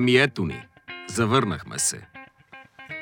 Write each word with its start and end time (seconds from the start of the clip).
Еми 0.00 0.16
ето 0.16 0.44
ни. 0.44 0.62
Завърнахме 1.08 1.78
се. 1.78 2.00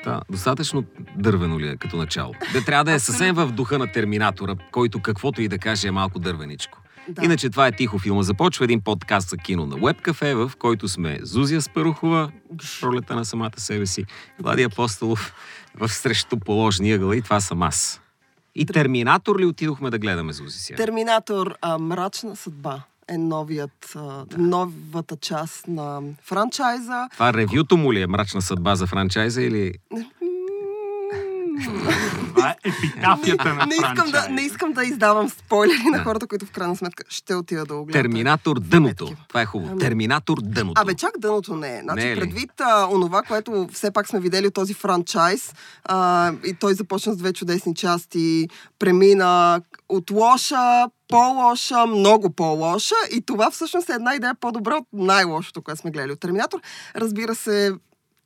Да, 0.03 0.21
достатъчно 0.31 0.83
дървено 1.15 1.59
ли 1.59 1.67
е 1.67 1.77
като 1.77 1.97
начало? 1.97 2.33
Да 2.53 2.65
трябва 2.65 2.83
да 2.83 2.91
е 2.91 2.99
съвсем 2.99 3.35
в 3.35 3.51
духа 3.51 3.77
на 3.77 3.91
Терминатора, 3.91 4.55
който 4.71 5.01
каквото 5.01 5.41
и 5.41 5.47
да 5.47 5.57
каже 5.57 5.87
е 5.87 5.91
малко 5.91 6.19
дървеничко. 6.19 6.81
Да. 7.09 7.25
Иначе 7.25 7.49
това 7.49 7.67
е 7.67 7.71
Тихо 7.71 7.99
филма. 7.99 8.21
Започва 8.21 8.65
един 8.65 8.81
подкаст 8.81 9.29
за 9.29 9.37
кино 9.37 9.65
на 9.65 9.75
Webcafe, 9.75 10.33
в 10.33 10.55
който 10.55 10.87
сме 10.87 11.19
Зузия 11.21 11.61
Спарухова, 11.61 12.31
ролята 12.83 13.15
на 13.15 13.25
самата 13.25 13.59
себе 13.59 13.85
си, 13.85 14.05
Влади 14.39 14.63
Апостолов 14.63 15.33
в 15.75 15.89
срещу 15.89 16.39
положния 16.39 16.95
ъгъл 16.95 17.13
и 17.13 17.21
това 17.21 17.39
съм 17.39 17.63
аз. 17.63 18.01
И 18.55 18.65
Терминатор 18.65 19.39
ли 19.39 19.45
отидохме 19.45 19.89
да 19.89 19.99
гледаме 19.99 20.33
Зузи 20.33 20.59
сега? 20.59 20.77
Терминатор 20.77 21.55
а, 21.61 21.77
Мрачна 21.77 22.35
съдба 22.35 22.81
е 23.09 23.17
новият, 23.17 23.95
а, 23.95 24.25
новата 24.37 25.15
част 25.15 25.67
на 25.67 26.01
франчайза. 26.23 27.07
Това 27.13 27.33
ревюто 27.33 27.77
му 27.77 27.93
ли 27.93 28.01
е 28.01 28.07
мрачна 28.07 28.41
съдба 28.41 28.75
за 28.75 28.87
франчайза 28.87 29.41
или... 29.41 29.73
Това 32.27 32.49
е 32.49 32.55
епитафията 32.65 33.53
на 33.53 33.65
не 33.65 33.75
искам, 33.75 34.11
да, 34.11 34.27
не 34.29 34.41
искам 34.41 34.73
да 34.73 34.83
издавам 34.83 35.29
спойлери 35.29 35.83
на 35.83 35.97
Да. 35.97 36.03
хората, 36.03 36.27
които 36.27 36.45
в 36.45 36.51
крайна 36.51 36.75
сметка 36.75 37.03
ще 37.09 37.35
отидат 37.35 37.67
да 37.67 37.75
го 37.75 37.85
гледат. 37.85 38.01
Терминатор 38.01 38.59
дъното. 38.59 39.11
Това 39.27 39.41
е 39.41 39.45
хубаво. 39.45 39.71
Ами- 39.71 39.79
Терминатор 39.79 40.37
дъното. 40.41 40.81
Абе, 40.81 40.93
чак 40.93 41.11
дъното 41.17 41.55
не 41.55 41.77
е. 41.77 41.81
Значи, 41.81 41.95
Не 41.97 42.11
е 42.11 42.15
ли? 42.15 42.19
предвид 42.19 42.51
а, 42.61 42.87
онова, 42.87 43.21
което 43.21 43.67
все 43.73 43.91
пак 43.91 44.07
сме 44.07 44.19
видели 44.19 44.47
от 44.47 44.53
този 44.53 44.73
франчайз, 44.73 45.53
а, 45.85 46.31
и 46.45 46.53
той 46.53 46.73
започна 46.73 47.13
с 47.13 47.17
две 47.17 47.33
чудесни 47.33 47.75
части, 47.75 48.47
премина 48.79 49.61
от 49.89 50.11
лоша, 50.11 50.85
по-лоша, 51.07 51.85
много 51.87 52.29
по-лоша 52.29 52.95
и 53.11 53.21
това 53.21 53.51
всъщност 53.51 53.89
е 53.89 53.93
една 53.93 54.15
идея 54.15 54.35
по-добра 54.35 54.75
от 54.75 54.87
най-лошото, 54.93 55.61
което 55.61 55.81
сме 55.81 55.91
гледали 55.91 56.11
от 56.11 56.19
Терминатор. 56.19 56.59
Разбира 56.95 57.35
се, 57.35 57.71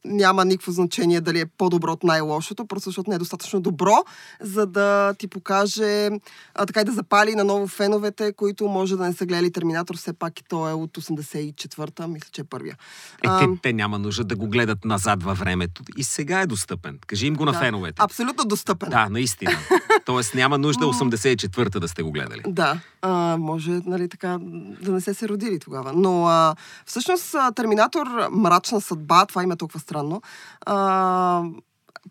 няма 0.06 0.46
никакво 0.46 0.72
значение 0.72 1.22
дали 1.22 1.40
е 1.40 1.46
по-добро 1.46 1.92
от 1.92 2.04
най-лошото, 2.04 2.66
просто 2.66 2.90
защото 2.90 3.10
не 3.10 3.16
е 3.16 3.20
достатъчно 3.20 3.62
добро, 3.62 3.96
за 4.42 4.66
да 4.66 5.14
ти 5.14 5.28
покаже, 5.28 6.10
а, 6.56 6.66
така 6.66 6.82
и 6.82 6.84
да 6.84 6.92
запали 6.92 7.36
на 7.36 7.44
ново 7.44 7.68
феновете, 7.68 8.34
които 8.34 8.68
може 8.68 8.98
да 8.98 9.04
не 9.04 9.14
са 9.14 9.26
гледали 9.26 9.52
Терминатор, 9.52 9.98
все 9.98 10.14
пак 10.14 10.40
и 10.40 10.44
той 10.44 10.72
е 10.72 10.74
от 10.74 10.98
84-та, 10.98 12.08
мисля, 12.08 12.28
че 12.32 12.42
е 12.42 12.44
първия. 12.44 12.78
Е, 13.24 13.28
А, 13.28 13.40
те, 13.40 13.48
те 13.62 13.74
няма 13.74 14.00
нужда 14.00 14.24
да 14.24 14.36
го 14.36 14.48
гледат 14.48 14.86
назад 14.86 15.24
във 15.24 15.40
времето. 15.40 15.84
И 15.98 16.04
сега 16.04 16.42
е 16.42 16.46
достъпен. 16.46 17.00
Кажи 17.08 17.28
им 17.28 17.36
го 17.36 17.46
на 17.46 17.52
да, 17.52 17.60
феновете. 17.60 17.96
Абсолютно 18.00 18.46
достъпен. 18.46 18.90
Да, 18.90 19.10
наистина. 19.10 19.52
Тоест 20.06 20.36
няма 20.36 20.58
нужда 20.58 20.86
84-та 20.86 21.80
да 21.80 21.88
сте 21.88 22.04
го 22.04 22.12
гледали. 22.12 22.42
Да, 22.48 22.80
а, 23.02 23.38
може 23.40 23.72
нали, 23.86 24.10
така 24.10 24.38
да 24.82 24.92
не 24.92 25.02
се 25.02 25.14
се 25.14 25.30
родили 25.30 25.60
тогава. 25.60 25.94
Но 25.96 26.28
а, 26.28 26.56
всъщност 26.86 27.36
Терминатор 27.56 28.08
Мрачна 28.32 28.82
съдба, 28.82 29.26
това 29.26 29.44
има 29.44 29.56
толкова 29.56 29.80
странно, 29.94 30.22
а, 30.66 31.44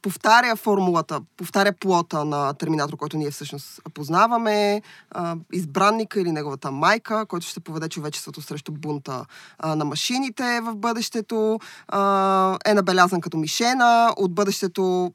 повтаря 0.02 0.56
формулата, 0.56 1.20
повтаря 1.36 1.72
плота 1.80 2.24
на 2.24 2.54
Терминатор, 2.54 2.96
който 2.96 3.16
ние 3.16 3.30
всъщност 3.30 3.80
познаваме, 3.94 4.82
избранника 5.52 6.20
или 6.20 6.32
неговата 6.32 6.70
майка, 6.70 7.26
който 7.26 7.46
ще 7.46 7.60
поведе 7.60 7.88
човечеството 7.88 8.42
срещу 8.42 8.72
бунта 8.72 9.24
на 9.64 9.84
машините 9.84 10.60
в 10.60 10.74
бъдещето, 10.74 11.58
е 12.64 12.74
набелязан 12.74 13.20
като 13.20 13.36
мишена. 13.36 14.14
От 14.16 14.34
бъдещето 14.34 15.12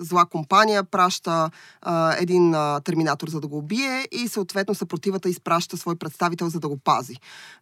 зла 0.00 0.26
компания 0.26 0.84
праща 0.84 1.50
един 2.18 2.54
терминатор 2.84 3.28
за 3.28 3.40
да 3.40 3.46
го 3.46 3.58
убие 3.58 4.06
и 4.12 4.28
съответно 4.28 4.74
съпротивата 4.74 5.28
изпраща 5.28 5.76
свой 5.76 5.96
представител 5.96 6.48
за 6.48 6.60
да 6.60 6.68
го 6.68 6.76
пази. 6.76 7.16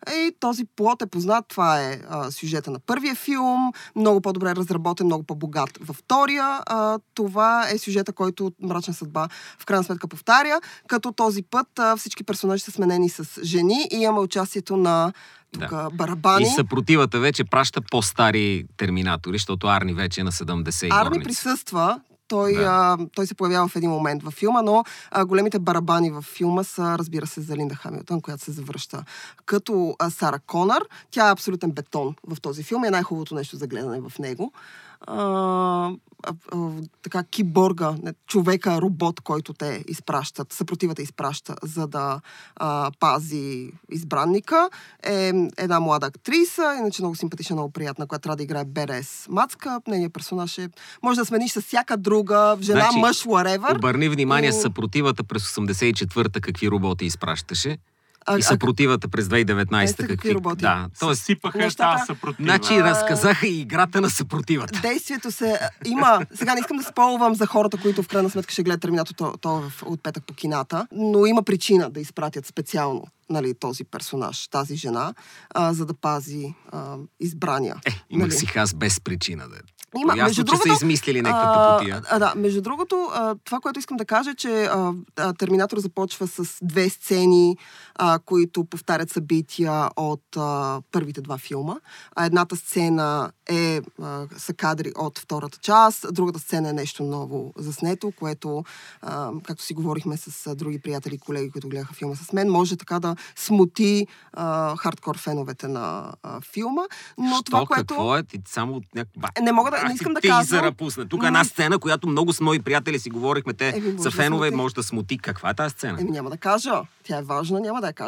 И 0.09 0.33
този 0.41 0.65
плот 0.65 1.03
е 1.03 1.06
познат, 1.06 1.45
това 1.49 1.81
е 1.81 2.01
сюжета 2.31 2.71
на 2.71 2.78
първия 2.78 3.15
филм, 3.15 3.73
много 3.97 4.21
по-добре 4.21 4.56
разработен, 4.56 5.06
много 5.06 5.23
по-богат 5.23 5.78
във 5.81 5.97
втория. 5.97 6.53
А, 6.66 6.98
това 7.15 7.69
е 7.70 7.78
сюжета, 7.78 8.12
който 8.12 8.47
от 8.47 8.54
Мрачна 8.62 8.94
съдба 8.94 9.28
в 9.59 9.66
крайна 9.66 9.84
сметка 9.84 10.09
повтаря, 10.09 10.60
като 10.88 11.12
този 11.12 11.42
път 11.42 11.78
а, 11.78 11.97
всички 11.97 12.25
персонажи 12.25 12.62
са 12.62 12.70
сменени 12.70 13.09
с 13.09 13.41
жени 13.42 13.88
и 13.92 13.97
имаме 13.97 14.20
участието 14.20 14.76
на 14.76 15.12
тук 15.53 15.62
Да. 15.62 15.88
барабани. 15.94 16.43
И 16.43 16.47
съпротивата 16.47 17.19
вече 17.20 17.44
праща 17.44 17.81
по-стари 17.82 18.64
терминатори, 18.76 19.34
защото 19.34 19.66
Арни 19.66 19.94
вече 19.94 20.20
е 20.20 20.25
на 20.25 20.32
70 20.32 20.87
и 20.87 20.88
Арни 20.88 21.03
горница. 21.04 21.25
присъства. 21.25 22.00
Той, 22.28 22.54
Да. 22.54 22.62
а, 22.62 23.06
той 23.14 23.26
се 23.26 23.34
появява 23.34 23.69
в 23.69 23.76
един 23.76 23.91
момент 23.91 24.22
във 24.22 24.34
филма, 24.34 24.62
но 24.62 24.84
а, 25.10 25.25
големите 25.25 25.59
барабани 25.59 26.10
в 26.10 26.22
филма 26.22 26.64
са, 26.64 26.98
разбира 26.98 27.26
се, 27.26 27.41
за 27.41 27.56
Линда 27.56 27.75
Хамилтън, 27.75 28.20
която 28.20 28.44
се 28.44 28.53
завръща 28.53 29.04
като 29.47 29.97
а, 29.98 30.10
Сара 30.10 30.38
Конър. 30.38 30.82
Тя 31.10 31.28
е 31.28 31.32
абсолютен 31.32 31.70
бетон 31.70 32.14
в 32.28 32.41
този 32.41 32.62
филм 32.62 32.84
и 32.84 32.88
е 32.88 32.91
най-хубавото 32.91 33.34
нещо 33.34 33.56
за 33.56 33.66
гледане 33.66 34.00
в 34.00 34.19
него. 34.19 34.53
А, 35.00 35.93
а, 36.27 36.32
а, 36.53 36.71
така, 37.03 37.25
киборга, 37.25 37.94
не, 38.03 38.15
човека, 38.27 38.81
робот, 38.81 39.21
който 39.21 39.53
те 39.53 39.84
изпращат, 39.88 40.53
съпротивата 40.53 41.03
изпраща, 41.03 41.55
за 41.62 41.87
да 41.87 42.21
а, 42.56 42.91
пази 43.00 43.72
избранника, 43.91 44.71
е 45.03 45.32
една 45.56 45.81
млада 45.81 46.06
актриса, 46.06 46.77
иначе 46.78 47.03
много 47.03 47.16
симпатична, 47.16 47.56
много 47.56 47.72
приятна, 47.72 48.06
която 48.06 48.22
трябва 48.22 48.37
да 48.37 48.43
играе 48.43 48.65
Берес 48.65 49.27
Мацка. 49.31 49.81
Нейният 49.88 50.12
персонаж 50.12 50.59
е... 50.59 50.69
Може 51.03 51.21
да 51.21 51.26
смениш 51.26 51.53
с 51.53 51.61
всяка 51.61 51.97
друга, 51.97 52.56
жена, 52.61 52.81
Значи, 52.81 52.99
мъж, 52.99 53.25
whatever. 53.25 53.76
Обърни 53.76 54.09
внимание, 54.09 54.50
Но- 54.50 54.61
съпротивата 54.61 55.25
през 55.25 55.43
84-та 55.43 56.41
какви 56.41 56.71
роботи 56.71 57.05
изпращаше. 57.05 57.78
А- 58.27 58.39
и 58.39 58.43
съпротивата 58.43 59.09
през 59.09 59.27
2019-та 59.27 59.97
какви 59.97 60.17
какви... 60.17 60.35
роботи? 60.35 60.61
Да, 60.61 60.87
тоест, 61.01 61.19
Съсипаха 61.21 61.59
нещата- 61.59 61.93
тази 61.93 62.07
съпротива. 62.07 62.45
значи 62.45 62.83
разказаха 62.83 63.47
и 63.47 63.61
играта 63.61 64.01
на 64.01 64.11
съпротивата. 64.11 64.81
Действието 64.81 65.31
се... 65.31 65.59
Има... 65.85 66.21
Сега 66.35 66.55
не 66.55 66.61
искам 66.61 66.77
да 66.77 66.83
сполвам 66.83 67.35
за 67.35 67.47
хората, 67.47 67.77
които 67.77 68.03
в 68.03 68.09
крайна 68.09 68.31
сметка 68.31 68.53
ще 68.53 68.62
гледат 68.62 68.81
Терминатор 68.81 69.15
то, 69.15 69.35
то 69.41 69.62
от 69.83 70.03
петък 70.03 70.25
по 70.27 70.35
кината, 70.35 70.87
но 70.93 71.27
има 71.27 71.43
причина 71.43 71.91
да 71.91 72.01
изпратят 72.01 72.47
специално 72.47 73.05
нали, 73.31 73.55
този 73.55 73.85
персонаж, 73.85 74.49
тази 74.49 74.77
жена, 74.77 75.15
а, 75.51 75.73
за 75.73 75.87
да 75.87 75.95
пази 75.95 76.55
а, 76.73 76.97
избрания. 77.21 77.77
Е, 77.87 77.91
имах 78.11 78.29
Нали? 78.29 78.39
си 78.39 78.47
хас 78.47 78.75
без 78.75 79.01
причина. 79.01 79.49
Да. 79.49 79.56
Има, 80.01 80.12
Ясно, 80.12 80.25
между 80.25 80.43
че 80.43 80.45
другото, 80.45 80.69
са 80.69 80.75
измислили 80.75 81.23
някаква 81.23 81.53
а, 81.56 81.77
тъпотия. 81.77 82.03
А, 82.11 82.19
да, 82.19 82.33
между 82.37 82.61
другото, 82.62 83.09
а, 83.15 83.35
това, 83.45 83.61
което 83.61 83.79
искам 83.79 83.97
да 83.97 84.05
кажа, 84.05 84.31
е, 84.31 84.35
че 84.35 84.65
а, 84.65 84.93
а, 85.17 85.33
Терминатор 85.33 85.79
започва 85.79 86.27
с 86.27 86.59
две 86.62 86.89
сцени, 86.89 87.56
а, 87.95 88.13
които 88.19 88.64
повтарят 88.64 89.10
събития 89.10 89.91
от 89.97 90.36
а, 90.36 90.80
първите 90.92 91.20
два 91.20 91.38
филма. 91.38 91.75
А 92.16 92.26
едната 92.26 92.56
сцена 92.56 93.32
е, 93.48 93.80
а, 94.02 94.26
са 94.36 94.54
кадри 94.54 94.92
от 94.97 95.19
втората 95.19 95.58
част, 95.58 96.06
другата 96.12 96.38
сцена 96.38 96.69
е 96.69 96.72
нещо 96.72 97.02
ново 97.02 97.52
заснето, 97.58 98.12
което, 98.19 98.64
а, 99.02 99.30
както 99.44 99.62
си 99.64 99.75
говорихме 99.75 100.16
с 100.16 100.47
а, 100.47 100.54
други 100.54 100.78
приятели 100.78 101.14
и 101.14 101.19
колеги, 101.19 101.50
които 101.50 101.69
гледаха 101.69 101.94
филма 101.94 102.14
с 102.14 102.32
мен, 102.32 102.50
може 102.50 102.76
така 102.76 103.00
да 103.00 103.16
смути 103.36 104.06
а, 104.32 104.76
хардкор 104.76 105.19
феновете 105.19 105.69
на 105.69 106.12
а, 106.22 106.41
филма. 106.41 106.82
Но 107.19 107.34
Що, 107.34 107.42
това, 107.42 107.66
което... 107.66 107.84
какво 107.86 108.16
е? 108.16 108.22
Ти 108.22 108.41
само 108.46 108.76
от 108.76 108.84
някаква... 108.94 109.28
Не 109.42 109.52
мога 109.52 109.70
да- 109.70 109.82
не 109.88 109.94
искам 109.94 110.14
да 110.14 110.20
казвам. 110.20 110.75
Тук 111.08 111.22
е 111.22 111.26
една 111.26 111.44
сцена, 111.44 111.78
която 111.78 112.08
много 112.08 112.32
с 112.32 112.41
мои 112.41 112.58
приятели 112.58 112.98
си 112.98 113.10
говорихме. 113.10 113.52
Те 113.52 113.69
Еми, 113.69 113.98
са 113.98 114.02
да 114.02 114.10
фенове, 114.10 114.48
смути. 114.48 114.56
може 114.56 114.75
да 114.75 114.82
смути. 114.82 115.19
Каква 115.19 115.50
е 115.50 115.54
тази 115.54 115.72
сцена? 115.72 116.00
Еми 116.00 116.10
няма 116.10 116.31
да 116.31 116.36
кажа. 116.36 116.82
Тя 117.04 117.19
е 117.19 117.22
важна, 117.22 117.60
няма 117.60 117.81
да 117.81 117.86
я 117.86 117.92
кажа. 117.92 118.03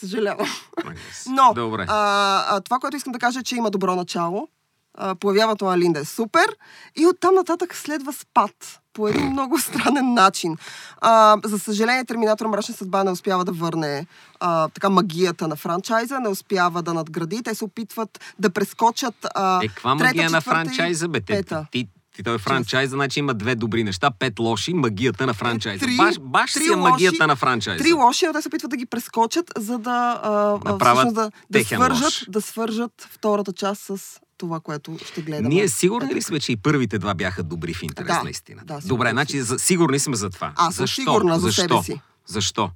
Съжалявам. 0.00 0.46
Yes. 0.76 1.26
Но, 1.26 1.54
Добре. 1.54 1.86
А, 1.88 2.56
а, 2.56 2.60
това, 2.60 2.78
което 2.78 2.96
искам 2.96 3.12
да 3.12 3.18
кажа 3.18 3.40
е, 3.40 3.42
че 3.42 3.56
има 3.56 3.70
добро 3.70 3.96
начало. 3.96 4.48
А, 4.94 5.14
появяването 5.14 5.64
на 5.64 5.78
Линда 5.78 6.00
е 6.00 6.04
супер. 6.04 6.56
И 6.96 7.06
оттам 7.06 7.34
нататък 7.34 7.74
следва 7.74 8.12
спад. 8.12 8.80
По 8.92 9.08
един 9.08 9.26
много 9.32 9.58
странен 9.58 10.14
начин. 10.14 10.56
А, 11.00 11.36
за 11.44 11.58
съжаление, 11.58 12.04
Терминатор 12.04 12.46
Мрачна 12.46 12.74
съдба 12.74 13.04
не 13.04 13.10
успява 13.10 13.44
да 13.44 13.52
върне 13.52 14.06
а, 14.40 14.68
така 14.68 14.90
магията 14.90 15.48
на 15.48 15.56
франчайза, 15.56 16.20
не 16.20 16.28
успява 16.28 16.82
да 16.82 16.94
надгради. 16.94 17.42
Те 17.42 17.54
се 17.54 17.64
опитват 17.64 18.20
да 18.38 18.50
прескочат. 18.50 19.26
А, 19.34 19.64
Е, 19.64 19.68
каква 19.68 19.96
трета, 19.96 20.04
магия 20.04 20.30
на 20.30 20.40
франчайза, 20.40 21.08
бе? 21.08 21.20
Те, 21.20 21.42
ти, 21.70 21.88
ти, 22.18 22.22
той 22.22 22.34
е 22.34 22.38
франчайза, 22.38 22.90
значи 22.90 23.18
има 23.18 23.34
две 23.34 23.54
добри 23.54 23.84
неща, 23.84 24.10
пет 24.10 24.38
лоши, 24.38 24.74
магията 24.74 25.26
на 25.26 25.34
франчайза. 25.34 25.84
Три- 25.86 25.96
баш 25.96 26.18
баш 26.20 26.52
три 26.52 26.62
си 26.62 26.72
е 26.72 26.76
магията 26.76 27.14
лоши, 27.14 27.28
на 27.28 27.36
франчайза. 27.36 27.84
Три 27.84 27.92
лоши, 27.92 28.26
но 28.26 28.32
те 28.32 28.42
се 28.42 28.48
опитват 28.48 28.70
да 28.70 28.76
ги 28.76 28.86
прескочат, 28.86 29.50
за 29.56 29.78
да, 29.78 30.20
а, 30.22 30.58
а, 30.64 30.72
Направят 30.72 31.14
да, 31.14 31.30
да, 31.50 31.64
свържат, 31.64 32.04
лош. 32.04 32.24
да 32.28 32.40
свържат 32.40 33.08
втората 33.10 33.52
част 33.52 33.82
с 33.82 33.98
това, 34.38 34.60
което 34.60 34.98
ще 35.06 35.22
гледаме. 35.22 35.48
Ние 35.48 35.68
сигурни 35.68 36.14
ли 36.14 36.22
сме, 36.22 36.40
че 36.40 36.52
и 36.52 36.56
първите 36.56 36.98
два 36.98 37.14
бяха 37.14 37.42
добри 37.42 37.74
в 37.74 37.82
интерес 37.82 38.06
Да, 38.08 38.22
на 38.22 38.30
истина? 38.30 38.62
да, 38.64 38.78
Добре, 38.84 39.10
значи 39.10 39.42
сигурни 39.58 39.98
сме 39.98 40.16
за 40.16 40.30
това. 40.30 40.52
Аз 40.56 40.74
съм 40.74 40.82
Защо? 40.82 41.02
сигурна 41.02 41.34
за 41.34 41.40
Защо? 41.40 41.60
себе 41.62 41.82
си. 41.82 42.00
Защо? 42.26 42.70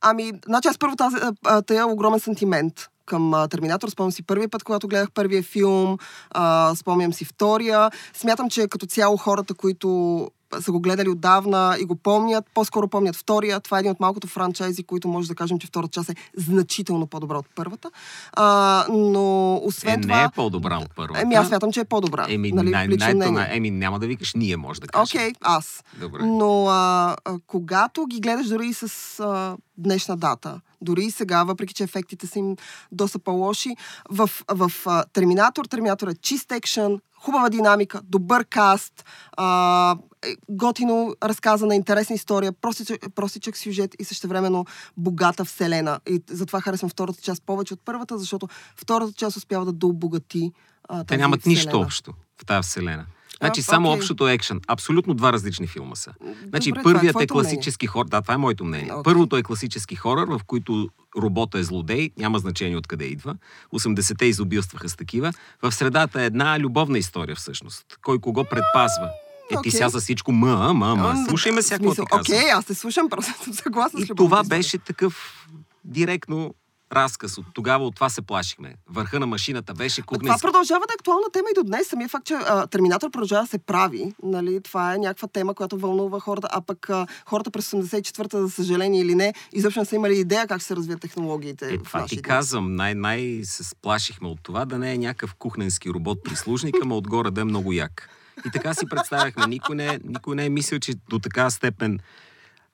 Ами, 0.00 0.32
значи 0.46 0.68
аз 0.68 0.78
първо 0.78 0.96
тази, 0.96 1.16
а, 1.16 1.32
а, 1.44 1.62
тая 1.62 1.86
огромен 1.86 2.20
сантимент 2.20 2.72
към 3.06 3.34
а, 3.34 3.48
Терминатор. 3.48 3.88
Спомням 3.88 4.12
си 4.12 4.22
първия 4.22 4.48
път, 4.48 4.64
когато 4.64 4.88
гледах 4.88 5.10
първия 5.10 5.42
филм, 5.42 5.98
а, 6.30 6.74
спомням 6.74 7.12
си 7.12 7.24
втория. 7.24 7.90
Смятам, 8.14 8.50
че 8.50 8.68
като 8.68 8.86
цяло 8.86 9.16
хората, 9.16 9.54
които 9.54 10.30
са 10.60 10.72
го 10.72 10.80
гледали 10.80 11.08
отдавна 11.08 11.76
и 11.80 11.84
го 11.84 11.96
помнят. 11.96 12.44
По-скоро 12.54 12.88
помнят 12.88 13.16
втория. 13.16 13.60
Това 13.60 13.78
е 13.78 13.80
един 13.80 13.92
от 13.92 14.00
малкото 14.00 14.26
франчайзи, 14.26 14.82
които 14.82 15.08
може 15.08 15.28
да 15.28 15.34
кажем, 15.34 15.58
че 15.58 15.66
втората 15.66 15.90
част 15.90 16.10
е 16.10 16.14
значително 16.36 17.06
по-добра 17.06 17.38
от 17.38 17.46
първата. 17.54 17.90
А, 18.32 18.86
но 18.90 19.54
освен 19.56 19.98
е, 19.98 20.02
това... 20.02 20.16
не 20.16 20.22
е 20.22 20.28
по-добра 20.34 20.78
от 20.78 20.90
първата. 20.96 21.20
Еми, 21.20 21.34
аз 21.34 21.48
смятам, 21.48 21.72
че 21.72 21.80
е 21.80 21.84
по-добра. 21.84 22.26
Еми, 22.28 22.52
нали, 22.52 22.70
най- 22.70 22.88
най- 22.88 23.14
най- 23.14 23.56
еми, 23.56 23.70
няма 23.70 23.98
да 23.98 24.06
викаш 24.06 24.34
ние, 24.34 24.56
може 24.56 24.80
да 24.80 24.86
кажем. 24.86 25.20
Окей, 25.20 25.32
аз. 25.40 25.84
Добре. 26.00 26.18
Но 26.22 26.66
а, 26.66 27.16
а, 27.24 27.38
когато 27.46 28.06
ги 28.06 28.20
гледаш 28.20 28.48
дори 28.48 28.66
и 28.66 28.74
с 28.74 29.20
а, 29.20 29.56
днешна 29.78 30.16
дата, 30.16 30.60
дори 30.80 31.04
и 31.04 31.10
сега, 31.10 31.44
въпреки 31.44 31.74
че 31.74 31.84
ефектите 31.84 32.26
са 32.26 32.38
им 32.38 32.56
доста 32.92 33.18
по-лоши, 33.18 33.76
в, 34.10 34.30
в 34.48 34.72
а, 34.86 35.04
Терминатор, 35.12 35.64
Терминатор 35.64 36.08
е 36.08 36.14
чист 36.14 36.52
екшен, 36.52 37.00
хубава 37.18 37.48
динамика, 37.48 38.00
добър 38.04 38.44
каст, 38.44 39.04
а, 39.36 39.96
е, 40.26 40.34
готино 40.48 41.14
разказана, 41.22 41.74
интересна 41.74 42.14
история, 42.14 42.52
простичък, 42.52 43.14
простичък 43.14 43.56
сюжет 43.56 43.94
и 43.98 44.04
същевременно 44.04 44.64
богата 44.96 45.44
вселена. 45.44 46.00
И 46.08 46.22
затова 46.30 46.60
харесвам 46.60 46.90
втората 46.90 47.22
част 47.22 47.42
повече 47.46 47.74
от 47.74 47.80
първата, 47.84 48.18
защото 48.18 48.48
втората 48.76 49.12
част 49.12 49.36
успява 49.36 49.64
да 49.64 49.72
дообогати 49.72 50.52
а, 50.88 51.04
Те 51.04 51.16
нямат 51.16 51.40
вселена. 51.40 51.54
нищо 51.54 51.80
общо 51.80 52.12
в 52.42 52.46
тази 52.46 52.68
вселена. 52.68 53.06
Значи 53.40 53.60
А, 53.60 53.62
само 53.64 53.88
окей. 53.88 53.98
общото 53.98 54.28
е 54.28 54.32
екшен. 54.32 54.60
Абсолютно 54.66 55.14
два 55.14 55.32
различни 55.32 55.66
филма 55.66 55.94
са. 55.96 56.12
Значи 56.48 56.70
Добре, 56.70 56.80
това 56.80 56.90
е 56.90 56.94
първият 56.94 57.10
е, 57.10 57.12
твоето 57.12 57.34
класически 57.34 57.86
хорор. 57.86 58.08
Да, 58.08 58.22
това 58.22 58.34
е 58.34 58.36
моето 58.36 58.64
мнение. 58.64 58.92
Окей. 58.92 59.02
Първото 59.02 59.36
е 59.36 59.42
класически 59.42 59.94
хорор, 59.94 60.28
в 60.28 60.40
който 60.46 60.88
робота 61.18 61.58
е 61.58 61.62
злодей, 61.62 62.10
няма 62.18 62.38
значение 62.38 62.76
откъде 62.76 63.04
идва. 63.04 63.36
80-те 63.74 64.26
изобилстваха 64.26 64.88
с 64.88 64.96
такива. 64.96 65.32
В 65.62 65.72
средата 65.72 66.22
е 66.22 66.26
една 66.26 66.60
любовна 66.60 66.98
история 66.98 67.36
всъщност. 67.36 67.84
Кой 68.02 68.18
кого 68.18 68.44
предпазва. 68.44 69.10
Е, 69.50 69.54
ти 69.54 69.58
Окей. 69.58 69.72
сега 69.72 69.88
за 69.88 70.00
всичко 70.00 70.32
ма, 70.32 70.74
ма, 70.74 70.96
ма. 70.96 71.24
Слушай 71.28 71.52
ме 71.52 71.62
сега 71.62 71.78
какво 71.78 71.94
ти. 71.94 72.32
Окей, 72.32 72.50
аз 72.50 72.64
те 72.64 72.74
слушам, 72.74 73.08
просто 73.08 73.44
съм 73.44 73.52
съгласна 73.54 74.00
с 74.00 74.02
И 74.02 74.06
любовната 74.10 74.42
това 74.48 74.56
беше 74.56 74.78
такъв 74.78 75.46
директно 75.84 76.54
разказ. 76.92 77.38
От 77.38 77.46
тогава 77.54 77.86
от 77.86 77.94
това 77.94 78.08
се 78.08 78.22
плашихме. 78.22 78.74
Върха 78.90 79.20
на 79.20 79.26
машината 79.26 79.74
беше 79.74 80.00
А 80.00 80.04
Това 80.04 80.38
продължава 80.42 80.84
да 80.88 80.92
е 80.92 80.98
актуална 80.98 81.26
тема 81.32 81.48
и 81.50 81.54
до 81.54 81.64
днес. 81.64 81.88
Самия 81.88 82.08
факт, 82.08 82.26
че 82.26 82.34
а, 82.34 82.66
Терминатор 82.66 83.10
продължава 83.10 83.42
да 83.42 83.48
се 83.48 83.58
прави, 83.58 84.14
нали, 84.22 84.60
това 84.62 84.94
е 84.94 84.98
някаква 84.98 85.28
тема, 85.28 85.54
която 85.54 85.78
вълнува 85.78 86.20
хората, 86.20 86.48
а 86.52 86.60
пък 86.60 86.90
а, 86.90 87.06
хората 87.26 87.50
през 87.50 87.70
84-та, 87.70 88.40
за 88.40 88.50
съжаление 88.50 89.00
или 89.00 89.14
не, 89.14 89.34
изобщо 89.52 89.80
не 89.80 89.86
са 89.86 89.96
имали 89.96 90.14
идея 90.18 90.46
как 90.46 90.58
ще 90.58 90.66
се 90.66 90.76
развият 90.76 91.00
технологиите 91.00 91.74
Е, 91.74 91.78
това 91.78 92.06
ти 92.06 92.14
дни. 92.14 92.22
казвам. 92.22 92.74
Най- 92.74 92.94
най- 92.94 93.40
се 93.44 93.64
сплашихме 93.64 94.28
от 94.28 94.40
това 94.42 94.64
да 94.64 94.78
не 94.78 94.92
е 94.92 94.98
някакъв 94.98 95.34
кухненски 95.34 95.90
робот 95.90 96.24
прислужник, 96.24 96.74
ама 96.82 96.96
отгоре 96.96 97.30
да 97.30 97.40
е 97.40 97.44
много 97.44 97.72
як. 97.72 98.08
И 98.46 98.50
така 98.50 98.74
си 98.74 98.86
представяхме. 98.90 99.46
Никой 99.46 99.76
не, 99.76 99.98
никой 100.04 100.36
не 100.36 100.46
е 100.46 100.48
мислил, 100.48 100.78
че 100.78 100.94
до 101.08 101.18
така 101.18 101.50
степен 101.50 101.98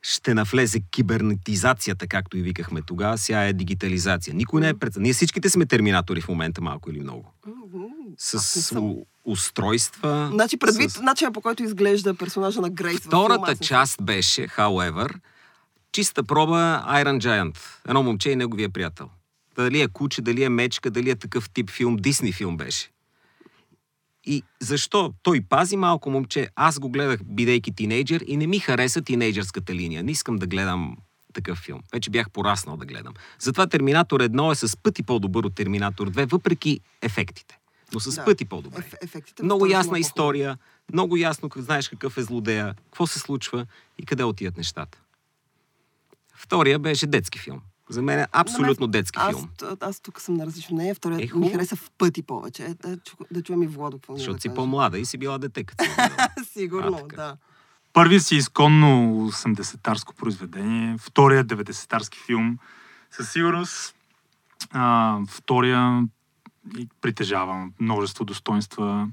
ще 0.02 0.34
навлезе 0.34 0.80
кибернетизацията, 0.90 2.06
както 2.06 2.36
и 2.36 2.42
викахме 2.42 2.82
тогава, 2.82 3.18
сега 3.18 3.44
е 3.44 3.52
дигитализация. 3.52 4.34
Никой 4.34 4.60
не 4.60 4.68
е 4.68 4.74
пред... 4.74 4.96
Ние 4.96 5.12
всичките 5.12 5.50
сме 5.50 5.66
терминатори 5.66 6.20
в 6.20 6.28
момента, 6.28 6.60
малко 6.60 6.90
или 6.90 7.00
много. 7.00 7.32
С 8.18 8.74
устройства. 9.24 10.30
Значи 10.32 10.56
предвид 10.56 10.90
с... 10.90 11.00
начина 11.00 11.32
по 11.32 11.40
който 11.40 11.62
изглежда 11.62 12.14
персонажа 12.14 12.60
на 12.60 12.70
Грейс 12.70 12.98
във 12.98 13.04
Втората 13.04 13.46
филма, 13.46 13.56
част 13.56 14.02
беше, 14.02 14.48
however, 14.48 15.14
чиста 15.92 16.22
проба 16.22 16.84
Iron 16.88 17.18
Giant. 17.18 17.58
Едно 17.88 18.02
момче 18.02 18.30
и 18.30 18.36
неговия 18.36 18.70
приятел. 18.70 19.08
Дали 19.56 19.80
е 19.80 19.88
куче, 19.88 20.22
дали 20.22 20.44
е 20.44 20.48
мечка, 20.48 20.90
дали 20.90 21.10
е 21.10 21.16
такъв 21.16 21.50
тип 21.50 21.70
филм, 21.70 21.96
Дисни 21.96 22.32
филм 22.32 22.56
беше. 22.56 22.91
И 24.24 24.42
защо? 24.60 25.14
Той 25.22 25.40
пази 25.40 25.76
малко 25.76 26.10
момче. 26.10 26.48
Аз 26.56 26.78
го 26.78 26.88
гледах, 26.90 27.24
бидейки 27.24 27.74
тинейджър, 27.74 28.24
и 28.26 28.36
не 28.36 28.46
ми 28.46 28.58
хареса 28.58 29.02
тинейджърската 29.02 29.74
линия. 29.74 30.02
Не 30.04 30.10
искам 30.10 30.36
да 30.36 30.46
гледам 30.46 30.96
такъв 31.32 31.58
филм. 31.58 31.80
Вече 31.92 32.10
бях 32.10 32.30
пораснал 32.30 32.76
да 32.76 32.84
гледам. 32.86 33.14
Затова 33.38 33.66
Терминатор 33.66 34.22
1 34.22 34.52
е 34.52 34.68
с 34.68 34.76
пъти 34.76 35.02
по-добър 35.02 35.44
от 35.44 35.54
Терминатор 35.54 36.10
2, 36.10 36.30
въпреки 36.30 36.80
ефектите. 37.02 37.58
Но 37.94 38.00
с 38.00 38.14
Да. 38.14 38.24
пъти 38.24 38.44
по-добре. 38.44 38.78
Еф- 38.78 38.94
ефектите 39.02 39.42
Много 39.42 39.66
ясна 39.66 39.98
история, 39.98 40.58
много 40.92 41.16
ясно 41.16 41.50
знаеш 41.56 41.88
какъв 41.88 42.16
е 42.16 42.22
злодея, 42.22 42.74
какво 42.84 43.06
се 43.06 43.18
случва 43.18 43.66
и 43.98 44.06
къде 44.06 44.24
отиват 44.24 44.56
нещата. 44.56 44.98
Втория 46.34 46.78
беше 46.78 47.06
детски 47.06 47.38
филм. 47.38 47.60
За 47.92 48.02
мен 48.02 48.18
е 48.18 48.26
абсолютно 48.32 48.86
детски 48.86 49.18
аз, 49.22 49.36
филм. 49.36 49.48
Аз, 49.62 49.76
аз 49.80 50.00
тук 50.00 50.20
съм 50.20 50.34
на 50.34 50.46
различно 50.46 50.74
мнение. 50.74 50.94
Вторият 50.94 51.22
Е, 51.22 51.38
ми 51.38 51.50
хареса 51.50 51.76
в 51.76 51.90
пъти 51.98 52.22
повече. 52.22 52.64
Е, 52.64 52.74
да, 52.74 52.96
чу, 52.96 53.16
да 53.30 53.42
чуем 53.42 53.62
и 53.62 53.66
Владо 53.66 53.98
Защото 54.08 54.34
да 54.34 54.40
си 54.40 54.48
по-млада 54.54 54.98
и 54.98 55.04
си 55.04 55.18
била 55.18 55.38
дете, 55.38 55.64
като 55.64 55.84
си 55.84 55.90
гледала. 55.90 56.28
Сигурно, 56.52 57.00
А, 57.12 57.16
да. 57.16 57.36
Първият 57.92 58.22
си 58.22 58.36
изконно 58.36 58.86
80-тарско 59.32 60.14
произведение, 60.14 60.96
вторият 60.98 61.46
90-тарски 61.46 62.26
филм. 62.26 62.58
Със 63.10 63.32
сигурност 63.32 63.94
а, 64.70 65.18
втория 65.28 66.08
притежава 67.00 67.68
множество 67.80 68.24
достоинства. 68.24 69.08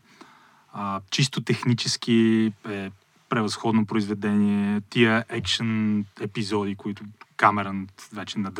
А, 0.73 1.01
чисто 1.09 1.41
технически 1.41 2.51
е 2.69 2.91
превъзходно 3.29 3.85
произведение. 3.85 4.81
Тия 4.89 5.25
екшен 5.29 6.05
епизоди, 6.21 6.75
които 6.75 7.03
Камерън 7.37 7.87
вече 8.13 8.39
на, 8.39 8.51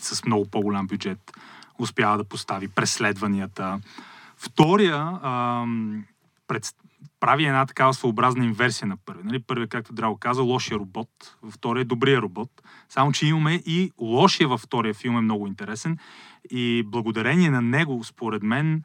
с 0.00 0.24
много 0.24 0.50
по-голям 0.50 0.86
бюджет 0.86 1.32
успява 1.78 2.16
да 2.18 2.24
постави 2.24 2.68
преследванията. 2.68 3.80
Втория 4.36 5.18
ам, 5.22 6.04
пред, 6.48 6.74
прави 7.20 7.44
една 7.44 7.66
такава 7.66 7.94
своеобразна 7.94 8.44
инверсия 8.44 8.88
на 8.88 8.96
първи. 8.96 9.22
Нали? 9.24 9.42
Първият, 9.42 9.70
както 9.70 9.92
Драго 9.92 10.16
каза, 10.16 10.42
лошия 10.42 10.78
робот, 10.78 11.36
във 11.42 11.54
втория 11.54 11.80
е 11.80 11.84
добрия 11.84 12.22
робот. 12.22 12.62
Само, 12.88 13.12
че 13.12 13.26
имаме 13.26 13.54
и 13.66 13.92
лошия 14.00 14.48
във 14.48 14.60
втория 14.60 14.94
филм 14.94 15.16
е 15.16 15.20
много 15.20 15.46
интересен 15.46 15.98
и 16.50 16.82
благодарение 16.86 17.50
на 17.50 17.62
него, 17.62 18.04
според 18.04 18.42
мен, 18.42 18.82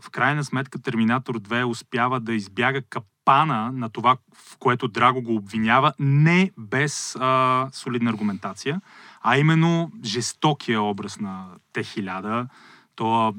в 0.00 0.10
крайна 0.10 0.44
сметка 0.44 0.78
Терминатор 0.78 1.38
2 1.38 1.64
успява 1.64 2.20
да 2.20 2.34
избяга 2.34 2.82
капана 3.24 3.72
на 3.72 3.88
това, 3.88 4.16
в 4.34 4.56
което 4.58 4.88
Драго 4.88 5.22
го 5.22 5.34
обвинява, 5.34 5.92
не 5.98 6.50
без 6.58 7.16
а, 7.20 7.68
солидна 7.72 8.10
аргументация, 8.10 8.80
а 9.20 9.38
именно 9.38 9.90
жестокия 10.04 10.80
образ 10.80 11.20
на 11.20 11.46
Т-1000, 11.72 12.46
то 12.96 13.34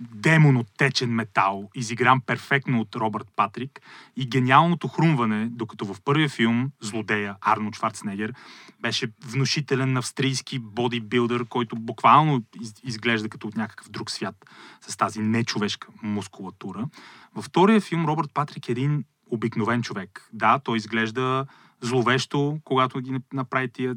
демон 0.00 0.56
от 0.56 0.66
течен 0.76 1.10
метал, 1.10 1.70
изигран 1.74 2.20
перфектно 2.20 2.80
от 2.80 2.96
Робърт 2.96 3.26
Патрик 3.36 3.80
и 4.16 4.28
гениалното 4.28 4.88
хрумване, 4.88 5.48
докато 5.50 5.84
в 5.84 5.96
първия 6.04 6.28
филм 6.28 6.70
злодея 6.80 7.36
Арнолд 7.40 7.76
Шварценегер 7.76 8.32
беше 8.80 9.12
внушителен 9.26 9.96
австрийски 9.96 10.58
бодибилдър, 10.58 11.44
който 11.44 11.76
буквално 11.76 12.44
из- 12.60 12.74
изглежда 12.84 13.28
като 13.28 13.48
от 13.48 13.56
някакъв 13.56 13.90
друг 13.90 14.10
свят 14.10 14.44
с 14.80 14.96
тази 14.96 15.20
нечовешка 15.20 15.88
мускулатура. 16.02 16.88
Във 17.34 17.44
втория 17.44 17.80
филм 17.80 18.06
Робърт 18.06 18.30
Патрик 18.34 18.68
е 18.68 18.72
един 18.72 19.04
обикновен 19.30 19.82
човек. 19.82 20.28
Да, 20.32 20.58
той 20.58 20.76
изглежда 20.76 21.46
зловещо, 21.80 22.58
когато 22.64 23.00
ги 23.00 23.14
направи 23.32 23.68
тия 23.68 23.96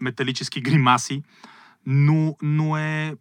металически 0.00 0.60
гримаси, 0.60 1.22
но, 1.86 2.36
но 2.42 2.76
е 2.76 3.16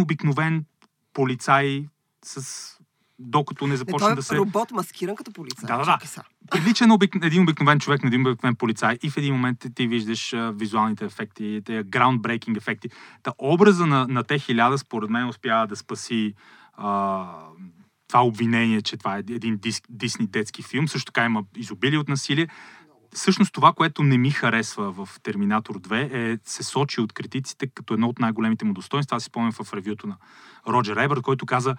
обикновен 0.00 0.64
полицай 1.12 1.86
с 2.24 2.70
докато 3.18 3.66
не 3.66 3.70
Не, 3.70 3.76
започне 3.76 3.98
той 3.98 4.12
е 4.12 4.14
да 4.14 4.22
се... 4.22 4.36
робот 4.36 4.70
маскиран 4.70 5.16
като 5.16 5.32
полицай. 5.32 5.66
Да, 5.66 5.76
да, 5.78 5.84
да. 5.84 5.98
Прилича 6.50 6.86
на 6.86 6.94
обик... 6.94 7.14
един 7.22 7.42
обикновен 7.42 7.80
човек, 7.80 8.02
на 8.02 8.06
един 8.06 8.26
обикновен 8.26 8.56
полицай 8.56 8.98
и 9.02 9.10
в 9.10 9.16
един 9.16 9.34
момент 9.34 9.58
ти, 9.58 9.74
ти 9.74 9.86
виждаш 9.86 10.32
а, 10.32 10.52
визуалните 10.52 11.04
ефекти, 11.04 11.60
тези 11.64 11.78
groundbreaking 11.78 12.56
ефекти. 12.56 12.88
Та 13.22 13.32
образа 13.38 13.86
на, 13.86 14.06
на 14.08 14.24
те 14.24 14.38
хиляда, 14.38 14.78
според 14.78 15.10
мен, 15.10 15.28
успява 15.28 15.66
да 15.66 15.76
спаси 15.76 16.34
а, 16.72 17.26
това 18.08 18.24
обвинение, 18.24 18.82
че 18.82 18.96
това 18.96 19.16
е 19.16 19.18
един 19.18 19.56
дис, 19.56 19.82
Дисни 19.88 20.26
детски 20.26 20.62
филм. 20.62 20.88
Също 20.88 21.12
така 21.12 21.24
има 21.24 21.44
изобилие 21.56 21.98
от 21.98 22.08
насилие. 22.08 22.48
Всъщност 23.14 23.52
това, 23.52 23.72
което 23.72 24.02
не 24.02 24.18
ми 24.18 24.30
харесва 24.30 24.92
в 24.92 25.08
Терминатор 25.22 25.80
2 25.80 26.14
е 26.14 26.38
се 26.44 26.62
сочи 26.62 27.00
от 27.00 27.12
критиците 27.12 27.66
като 27.66 27.94
едно 27.94 28.08
от 28.08 28.18
най-големите 28.18 28.64
му 28.64 28.74
достоинства. 28.74 29.16
Аз 29.16 29.22
си 29.22 29.26
спомням 29.26 29.52
в 29.52 29.74
ревюто 29.74 30.06
на 30.06 30.16
Роджер 30.68 30.96
Ебърт, 30.96 31.22
който 31.22 31.46
каза 31.46 31.76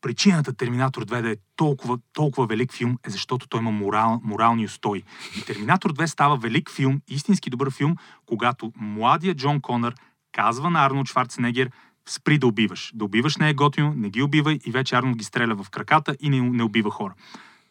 причината 0.00 0.52
Терминатор 0.52 1.04
2 1.04 1.22
да 1.22 1.30
е 1.30 1.36
толкова, 1.56 1.98
толкова 2.12 2.46
велик 2.46 2.72
филм 2.72 2.98
е 3.06 3.10
защото 3.10 3.48
той 3.48 3.60
има 3.60 3.70
морал, 3.70 4.20
морални 4.24 4.64
устои. 4.64 5.02
И 5.36 5.44
Терминатор 5.44 5.92
2 5.92 6.06
става 6.06 6.36
велик 6.36 6.70
филм, 6.70 7.00
истински 7.08 7.50
добър 7.50 7.70
филм, 7.70 7.96
когато 8.26 8.72
младия 8.76 9.34
Джон 9.34 9.60
Конър 9.60 9.94
казва 10.32 10.70
на 10.70 10.86
Арнолд 10.86 11.08
Шварценегер 11.08 11.70
спри 12.08 12.38
да 12.38 12.46
убиваш. 12.46 12.92
Да 12.94 13.04
убиваш 13.04 13.36
не 13.36 13.50
е 13.50 13.54
готино, 13.54 13.94
не 13.96 14.10
ги 14.10 14.22
убивай 14.22 14.58
и 14.64 14.70
вече 14.70 14.96
Арнолд 14.96 15.16
ги 15.16 15.24
стреля 15.24 15.54
в 15.54 15.70
краката 15.70 16.16
и 16.20 16.30
не, 16.30 16.40
не 16.40 16.62
убива 16.62 16.90
хора. 16.90 17.14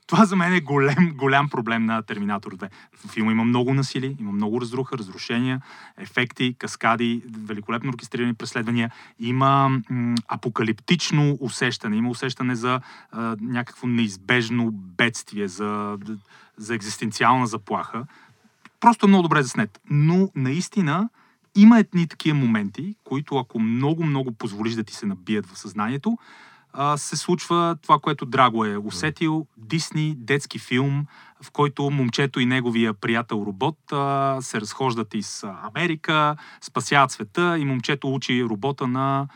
Това 0.07 0.25
за 0.25 0.35
мен 0.35 0.53
е 0.53 0.61
голям, 0.61 1.11
голям 1.13 1.49
проблем 1.49 1.85
на 1.85 2.01
Терминатор 2.01 2.55
2. 2.55 2.69
В 2.93 3.11
филма 3.11 3.31
има 3.31 3.45
много 3.45 3.73
насилие, 3.73 4.15
има 4.19 4.31
много 4.31 4.61
разруха, 4.61 4.97
разрушения, 4.97 5.61
ефекти, 5.97 6.55
каскади, 6.59 7.23
великолепно 7.47 7.89
оркестрирани 7.89 8.33
преследвания. 8.33 8.91
Има 9.19 9.69
м- 9.89 10.15
апокалиптично 10.27 11.37
усещане, 11.39 11.95
има 11.95 12.09
усещане 12.09 12.55
за 12.55 12.79
а, 13.11 13.35
някакво 13.41 13.87
неизбежно 13.87 14.71
бедствие, 14.71 15.47
за, 15.47 15.97
за 16.57 16.75
екзистенциална 16.75 17.47
заплаха. 17.47 18.05
Просто 18.79 19.05
е 19.05 19.09
много 19.09 19.23
добре 19.23 19.43
заснет. 19.43 19.79
Но 19.89 20.29
наистина 20.35 21.09
има 21.55 21.79
едни 21.79 22.07
такива 22.07 22.37
моменти, 22.37 22.95
които 23.03 23.37
ако 23.37 23.59
много-много 23.59 24.31
позволиш 24.31 24.73
да 24.73 24.83
ти 24.83 24.93
се 24.93 25.05
набият 25.05 25.45
в 25.45 25.57
съзнанието, 25.57 26.17
се 26.97 27.17
случва 27.17 27.77
това, 27.81 27.99
което 27.99 28.25
Драго 28.25 28.65
е 28.65 28.77
усетил. 28.77 29.47
Дисни, 29.57 30.15
детски 30.17 30.59
филм, 30.59 31.05
в 31.41 31.51
който 31.51 31.89
момчето 31.89 32.39
и 32.39 32.45
неговия 32.45 32.93
приятел 32.93 33.43
робот 33.47 33.77
се 34.43 34.61
разхождат 34.61 35.13
из 35.13 35.43
Америка, 35.43 36.35
спасяват 36.61 37.11
света 37.11 37.57
и 37.59 37.65
момчето 37.65 38.13
учи 38.13 38.43
робота 38.43 38.87
на, 38.87 39.27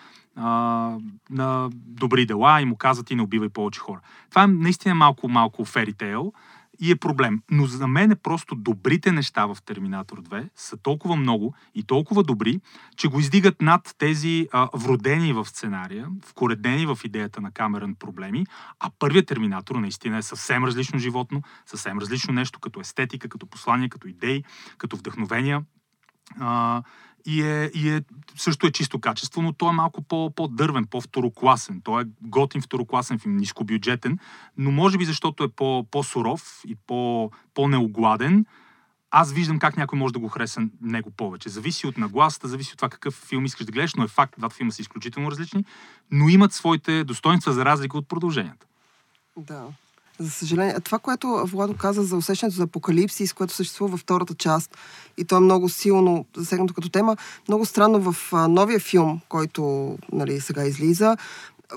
на 1.29 1.69
добри 1.74 2.25
дела 2.25 2.62
и 2.62 2.65
му 2.65 2.75
казват 2.75 3.12
и 3.12 3.15
не 3.15 3.21
убивай 3.21 3.50
повече 3.50 3.79
хора. 3.79 4.00
Това 4.29 4.43
е 4.43 4.48
наистина 4.48 4.95
малко, 4.95 5.27
малко 5.27 5.65
фери 5.65 5.93
тейл 5.93 6.33
и 6.81 6.91
е 6.91 6.95
проблем. 6.95 7.41
Но 7.51 7.65
за 7.65 7.88
мен 7.88 8.11
е 8.11 8.15
просто 8.15 8.55
добрите 8.55 9.11
неща 9.11 9.45
в 9.45 9.57
Терминатор 9.65 10.21
2 10.21 10.50
са 10.55 10.77
толкова 10.77 11.15
много 11.15 11.55
и 11.75 11.83
толкова 11.83 12.23
добри, 12.23 12.59
че 12.97 13.07
го 13.07 13.19
издигат 13.19 13.61
над 13.61 13.95
тези 13.97 14.47
а, 14.51 14.69
вродени 14.73 15.33
в 15.33 15.45
сценария, 15.45 16.07
вкоредени 16.25 16.85
в 16.85 17.00
идеята 17.03 17.41
на 17.41 17.51
Камерън 17.51 17.95
проблеми, 17.95 18.45
а 18.79 18.89
първият 19.00 19.27
Терминатор 19.27 19.75
наистина 19.75 20.17
е 20.17 20.21
съвсем 20.21 20.63
различно 20.63 21.00
животно, 21.00 21.41
съвсем 21.65 22.00
различно 22.00 22.33
нещо 22.33 22.59
като 22.59 22.79
естетика, 22.79 23.29
като 23.29 23.45
послание, 23.45 23.89
като 23.89 24.07
идеи, 24.07 24.43
като 24.77 24.97
вдъхновения. 24.97 25.61
А, 26.39 26.81
и, 27.25 27.41
е, 27.41 27.71
и 27.73 27.89
е, 27.89 28.01
също 28.35 28.67
е 28.67 28.71
чисто 28.71 28.99
качество, 28.99 29.41
но 29.41 29.53
той 29.53 29.69
е 29.69 29.75
малко 29.75 30.01
по, 30.01 30.31
по-дървен, 30.35 30.85
по-второкласен. 30.85 31.81
Той 31.83 32.01
е 32.01 32.05
готин 32.21 32.61
второкласен 32.61 33.19
филм, 33.19 33.37
нискобюджетен, 33.37 34.17
но 34.57 34.71
може 34.71 34.97
би 34.97 35.05
защото 35.05 35.43
е 35.43 35.47
по, 35.47 35.85
по-суров 35.91 36.61
и 36.67 36.75
по, 36.87 37.31
по-неогладен, 37.53 38.45
аз 39.11 39.33
виждам 39.33 39.59
как 39.59 39.77
някой 39.77 39.99
може 39.99 40.13
да 40.13 40.19
го 40.19 40.27
хареса 40.27 40.61
него 40.81 41.11
повече. 41.11 41.49
Зависи 41.49 41.87
от 41.87 41.97
нагласата, 41.97 42.47
зависи 42.47 42.71
от 42.73 42.77
това 42.77 42.89
какъв 42.89 43.13
филм 43.13 43.45
искаш 43.45 43.65
да 43.65 43.71
гледаш, 43.71 43.93
но 43.93 44.03
е 44.03 44.07
факт, 44.07 44.35
двата 44.37 44.55
филма 44.55 44.71
са 44.71 44.81
изключително 44.81 45.31
различни, 45.31 45.65
но 46.11 46.29
имат 46.29 46.53
своите 46.53 47.03
достоинства 47.03 47.53
за 47.53 47.65
разлика 47.65 47.97
от 47.97 48.07
продълженията. 48.07 48.65
Да. 49.37 49.63
За 50.20 50.32
съжаление, 50.32 50.80
това, 50.80 51.00
което 51.00 51.44
Владо 51.46 51.74
каза 51.74 52.03
за 52.03 52.18
усещането 52.18 52.56
за 52.56 52.63
апокалипсис, 52.63 53.34
което 53.34 53.53
съществува 53.53 53.91
във 53.91 54.00
втората 54.00 54.34
част, 54.34 54.77
и 55.18 55.25
то 55.25 55.38
е 55.38 55.39
много 55.39 55.70
силно 55.70 56.25
засегнато 56.38 56.74
като 56.74 56.89
тема, 56.89 57.18
много 57.48 57.65
странно 57.65 58.12
в 58.12 58.32
новия 58.48 58.80
филм, 58.80 59.20
който 59.30 59.98
нали, 60.12 60.41
сега 60.41 60.63
излиза, 60.63 61.18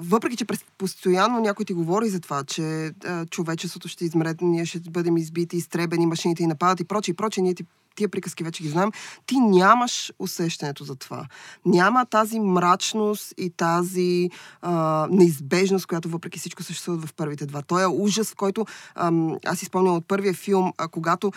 въпреки, 0.01 0.37
че 0.37 0.47
постоянно 0.79 1.41
някой 1.41 1.65
ти 1.65 1.73
говори 1.73 2.09
за 2.09 2.21
това, 2.21 2.45
че 2.45 2.93
а, 3.05 3.27
човечеството 3.27 3.89
ще 3.89 4.05
измре, 4.05 4.35
ние 4.41 4.67
ще 4.67 4.81
бъдем 4.81 5.17
избити, 5.17 5.57
изтребени, 5.57 6.07
машините 6.07 6.43
и 6.43 6.47
нападат 6.47 6.81
и 6.81 6.85
прочее, 6.85 7.13
и 7.13 7.17
прочее, 7.17 7.43
ние 7.43 7.55
ти 7.55 7.65
тия 7.97 8.09
приказки 8.09 8.45
вече 8.45 8.63
ги 8.63 8.69
знаем, 8.69 8.91
ти 9.27 9.41
нямаш 9.41 10.13
усещането 10.19 10.85
за 10.85 10.97
това. 10.97 11.27
Няма 11.67 12.07
тази 12.07 12.41
мрачност 12.41 13.35
и 13.37 13.51
тази 13.51 14.31
а, 14.63 15.07
неизбежност, 15.11 15.87
която 15.87 16.09
въпреки 16.09 16.39
всичко 16.39 16.63
съществува 16.63 17.07
в 17.07 17.15
първите 17.15 17.47
два. 17.47 17.63
Той 17.63 17.83
е 17.83 17.87
ужас, 17.87 18.31
в 18.31 18.37
който 18.37 18.67
ам, 18.95 19.37
аз 19.47 19.63
изпомням 19.63 19.95
от 19.95 20.09
първия 20.09 20.35
филм, 20.35 20.73
а, 20.79 20.89
когато 20.89 21.33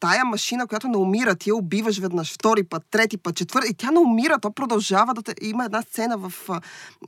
тая 0.00 0.24
машина, 0.24 0.66
която 0.66 0.88
не 0.88 0.96
умира, 0.96 1.34
ти 1.34 1.48
я 1.48 1.56
убиваш 1.56 1.98
веднъж, 1.98 2.34
втори 2.34 2.62
път, 2.62 2.82
трети 2.90 3.16
път, 3.16 3.36
четвърти, 3.36 3.70
и 3.70 3.74
тя 3.74 3.90
не 3.90 3.98
умира, 3.98 4.38
то 4.38 4.50
продължава 4.50 5.14
да. 5.14 5.34
Има 5.42 5.64
една 5.64 5.82
сцена 5.82 6.18
в, 6.18 6.32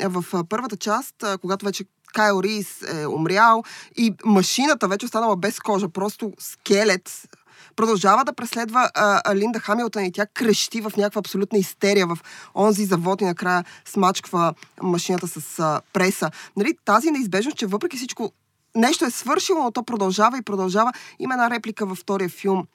в 0.03 0.45
първата 0.49 0.77
част, 0.77 1.15
когато 1.41 1.65
вече 1.65 1.85
Кайл 2.15 2.41
Рис 2.43 2.83
е 2.83 3.07
умрял 3.07 3.63
и 3.97 4.15
машината 4.25 4.89
вече 4.89 5.07
останала 5.07 5.37
без 5.37 5.61
кожа, 5.61 5.89
просто 5.89 6.33
скелет, 6.39 7.29
продължава 7.77 8.25
да 8.25 8.33
преследва 8.33 8.91
а, 8.95 9.35
Линда 9.35 9.61
Хамилтън 9.61 10.05
и 10.05 10.13
тя 10.13 10.27
крещи 10.27 10.81
в 10.81 10.93
някаква 10.97 11.19
абсолютна 11.19 11.59
истерия 11.59 12.07
в 12.07 12.19
онзи 12.55 12.85
завод 12.85 13.21
и 13.21 13.25
накрая 13.25 13.65
смачква 13.85 14.55
машината 14.83 15.29
с 15.29 15.59
а, 15.59 15.81
преса. 15.93 16.31
Нали, 16.57 16.77
тази 16.85 17.11
неизбежност, 17.11 17.57
че 17.57 17.67
въпреки 17.67 17.97
всичко 17.97 18.33
нещо 18.77 19.05
е 19.05 19.11
свършило, 19.11 19.63
но 19.63 19.71
то 19.71 19.83
продължава 19.83 20.39
и 20.39 20.43
продължава. 20.43 20.93
Има 21.19 21.35
една 21.35 21.51
реплика 21.51 21.87
във 21.87 21.99
втория 21.99 22.29
филм, 22.29 22.67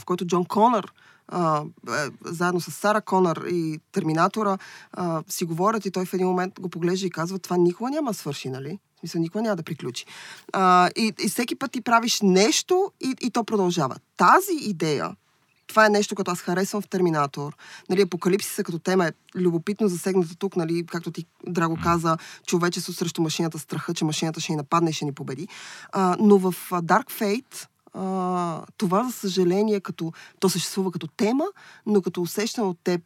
в 0.00 0.04
който 0.04 0.26
Джон 0.26 0.44
Конър 0.44 0.92
а, 1.28 1.62
е, 1.88 2.10
заедно 2.24 2.60
с 2.60 2.70
Сара 2.70 3.00
Конър 3.00 3.44
и 3.48 3.80
Терминатора 3.92 4.58
а, 4.92 5.22
си 5.28 5.44
говорят 5.44 5.86
и 5.86 5.90
той 5.90 6.04
в 6.04 6.14
един 6.14 6.26
момент 6.26 6.60
го 6.60 6.68
поглежда 6.68 7.06
и 7.06 7.10
казва, 7.10 7.38
това 7.38 7.56
никога 7.56 7.90
няма 7.90 8.14
свърши, 8.14 8.48
нали? 8.48 8.78
Смисъл, 9.00 9.20
никога 9.20 9.42
няма 9.42 9.56
да 9.56 9.62
приключи. 9.62 10.06
А, 10.52 10.90
и, 10.96 11.12
и 11.20 11.28
всеки 11.28 11.54
път 11.54 11.72
ти 11.72 11.80
правиш 11.80 12.20
нещо 12.22 12.92
и, 13.00 13.14
и 13.20 13.30
то 13.30 13.44
продължава. 13.44 13.96
Тази 14.16 14.52
идея, 14.60 15.16
това 15.66 15.86
е 15.86 15.88
нещо, 15.88 16.14
което 16.14 16.30
аз 16.30 16.40
харесвам 16.40 16.82
в 16.82 16.88
Терминатор. 16.88 17.56
Нали, 17.90 18.02
апокалипсиса 18.02 18.64
като 18.64 18.78
тема 18.78 19.06
е 19.06 19.12
любопитно 19.36 19.88
засегната 19.88 20.36
тук, 20.36 20.56
нали, 20.56 20.86
както 20.86 21.10
ти, 21.10 21.24
Драго, 21.46 21.78
каза, 21.82 22.16
човечество 22.46 22.92
срещу 22.92 23.22
машината, 23.22 23.58
страха, 23.58 23.94
че 23.94 24.04
машината 24.04 24.40
ще 24.40 24.52
ни 24.52 24.56
нападне 24.56 24.90
и 24.90 24.92
ще 24.92 25.04
ни 25.04 25.12
победи. 25.12 25.48
А, 25.92 26.16
но 26.20 26.38
в 26.38 26.54
Dark 26.70 27.10
Fate 27.20 27.68
а, 27.94 28.62
това, 28.76 29.04
за 29.04 29.12
съжаление, 29.12 29.80
като, 29.80 30.12
то 30.40 30.48
съществува 30.48 30.90
като 30.90 31.06
тема, 31.06 31.44
но 31.86 32.02
като 32.02 32.22
усещане 32.22 32.66
от 32.66 32.78
теб, 32.84 33.00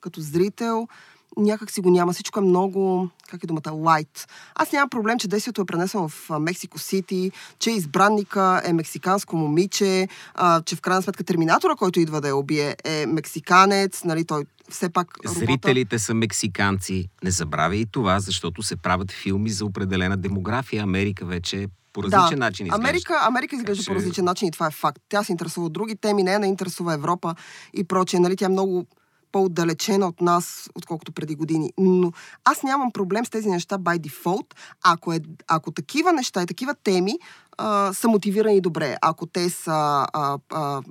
като 0.00 0.20
зрител, 0.20 0.88
някак 1.36 1.70
си 1.70 1.80
го 1.80 1.90
няма. 1.90 2.12
Всичко 2.12 2.38
е 2.38 2.42
много, 2.42 3.08
как 3.28 3.44
е 3.44 3.46
думата, 3.46 3.62
light. 3.62 4.28
Аз 4.54 4.72
нямам 4.72 4.88
проблем, 4.90 5.18
че 5.18 5.28
действието 5.28 5.62
е 5.62 5.64
пренесено 5.64 6.08
в 6.08 6.30
Мексико 6.40 6.78
Сити, 6.78 7.32
че 7.58 7.70
избранника 7.70 8.62
е 8.64 8.72
мексиканско 8.72 9.36
момиче, 9.36 10.08
а, 10.34 10.62
че 10.62 10.76
в 10.76 10.80
крайна 10.80 11.02
сметка 11.02 11.24
терминатора, 11.24 11.74
който 11.74 12.00
идва 12.00 12.20
да 12.20 12.28
я 12.28 12.36
убие, 12.36 12.76
е 12.84 13.06
мексиканец, 13.06 14.04
нали, 14.04 14.24
той 14.24 14.44
все 14.70 14.88
пак... 14.88 15.08
Робота... 15.26 15.38
Зрителите 15.38 15.98
са 15.98 16.14
мексиканци. 16.14 17.08
Не 17.24 17.30
забравяй 17.30 17.78
и 17.78 17.86
това, 17.86 18.20
защото 18.20 18.62
се 18.62 18.76
правят 18.76 19.12
филми 19.12 19.50
за 19.50 19.64
определена 19.64 20.16
демография. 20.16 20.82
Америка 20.82 21.26
вече 21.26 21.62
е 21.62 21.66
по 21.92 22.02
различен 22.02 22.38
да. 22.38 22.44
начин 22.44 22.66
изглежда. 22.66 22.88
Америка, 22.88 23.18
Америка 23.22 23.56
изглежда 23.56 23.84
че... 23.84 23.90
по 23.90 23.94
различен 23.94 24.24
начин 24.24 24.48
и 24.48 24.50
това 24.50 24.66
е 24.66 24.70
факт. 24.70 25.02
Тя 25.08 25.24
се 25.24 25.32
интересува 25.32 25.66
от 25.66 25.72
други 25.72 25.96
теми, 25.96 26.22
не, 26.22 26.38
не 26.38 26.46
интересува 26.46 26.94
Европа 26.94 27.34
и 27.74 27.84
прочее. 27.84 28.20
Нали, 28.20 28.36
тя 28.36 28.44
е 28.44 28.48
много 28.48 28.86
по-отдалечена 29.34 30.06
от 30.06 30.20
нас, 30.20 30.70
отколкото 30.74 31.12
преди 31.12 31.34
години. 31.34 31.72
Но 31.78 32.12
аз 32.44 32.62
нямам 32.62 32.92
проблем 32.92 33.26
с 33.26 33.30
тези 33.30 33.48
неща 33.48 33.78
by 33.78 33.98
default, 33.98 34.46
ако, 34.84 35.12
е, 35.12 35.20
ако 35.48 35.70
такива 35.70 36.12
неща 36.12 36.42
и 36.42 36.46
такива 36.46 36.74
теми 36.74 37.18
а, 37.58 37.92
са 37.92 38.08
мотивирани 38.08 38.60
добре, 38.60 38.96
ако 39.02 39.26
те 39.26 39.50
са 39.50 40.06
а, 40.12 40.38
а, 40.52 40.82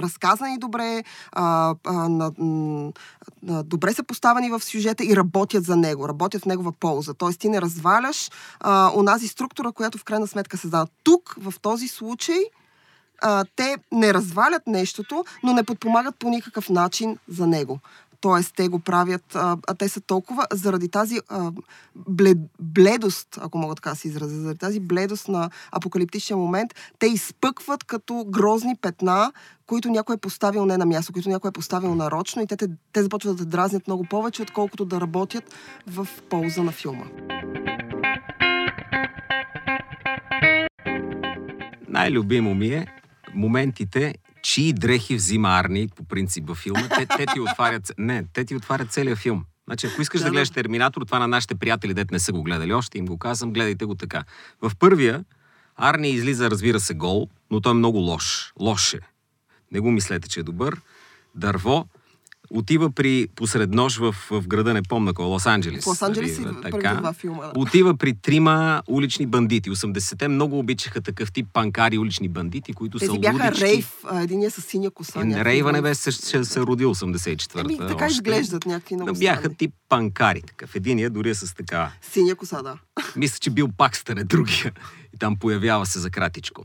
разказани 0.00 0.58
добре, 0.58 1.04
а, 1.32 1.74
а, 1.84 1.92
на, 1.92 2.32
на, 2.38 3.62
добре 3.62 3.94
са 3.94 4.02
поставени 4.02 4.50
в 4.50 4.60
сюжета 4.60 5.04
и 5.04 5.16
работят 5.16 5.64
за 5.64 5.76
него, 5.76 6.08
работят 6.08 6.42
в 6.42 6.46
негова 6.46 6.72
полза. 6.72 7.14
Тоест 7.14 7.40
ти 7.40 7.48
не 7.48 7.60
разваляш 7.60 8.30
а, 8.60 8.92
онази 8.94 9.28
структура, 9.28 9.72
която 9.72 9.98
в 9.98 10.04
крайна 10.04 10.26
сметка 10.26 10.56
се 10.56 10.68
дава. 10.68 10.86
Тук, 11.04 11.36
в 11.38 11.54
този 11.62 11.88
случай, 11.88 12.38
а, 13.22 13.44
те 13.56 13.76
не 13.92 14.14
развалят 14.14 14.62
нещото, 14.66 15.24
но 15.42 15.52
не 15.52 15.62
подпомагат 15.62 16.16
по 16.18 16.28
никакъв 16.28 16.70
начин 16.70 17.18
за 17.28 17.46
него. 17.46 17.78
Тоест, 18.20 18.54
те 18.56 18.68
го 18.68 18.78
правят, 18.78 19.34
а, 19.34 19.56
те 19.78 19.88
са 19.88 20.00
толкова, 20.00 20.46
заради 20.52 20.88
тази 20.88 21.20
а, 21.28 21.52
блед, 21.96 22.38
бледост, 22.60 23.38
ако 23.40 23.58
мога 23.58 23.74
така 23.74 23.90
да 23.90 23.96
се 23.96 24.08
изразя, 24.08 24.40
заради 24.40 24.58
тази 24.58 24.80
бледост 24.80 25.28
на 25.28 25.50
апокалиптичния 25.72 26.36
момент, 26.36 26.74
те 26.98 27.06
изпъкват 27.06 27.84
като 27.84 28.24
грозни 28.28 28.76
петна, 28.76 29.32
които 29.66 29.90
някой 29.90 30.14
е 30.14 30.18
поставил 30.18 30.66
не 30.66 30.76
на 30.76 30.86
място, 30.86 31.12
които 31.12 31.28
някой 31.28 31.48
е 31.48 31.52
поставил 31.52 31.94
нарочно 31.94 32.42
и 32.42 32.46
те, 32.46 32.56
те, 32.56 32.68
те 32.92 33.02
започват 33.02 33.36
да 33.36 33.44
дразнят 33.44 33.86
много 33.86 34.04
повече, 34.04 34.42
отколкото 34.42 34.84
да 34.84 35.00
работят 35.00 35.54
в 35.86 36.08
полза 36.28 36.62
на 36.62 36.72
филма. 36.72 37.04
Най-любимо 41.88 42.54
ми 42.54 42.66
е 42.66 43.01
моментите, 43.34 44.14
чии 44.42 44.72
дрехи 44.72 45.14
взима 45.14 45.48
Арни 45.48 45.88
по 45.96 46.04
принцип 46.04 46.48
във 46.48 46.58
филма, 46.58 46.88
те, 46.88 47.06
те 47.06 47.26
ти 47.26 47.40
отварят, 47.40 47.92
не, 47.98 48.24
те 48.32 48.44
ти 48.44 48.56
отварят 48.56 48.92
целият 48.92 49.18
филм. 49.18 49.44
Значи, 49.66 49.86
ако 49.86 50.02
искаш 50.02 50.20
да, 50.20 50.24
да 50.24 50.30
гледаш 50.30 50.50
Терминатор, 50.50 51.02
това 51.02 51.18
на 51.18 51.28
нашите 51.28 51.54
приятели, 51.54 51.94
дет 51.94 52.10
не 52.10 52.18
са 52.18 52.32
го 52.32 52.42
гледали 52.42 52.72
още, 52.72 52.98
им 52.98 53.06
го 53.06 53.18
казвам, 53.18 53.52
гледайте 53.52 53.84
го 53.84 53.94
така. 53.94 54.24
В 54.62 54.72
първия 54.78 55.24
Арни 55.76 56.10
излиза, 56.10 56.50
разбира 56.50 56.80
се, 56.80 56.94
гол, 56.94 57.28
но 57.50 57.60
той 57.60 57.72
е 57.72 57.74
много 57.74 57.98
лош. 57.98 58.52
Лош 58.60 58.94
е. 58.94 59.00
Не 59.72 59.80
го 59.80 59.90
мислете, 59.90 60.28
че 60.28 60.40
е 60.40 60.42
добър. 60.42 60.80
Дърво. 61.34 61.86
Отива 62.54 62.90
при 62.90 63.28
посред 63.36 63.70
нощ 63.70 63.98
в, 63.98 64.14
в 64.30 64.48
града, 64.48 64.74
не 64.74 64.82
помня 64.82 65.14
кой, 65.14 65.26
Лос-Анджелес. 65.26 65.80
Лос-Анджелес 65.80 66.38
нали, 66.44 66.56
и 66.68 66.70
първите 66.70 66.94
два 66.94 67.12
филма. 67.12 67.42
да. 67.42 67.52
Отива 67.56 67.96
при 67.96 68.14
трима 68.14 68.82
улични 68.86 69.26
бандити. 69.26 69.70
80-те 69.70 70.28
много 70.28 70.58
обичаха 70.58 71.00
такъв 71.00 71.32
тип 71.32 71.46
панкари 71.52 71.98
улични 71.98 72.28
бандити, 72.28 72.72
които 72.72 72.98
са 72.98 73.06
Тези 73.06 73.18
бяха 73.18 73.44
лудички. 73.44 73.64
Рейв, 73.64 73.94
а, 74.04 74.22
единия 74.22 74.50
с 74.50 74.60
синя 74.60 74.90
коса. 74.90 75.20
Е, 75.20 75.44
Рейва 75.44 75.72
не 75.72 75.82
бе 75.82 75.94
се, 75.94 76.12
се, 76.12 76.44
се 76.44 76.60
родил 76.60 76.94
84-та. 76.94 77.60
Еми, 77.60 77.78
така 77.78 78.04
още. 78.04 78.06
изглеждат 78.12 78.66
някакви 78.66 78.94
много 78.94 79.12
Да 79.12 79.18
бяха 79.18 79.40
странни. 79.40 79.56
тип 79.56 79.74
панкари. 79.88 80.42
Такъв. 80.42 80.74
Единия 80.74 81.10
дори 81.10 81.30
е 81.30 81.34
с 81.34 81.54
така. 81.54 81.92
Синя 82.02 82.34
коса, 82.34 82.62
да. 82.62 82.78
Мисля, 83.16 83.38
че 83.40 83.50
бил 83.50 83.68
Пакстър 83.76 84.16
е 84.16 84.24
другия. 84.24 84.72
И 85.14 85.18
там 85.18 85.36
появява 85.36 85.86
се 85.86 85.98
за 85.98 86.10
кратичко. 86.10 86.64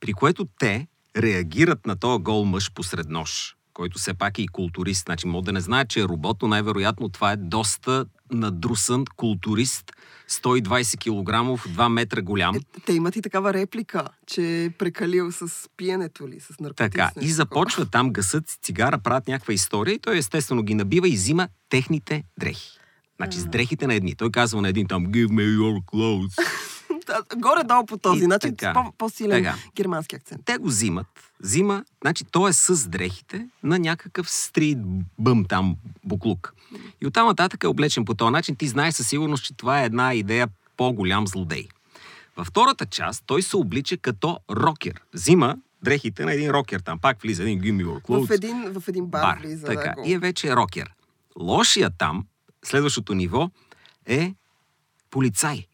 При 0.00 0.12
което 0.12 0.46
те 0.58 0.86
реагират 1.16 1.86
на 1.86 1.96
този 1.96 2.22
гол 2.22 2.44
мъж 2.44 2.72
посред 2.72 3.08
нощ, 3.08 3.56
който 3.78 3.98
все 3.98 4.14
пак 4.14 4.38
е 4.38 4.42
и 4.42 4.48
културист. 4.48 5.04
Значи, 5.04 5.26
мога 5.26 5.44
да 5.44 5.52
не 5.52 5.60
знае, 5.60 5.84
че 5.84 6.00
е 6.00 6.04
робот, 6.04 6.42
но 6.42 6.48
най-вероятно 6.48 7.08
това 7.08 7.32
е 7.32 7.36
доста 7.36 8.06
надрусан 8.32 9.04
културист, 9.16 9.92
120 10.30 10.98
кг, 10.98 11.62
2 11.68 11.88
метра 11.88 12.22
голям. 12.22 12.56
Е, 12.56 12.60
те 12.86 12.92
имат 12.92 13.16
и 13.16 13.22
такава 13.22 13.52
реплика, 13.52 14.04
че 14.26 14.64
е 14.64 14.70
прекалил 14.70 15.32
с 15.32 15.68
пиенето 15.76 16.28
ли, 16.28 16.40
с 16.40 16.60
наркотици. 16.60 16.90
Така, 16.90 17.10
и 17.20 17.28
започва 17.28 17.86
там, 17.86 18.12
гасът 18.12 18.48
си 18.48 18.58
цигара, 18.62 18.98
правят 18.98 19.28
някаква 19.28 19.54
история 19.54 19.94
и 19.94 19.98
той 19.98 20.18
естествено 20.18 20.62
ги 20.62 20.74
набива 20.74 21.08
и 21.08 21.12
взима 21.12 21.48
техните 21.68 22.24
дрехи. 22.40 22.78
Значи 23.16 23.38
с 23.38 23.46
дрехите 23.46 23.86
на 23.86 23.94
едни. 23.94 24.14
Той 24.14 24.30
казва 24.30 24.62
на 24.62 24.68
един 24.68 24.86
там, 24.86 25.06
give 25.06 25.28
me 25.28 25.58
your 25.58 25.84
clothes. 25.84 26.34
Горе-долу 27.36 27.86
по 27.86 27.98
този 27.98 28.24
И 28.24 28.26
начин, 28.26 28.56
така. 28.56 28.72
по- 28.72 28.92
по-силен 28.98 29.44
Така. 29.44 29.56
германски 29.76 30.16
акцент. 30.16 30.42
Те 30.44 30.58
го 30.58 30.66
взимат, 30.68 31.06
взима, 31.40 31.84
значи 32.00 32.24
той 32.24 32.50
е 32.50 32.52
с 32.52 32.88
дрехите 32.88 33.48
на 33.62 33.78
някакъв 33.78 34.30
стрит 34.30 34.78
бъм 35.18 35.44
там, 35.44 35.76
буклук. 36.04 36.54
И 37.00 37.06
оттам 37.06 37.26
нататък 37.26 37.64
е 37.64 37.66
облечен 37.66 38.04
по 38.04 38.14
този 38.14 38.30
начин. 38.32 38.56
Ти 38.56 38.68
знаеш 38.68 38.94
със 38.94 39.08
сигурност, 39.08 39.44
че 39.44 39.54
това 39.54 39.82
е 39.82 39.84
една 39.84 40.14
идея 40.14 40.48
по-голям 40.76 41.26
злодей. 41.26 41.68
Във 42.36 42.46
втората 42.46 42.86
част 42.86 43.22
той 43.26 43.42
се 43.42 43.56
облича 43.56 43.96
като 43.96 44.38
рокер. 44.50 45.00
Взима 45.14 45.56
дрехите 45.82 46.24
на 46.24 46.32
един 46.34 46.50
рокер 46.50 46.80
там. 46.80 46.98
Пак 46.98 47.22
влиза 47.22 47.42
един 47.42 47.60
give 47.60 47.76
me 47.76 47.86
your 47.86 48.02
clothes. 48.02 48.26
В 48.26 48.30
един, 48.30 48.72
в 48.72 48.88
един 48.88 49.06
бар, 49.06 49.22
бар. 49.22 49.38
влиза. 49.40 49.66
така. 49.66 49.82
Да, 49.96 50.02
го... 50.02 50.08
И 50.08 50.12
е 50.12 50.18
вече 50.18 50.56
рокер. 50.56 50.90
Лошия 51.38 51.90
там, 51.90 52.26
следващото 52.64 53.14
ниво, 53.14 53.50
е 54.06 54.34
полицай. 55.10 55.66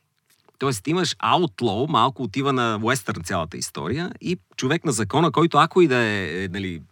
Тоест 0.59 0.87
имаш 0.87 1.17
аутлоу, 1.19 1.87
малко 1.87 2.23
отива 2.23 2.53
на 2.53 2.81
уестърн 2.83 3.23
цялата 3.23 3.57
история 3.57 4.13
и 4.21 4.39
човек 4.57 4.85
на 4.85 4.93
закона, 4.93 5.33
който 5.33 5.59
ако 5.59 5.83
и 5.83 5.89
да 5.89 5.97
е, 5.97 6.45
е 6.45 6.49
нали, 6.49 6.83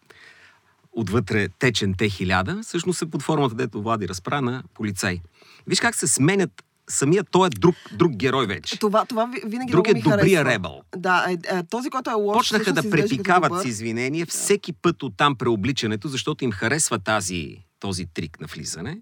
отвътре 0.93 1.49
течен 1.49 1.95
Т-1000, 1.95 2.63
всъщност 2.63 3.03
е 3.03 3.11
под 3.11 3.23
формата, 3.23 3.55
дето 3.55 3.83
Влади 3.83 4.09
разпра 4.09 4.41
на 4.41 4.63
полицай. 4.75 5.21
Виж 5.67 5.81
как 5.81 5.95
се 5.95 6.09
сменят 6.09 6.65
самият, 6.91 7.29
той 7.31 7.47
е 7.47 7.51
друг, 7.51 7.75
друг 7.93 8.13
герой 8.13 8.47
вече. 8.47 8.79
Това, 8.79 9.05
това 9.05 9.27
ви- 9.27 9.43
винаги 9.47 9.73
Друг 9.73 9.89
е 9.89 9.95
ми 9.95 10.03
добрия 10.03 10.39
харесва. 10.39 10.45
ребъл. 10.45 10.83
Да, 10.97 11.27
е, 11.29 11.33
е, 11.33 11.63
този, 11.63 11.91
който 11.91 12.11
е 12.11 12.15
лош, 12.15 12.37
Почнаха 12.37 12.73
да 12.73 12.91
препикават 12.91 13.63
с 13.63 13.65
извинения 13.65 14.27
всеки 14.27 14.73
път 14.73 15.03
от 15.03 15.17
там 15.17 15.37
преобличането, 15.37 16.09
защото 16.09 16.45
им 16.45 16.53
харесва 16.53 16.99
тази, 16.99 17.57
този 17.81 18.07
трик 18.07 18.41
на 18.41 18.47
влизане. 18.47 18.99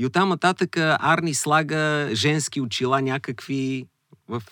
И 0.00 0.06
оттам 0.06 0.28
нататък 0.28 0.76
Арни 0.76 1.34
слага 1.34 2.08
женски 2.12 2.60
очила 2.60 3.02
някакви 3.02 3.86
в 4.28 4.42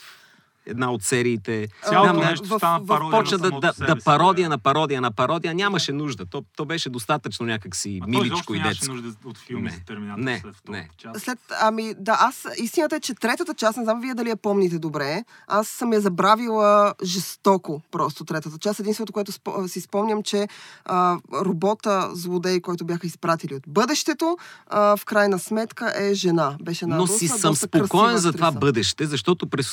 една 0.68 0.90
от 0.90 1.02
сериите. 1.02 1.68
Цялото 1.84 2.12
Знам, 2.12 2.26
нещо 2.26 2.44
в- 2.46 2.58
стана 2.58 2.80
в- 2.80 2.86
пародия 2.86 3.10
Почна 3.12 3.38
на 3.38 3.50
да, 3.50 3.72
да, 3.78 3.86
да 3.86 3.96
пародия 3.96 4.48
на 4.48 4.58
пародия 4.58 5.00
на 5.00 5.10
пародия. 5.12 5.54
Нямаше 5.54 5.92
нужда. 5.92 6.26
То, 6.26 6.44
то 6.56 6.64
беше 6.64 6.90
достатъчно 6.90 7.46
някакси 7.46 8.00
А 8.02 8.06
миличко 8.06 8.54
и 8.54 8.58
нямаше 8.58 8.78
детско. 8.80 8.94
нужда 8.94 9.08
от 9.24 9.38
филми 9.38 9.62
Не. 9.62 9.70
за 9.70 9.80
Терминатор 9.80 10.22
Не, 10.22 10.38
след 10.38 10.56
втората 10.56 10.72
не. 10.72 10.88
част. 10.98 11.20
След, 11.20 11.38
ами, 11.52 11.94
да, 11.98 12.16
аз, 12.20 12.46
истината 12.58 12.96
е, 12.96 13.00
че 13.00 13.14
третата 13.14 13.54
част, 13.54 13.76
не 13.78 13.84
знам 13.84 14.00
вие 14.00 14.14
дали 14.14 14.28
я 14.28 14.36
помните 14.36 14.78
добре, 14.78 15.24
аз 15.46 15.68
съм 15.68 15.92
я 15.92 16.00
забравила 16.00 16.94
жестоко 17.04 17.82
просто 17.90 18.24
третата 18.24 18.58
част. 18.58 18.80
Единственото, 18.80 19.12
което 19.12 19.32
спо, 19.32 19.68
си 19.68 19.80
спомням, 19.80 20.22
че 20.22 20.48
а, 20.84 21.16
робота 21.34 22.10
злодей, 22.12 22.60
който 22.60 22.84
бяха 22.84 23.06
изпратили 23.06 23.54
от 23.54 23.62
бъдещето, 23.68 24.36
а, 24.66 24.96
в 24.96 25.04
крайна 25.04 25.38
сметка 25.38 25.92
е 25.96 26.14
жена. 26.14 26.56
Беше 26.62 26.84
една 26.84 26.96
Но 26.96 27.02
руса, 27.02 27.18
си 27.18 27.28
съм 27.28 27.54
спокоен 27.56 28.16
за 28.16 28.32
това 28.32 28.50
бъдеще, 28.52 29.06
защото 29.06 29.46
през 29.46 29.68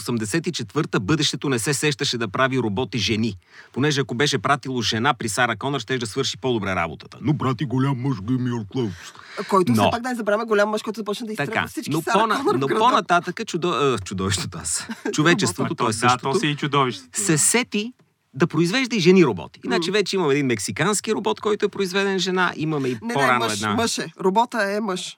84-та 0.86 1.00
бъдещето 1.00 1.50
не 1.50 1.60
се 1.60 1.74
сещаше 1.74 2.18
да 2.18 2.28
прави 2.28 2.60
роботи 2.60 2.98
жени. 2.98 3.38
Понеже 3.74 4.02
ако 4.02 4.16
беше 4.16 4.38
пратило 4.38 4.82
жена 4.82 5.14
при 5.14 5.30
Сара 5.30 5.56
Конър, 5.56 5.80
ще 5.80 5.98
да 5.98 6.08
свърши 6.08 6.38
по-добре 6.38 6.76
работата. 6.76 7.18
Но 7.22 7.34
брати 7.34 7.66
голям 7.66 7.98
мъж, 7.98 8.18
your 8.18 8.66
clothes. 8.66 9.48
Който 9.50 9.72
Но- 9.72 9.84
все 9.84 9.92
пак 9.92 10.02
да 10.02 10.10
не 10.10 10.16
забравяме 10.16 10.46
голям 10.46 10.70
мъж, 10.70 10.82
който 10.82 11.00
започна 11.00 11.28
да 11.28 11.36
Така, 11.36 11.68
всички 11.68 11.92
но, 11.92 12.02
Сара 12.02 12.20
по-на, 12.20 12.36
Конър 12.36 12.56
но 12.56 12.68
по-нататък 12.68 13.42
чудо, 13.48 13.98
чудовището 13.98 14.58
аз. 14.58 14.88
Човечеството, 15.14 15.76
то 15.76 15.84
е 15.84 15.88
Да, 15.88 15.94
същото, 15.94 16.32
то 16.32 16.40
си 16.40 16.48
и 16.48 16.56
чудовището. 16.56 17.22
се 17.22 17.38
сети 17.38 17.94
да 18.34 18.48
произвежда 18.48 18.96
и 18.96 19.00
жени 19.00 19.26
роботи. 19.26 19.60
Иначе 19.66 19.92
вече 19.92 20.16
имаме 20.16 20.34
един 20.34 20.46
мексикански 20.46 21.14
робот, 21.14 21.42
който 21.42 21.66
е 21.66 21.70
произведен 21.70 22.20
жена, 22.20 22.54
имаме 22.56 22.88
и 22.88 22.92
Не, 22.92 23.00
не, 23.02 23.14
по-рано 23.14 23.40
мъж, 23.40 23.54
една. 23.54 23.74
мъж 23.76 23.98
е. 23.98 24.08
Робота 24.22 24.72
е 24.72 24.80
мъж. 24.80 25.18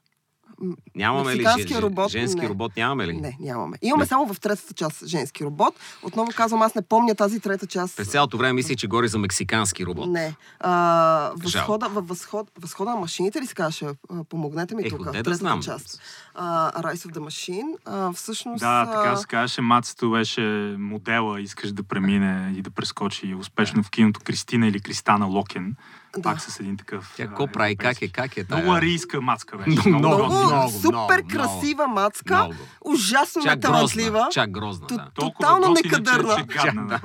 Нямаме 0.95 1.35
ли 1.35 1.45
жен- 1.67 1.79
робот, 1.79 2.11
женски 2.11 2.41
не. 2.41 2.49
робот? 2.49 2.71
Нямаме 2.77 3.07
ли? 3.07 3.13
Не, 3.13 3.37
нямаме. 3.39 3.77
Имаме 3.81 4.01
Не. 4.01 4.07
само 4.07 4.33
в 4.33 4.39
третата 4.39 4.73
част 4.73 5.07
женски 5.07 5.43
робот. 5.43 5.73
Отново 6.03 6.31
казвам, 6.35 6.61
аз 6.61 6.75
не 6.75 6.81
помня 6.81 7.15
тази 7.15 7.39
трета 7.39 7.67
част. 7.67 7.97
През 7.97 8.07
цялото 8.07 8.37
време 8.37 8.53
мисля, 8.53 8.75
че 8.75 8.87
говори 8.87 9.07
за 9.07 9.17
мексикански 9.17 9.85
робот. 9.85 10.09
Не. 10.09 10.35
А, 10.59 11.31
възхода, 11.35 11.87
във 11.87 12.07
възход, 12.07 12.51
възхода 12.59 12.91
на 12.91 12.97
машините 12.97 13.41
ли 13.41 13.47
се 13.47 13.55
казваше? 13.55 13.85
Помогнете 14.29 14.75
ми 14.75 14.83
Ех, 14.83 14.89
тук. 14.89 15.03
да 15.03 15.11
третата 15.11 15.35
знам. 15.35 15.61
част. 15.61 16.01
А, 16.35 16.71
Rise 16.83 17.07
of 17.07 17.13
the 17.13 17.19
Machine. 17.19 17.75
А, 17.85 18.11
всъщност... 18.11 18.59
Да, 18.59 18.85
така 18.85 19.15
се 19.15 19.27
казваше. 19.27 19.61
Мацето 19.61 20.11
беше 20.11 20.41
модела, 20.79 21.41
искаш 21.41 21.71
да 21.71 21.83
премине 21.83 22.53
и 22.57 22.61
да 22.61 22.69
прескочи 22.69 23.35
успешно 23.35 23.83
в 23.83 23.89
киното 23.89 24.19
Кристина 24.19 24.67
или 24.67 24.79
Кристана 24.79 25.25
Локен. 25.25 25.75
Да. 26.17 26.29
Пак 26.29 26.41
с 26.41 26.59
един 26.59 26.77
такъв... 26.77 27.13
Тя 27.17 27.27
какво 27.27 27.47
прави? 27.47 27.75
Как 27.75 28.01
е? 28.01 28.07
Как 28.07 28.37
е 28.37 28.43
тая? 28.43 28.61
Много 28.61 28.77
арийска 28.77 29.21
мацка 29.21 29.57
беше. 29.57 29.89
Много, 29.89 29.89
много, 29.89 30.25
много, 30.25 30.45
много, 30.45 30.71
супер 30.71 31.23
много, 31.23 31.27
красива 31.29 31.87
мацка. 31.87 32.35
Много. 32.35 32.53
Ужасно 32.81 33.43
Чак 33.43 33.55
неталантлива. 33.55 34.11
грозна. 34.11 34.29
Чак 34.31 34.51
грозна, 34.51 34.87
да. 34.87 35.07
Тотално 35.15 35.73
некадърна. 35.73 36.35
Че, 36.35 36.59
че 36.61 36.65
гадна. 36.65 36.99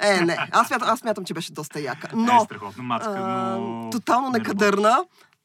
Е, 0.00 0.20
не. 0.20 0.36
Аз 0.50 0.68
смятам, 0.68 0.88
аз 0.88 0.98
смятам, 0.98 1.24
че 1.24 1.34
беше 1.34 1.52
доста 1.52 1.80
яка. 1.80 2.08
Но, 2.16 2.36
е 2.36 2.44
страхотна 2.44 2.82
мацка, 2.82 3.14
а, 3.18 3.56
но... 3.58 3.90
тотално 3.90 4.30
не 4.30 4.38
некадърна. 4.38 4.98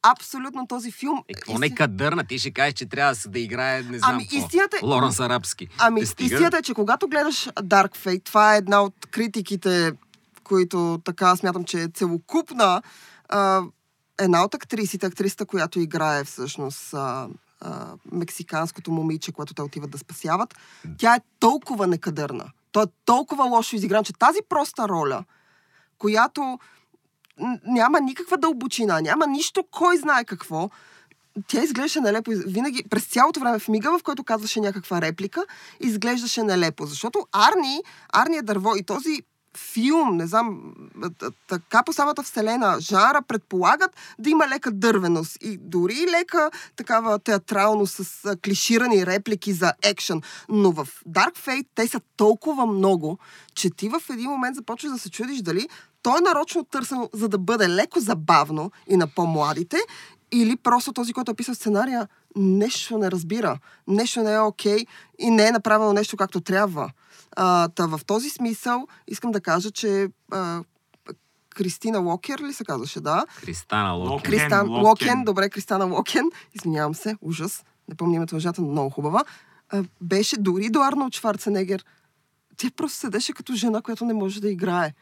Абсолютно 0.03 0.67
този 0.67 0.91
филм... 0.91 1.23
Е, 1.27 1.33
какво 1.33 1.59
не 1.59 1.75
кадърна? 1.75 2.23
Ти 2.23 2.39
ще 2.39 2.51
кажеш, 2.51 2.73
че 2.73 2.85
трябва 2.85 3.15
да 3.27 3.39
играе, 3.39 3.81
не 3.81 3.97
знам 3.97 4.11
Ами, 4.13 4.23
истината 4.31 4.77
е- 4.77 4.85
Лоренс 4.85 5.19
Арабски. 5.19 5.67
Ами, 5.77 5.99
Е, 6.01 6.03
истината 6.03 6.57
е, 6.57 6.61
че 6.61 6.73
когато 6.73 7.07
гледаш 7.07 7.45
Dark 7.45 7.97
Fate, 7.97 8.23
това 8.25 8.55
е 8.55 8.57
една 8.57 8.81
от 8.81 8.93
критиките, 9.11 9.91
които 10.47 10.99
така 11.05 11.35
смятам, 11.35 11.63
че 11.63 11.81
е 11.83 11.87
целокупна. 11.87 12.81
А, 13.29 13.61
една 14.19 14.43
от 14.43 14.53
актрисите, 14.53 15.05
актрисата, 15.05 15.45
която 15.45 15.79
играе 15.79 16.23
всъщност 16.23 16.93
а, 16.93 17.27
а, 17.61 17.87
мексиканското 18.11 18.91
момиче, 18.91 19.31
което 19.31 19.53
те 19.53 19.61
отиват 19.61 19.91
да 19.91 19.97
спасяват, 19.97 20.55
тя 20.97 21.15
е 21.15 21.21
толкова 21.39 21.87
некадърна. 21.87 22.51
Той 22.71 22.83
е 22.83 22.91
толкова 23.05 23.45
лошо 23.45 23.75
изигран, 23.75 24.03
че 24.03 24.13
тази 24.13 24.39
проста 24.49 24.87
роля, 24.87 25.23
която 25.97 26.59
няма 27.65 27.99
никаква 27.99 28.37
дълбочина, 28.37 29.01
няма 29.01 29.27
нищо, 29.27 29.63
кой 29.71 29.97
знае 29.97 30.25
какво, 30.25 30.69
тя 31.47 31.63
изглеждаше 31.63 32.01
нелепо. 32.01 32.31
Винаги, 32.47 32.83
през 32.89 33.05
цялото 33.05 33.39
време 33.39 33.59
в 33.59 33.67
мига, 33.67 33.99
в 33.99 34.03
който 34.03 34.23
казваше 34.23 34.59
някаква 34.59 35.01
реплика, 35.01 35.45
изглеждаше 35.79 36.43
нелепо. 36.43 36.85
Защото 36.85 37.27
Арни, 37.31 37.81
Арни 38.13 38.37
е 38.37 38.41
дърво 38.41 38.75
и 38.75 38.83
този 38.83 39.21
филм, 39.57 40.17
не 40.17 40.27
знам, 40.27 40.73
така 41.47 41.83
по 41.83 41.93
самата 41.93 42.23
вселена, 42.23 42.77
жанра 42.79 43.21
предполагат 43.27 43.91
да 44.19 44.29
има 44.29 44.47
лека 44.47 44.71
дървеност 44.71 45.37
и 45.41 45.57
дори 45.57 46.05
лека 46.19 46.51
такава 46.75 47.19
театралност 47.19 47.95
с 47.95 48.35
клиширани 48.43 49.05
реплики 49.05 49.53
за 49.53 49.73
екшен. 49.83 50.21
Но 50.49 50.71
в 50.71 50.87
Dark 51.09 51.37
Fate 51.37 51.67
те 51.75 51.87
са 51.87 52.01
толкова 52.17 52.65
много, 52.65 53.17
че 53.53 53.69
ти 53.69 53.89
в 53.89 54.01
един 54.09 54.29
момент 54.29 54.55
започваш 54.55 54.91
да 54.91 54.99
се 54.99 55.09
чудиш 55.09 55.41
дали 55.41 55.67
то 56.01 56.17
е 56.17 56.21
нарочно 56.21 56.63
търсено, 56.63 57.09
за 57.13 57.29
да 57.29 57.37
бъде 57.37 57.69
леко 57.69 57.99
забавно 57.99 58.71
и 58.87 58.97
на 58.97 59.07
по-младите, 59.07 59.77
или 60.31 60.55
просто 60.55 60.93
този, 60.93 61.13
който 61.13 61.31
е 61.31 61.35
писал 61.35 61.55
сценария, 61.55 62.07
нещо 62.35 62.97
не 62.97 63.11
разбира, 63.11 63.59
нещо 63.87 64.23
не 64.23 64.33
е 64.33 64.39
окей 64.39 64.85
и 65.19 65.29
не 65.29 65.47
е 65.47 65.51
направено 65.51 65.93
нещо 65.93 66.17
както 66.17 66.41
трябва. 66.41 66.91
А, 67.39 67.67
та 67.67 67.85
в 67.85 67.99
този 68.05 68.29
смисъл 68.29 68.87
искам 69.07 69.31
да 69.31 69.41
кажа, 69.41 69.71
че 69.71 70.07
а, 70.31 70.63
Кристина 71.49 71.99
Локер 71.99 72.39
ли 72.39 72.53
се 72.53 72.65
казваше, 72.65 73.01
да? 73.01 73.25
Кристана 73.41 73.91
Локен. 73.91 74.31
Кристан 74.31 74.69
Локен. 74.69 74.83
Локен, 74.83 75.23
добре, 75.23 75.49
Кристана 75.49 75.85
Локен, 75.85 76.29
извинявам 76.53 76.95
се, 76.95 77.15
ужас, 77.21 77.63
не 77.89 77.95
помня 77.95 78.15
името 78.15 78.35
на 78.35 78.41
жата, 78.41 78.61
но 78.61 78.67
много 78.67 78.89
хубава, 78.89 79.23
а, 79.69 79.83
беше 80.01 80.37
дори 80.37 80.69
до 80.69 80.81
Арнолд 80.81 81.15
Шварценегер. 81.15 81.85
Тя 82.57 82.69
просто 82.75 82.97
седеше 82.97 83.33
като 83.33 83.53
жена, 83.53 83.81
която 83.81 84.05
не 84.05 84.13
може 84.13 84.41
да 84.41 84.49
играе. 84.49 84.93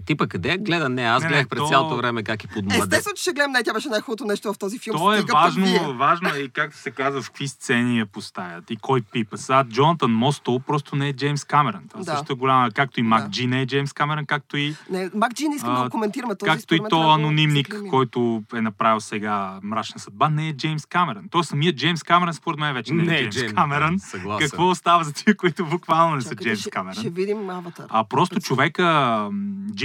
Типа 0.00 0.26
къде 0.26 0.48
я 0.48 0.58
гледа? 0.58 0.88
Не, 0.88 1.02
аз 1.02 1.22
Не, 1.22 1.28
не, 1.28 1.30
гледах 1.30 1.48
през 1.48 1.58
то- 1.58 1.68
цялото 1.68 1.96
време 1.96 2.22
как 2.22 2.44
е 2.44 2.48
под 2.48 2.64
младе. 2.64 2.78
Естествено, 2.78 3.14
че 3.16 3.22
ще 3.22 3.32
гледам 3.32 3.52
не, 3.52 3.62
тя 3.62 3.72
беше 3.72 3.88
най-хубавото 3.88 4.24
нещо 4.24 4.52
в 4.52 4.58
този 4.58 4.78
филм. 4.78 4.96
То 4.96 5.12
е 5.12 5.20
пък 5.20 5.32
важно, 5.32 5.66
важно 5.94 6.28
е 6.28 6.38
и 6.38 6.48
както 6.50 6.76
се 6.78 6.90
казва, 6.92 7.22
в 7.22 7.26
какви 7.26 7.48
сцени 7.48 7.98
я 7.98 8.06
поставят 8.06 8.70
и 8.70 8.76
кой 8.76 9.00
пипа. 9.02 9.36
Сега 9.36 9.64
Джонатан 9.64 10.10
Мостол 10.12 10.60
просто 10.60 10.96
не 10.96 11.08
е 11.08 11.12
Джеймс 11.12 11.44
Камерън. 11.44 11.82
Това 11.90 12.04
Да. 12.04 12.10
също 12.10 12.32
е 12.32 12.36
голяма, 12.36 12.70
както 12.70 13.00
и 13.00 13.04
Мак 13.04 13.24
Да. 13.24 13.30
Джи 13.30 13.46
не 13.46 13.60
е 13.60 13.66
Джеймс 13.66 13.92
Камерън, 13.92 14.26
както 14.26 14.56
и, 14.56 14.74
Не, 14.90 15.10
Мак 15.14 15.34
Джи 15.34 15.48
не 15.48 15.56
искам 15.56 15.74
да 15.74 15.80
А, 15.80 15.84
го 15.84 15.90
коментираме. 15.90 16.34
Този 16.34 16.50
както 16.50 16.74
и 16.74 16.80
то 16.90 17.00
да 17.00 17.08
анонимник, 17.10 17.66
заклеймим. 17.66 17.90
който 17.90 18.20
е 18.54 18.60
направил 18.60 19.00
сега 19.00 19.30
Мрачна 19.62 20.00
съдба, 20.00 20.28
не 20.28 20.48
е 20.48 20.52
Джеймс 20.52 20.86
Камерън. 20.86 21.24
Той 21.30 21.44
самият 21.44 21.76
Джеймс 21.76 22.02
Камерън, 22.02 22.34
според 22.34 22.60
мен, 22.60 22.74
вече 22.74 22.94
не, 22.94 23.16
е 23.16 23.28
Джеймс 23.28 23.54
Камерън. 23.54 23.98
Съгласен. 24.00 24.48
Какво 24.48 24.68
остава 24.68 25.04
за 25.04 25.12
тия, 25.14 25.36
които 25.36 25.66
буквално 25.66 26.14
не 26.16 26.22
са 26.22 26.28
Чакайте, 26.28 26.44
Джеймс 26.44 26.66
Камерън? 26.66 26.94
Ще 26.94 27.10
видим 27.10 27.50
Аватар. 27.50 27.86
А 27.88 28.04
просто 28.04 28.40
човека, 28.40 28.82
м, 29.32 29.38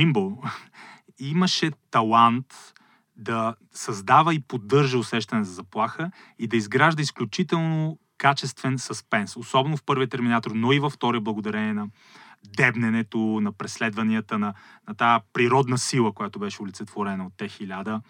Джимбо, 0.06 0.44
имаше 1.20 1.72
талант 1.92 2.74
да 3.16 3.56
създава 3.72 4.34
и 4.34 4.40
поддържа 4.40 4.98
усещане 4.98 5.44
за 5.44 5.54
заплаха 5.54 6.12
и 6.40 6.48
да 6.48 6.58
изгражда 6.58 7.02
изключително 7.02 8.00
качествен 8.18 8.78
съспенс. 8.78 9.38
Особено 9.38 9.78
в 9.78 9.84
първия 9.84 10.08
Терминатор, 10.08 10.52
но 10.56 10.72
и 10.72 10.80
във 10.80 10.94
втория, 10.94 11.22
благодарение 11.22 11.74
на 11.74 11.88
дебненето, 12.58 13.18
на 13.18 13.52
преследванията, 13.52 14.40
на, 14.40 14.54
на 14.88 14.96
тази 14.96 15.24
природна 15.34 15.78
сила, 15.78 16.14
която 16.14 16.40
беше 16.40 16.62
олицетворена 16.62 17.26
от 17.26 17.34
Т-1000. 17.38 18.02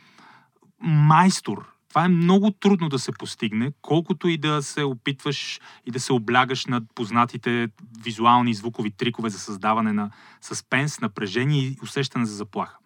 Майстор. 0.81 1.74
Това 1.95 2.05
е 2.05 2.09
много 2.09 2.51
трудно 2.51 2.89
да 2.89 2.99
се 2.99 3.11
постигне, 3.11 3.71
колкото 3.81 4.27
и 4.27 4.37
да 4.37 4.61
се 4.63 4.83
опитваш 4.83 5.59
и 5.85 5.91
да 5.91 5.99
се 5.99 6.13
облягаш 6.13 6.65
над 6.65 6.83
познатите 6.95 7.67
визуални 8.03 8.51
и 8.51 8.53
звукови 8.53 8.91
трикове 8.91 9.29
за 9.29 9.39
създаване 9.39 9.93
на 9.93 10.11
съспенс, 10.41 11.01
напрежение 11.01 11.61
и 11.61 11.77
усещане 11.83 12.25
за 12.25 12.35
заплаха. 12.35 12.77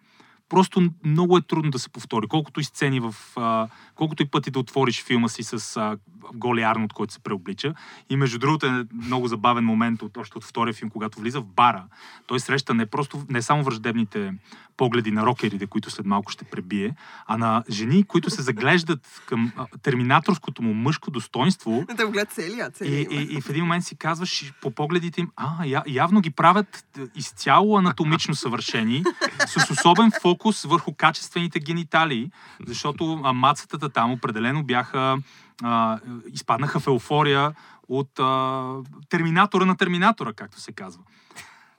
Просто 0.48 0.90
много 1.04 1.36
е 1.36 1.42
трудно 1.42 1.70
да 1.70 1.78
се 1.78 1.88
повтори. 1.88 2.26
Колкото 2.28 2.60
и 2.60 2.64
сцени 2.64 3.00
в... 3.00 3.14
А, 3.36 3.68
колкото 3.94 4.22
и 4.22 4.26
пъти 4.26 4.50
да 4.50 4.58
отвориш 4.58 5.04
филма 5.04 5.28
си 5.28 5.42
с 5.42 5.76
а, 5.76 5.98
Голи 6.34 6.62
Арнолд, 6.62 6.92
който 6.92 7.12
се 7.12 7.20
преоблича. 7.20 7.74
И 8.10 8.16
между 8.16 8.38
другото 8.38 8.66
е 8.66 8.86
много 8.92 9.26
забавен 9.26 9.64
момент 9.64 10.02
от, 10.02 10.16
още 10.16 10.38
от 10.38 10.44
втория 10.44 10.74
филм, 10.74 10.90
когато 10.90 11.20
влиза 11.20 11.40
в 11.40 11.46
бара. 11.46 11.84
Той 12.26 12.40
среща 12.40 12.74
не 12.74 12.86
просто, 12.86 13.24
не 13.28 13.42
само 13.42 13.64
враждебните 13.64 14.34
погледи 14.80 15.10
на 15.10 15.26
рокерите, 15.26 15.66
които 15.66 15.90
след 15.90 16.06
малко 16.06 16.32
ще 16.32 16.44
пребие, 16.44 16.94
а 17.26 17.36
на 17.36 17.64
жени, 17.70 18.04
които 18.04 18.30
се 18.30 18.42
заглеждат 18.42 19.22
към 19.26 19.52
а, 19.56 19.66
терминаторското 19.82 20.62
му 20.62 20.74
мъжко 20.74 21.10
достоинство 21.10 21.84
Те 21.96 22.04
го 22.04 22.10
гледат 22.10 22.32
целия, 22.32 22.66
и, 22.68 22.72
целия. 22.72 23.00
и, 23.00 23.36
и 23.36 23.40
в 23.40 23.50
един 23.50 23.64
момент 23.64 23.84
си 23.84 23.96
казваш 23.96 24.52
по 24.62 24.70
погледите 24.70 25.20
им, 25.20 25.30
а, 25.36 25.64
я, 25.66 25.82
явно 25.86 26.20
ги 26.20 26.30
правят 26.30 26.84
е, 26.98 27.00
изцяло 27.14 27.78
анатомично 27.78 28.34
съвършени, 28.34 29.04
с 29.46 29.70
особен 29.70 30.10
фокус 30.22 30.62
върху 30.64 30.94
качествените 30.96 31.60
гениталии, 31.60 32.30
защото 32.66 33.20
а, 33.24 33.32
мацата 33.32 33.88
там 33.88 34.12
определено 34.12 34.64
бяха, 34.64 35.18
а, 35.62 35.98
изпаднаха 36.32 36.80
в 36.80 36.86
еуфория 36.86 37.52
от 37.88 38.18
а, 38.18 38.74
терминатора 39.08 39.64
на 39.64 39.76
терминатора, 39.76 40.32
както 40.32 40.60
се 40.60 40.72
казва. 40.72 41.02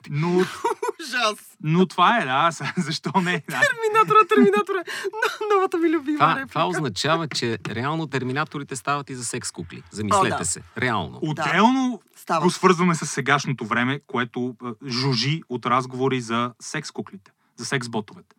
Но, 0.09 0.37
Ужас! 0.37 1.57
но 1.63 1.85
това 1.85 2.17
е, 2.17 2.25
да, 2.25 2.49
защо 2.77 3.11
не? 3.15 3.43
Да. 3.49 3.59
Терминатора, 3.61 4.27
терминатора. 4.29 4.83
Но- 5.05 5.55
Новата 5.55 5.77
ми 5.77 5.89
любима 5.89 6.17
Това, 6.17 6.31
реплика. 6.31 6.47
това 6.47 6.67
означава, 6.67 7.27
че 7.27 7.57
реално 7.67 8.07
терминаторите 8.07 8.75
стават 8.75 9.09
и 9.09 9.15
за 9.15 9.25
секс 9.25 9.51
кукли. 9.51 9.83
Замислете 9.91 10.33
О, 10.33 10.37
да. 10.37 10.45
се. 10.45 10.61
Реално. 10.77 11.19
Отделно 11.21 12.01
Става. 12.15 12.41
го 12.41 12.49
свързваме 12.49 12.95
с 12.95 13.05
сегашното 13.05 13.65
време, 13.65 13.99
което 14.07 14.55
жужи 14.87 15.41
от 15.49 15.65
разговори 15.65 16.21
за 16.21 16.53
секс 16.59 16.91
куклите, 16.91 17.31
за 17.55 17.65
секс 17.65 17.89
ботовете. 17.89 18.35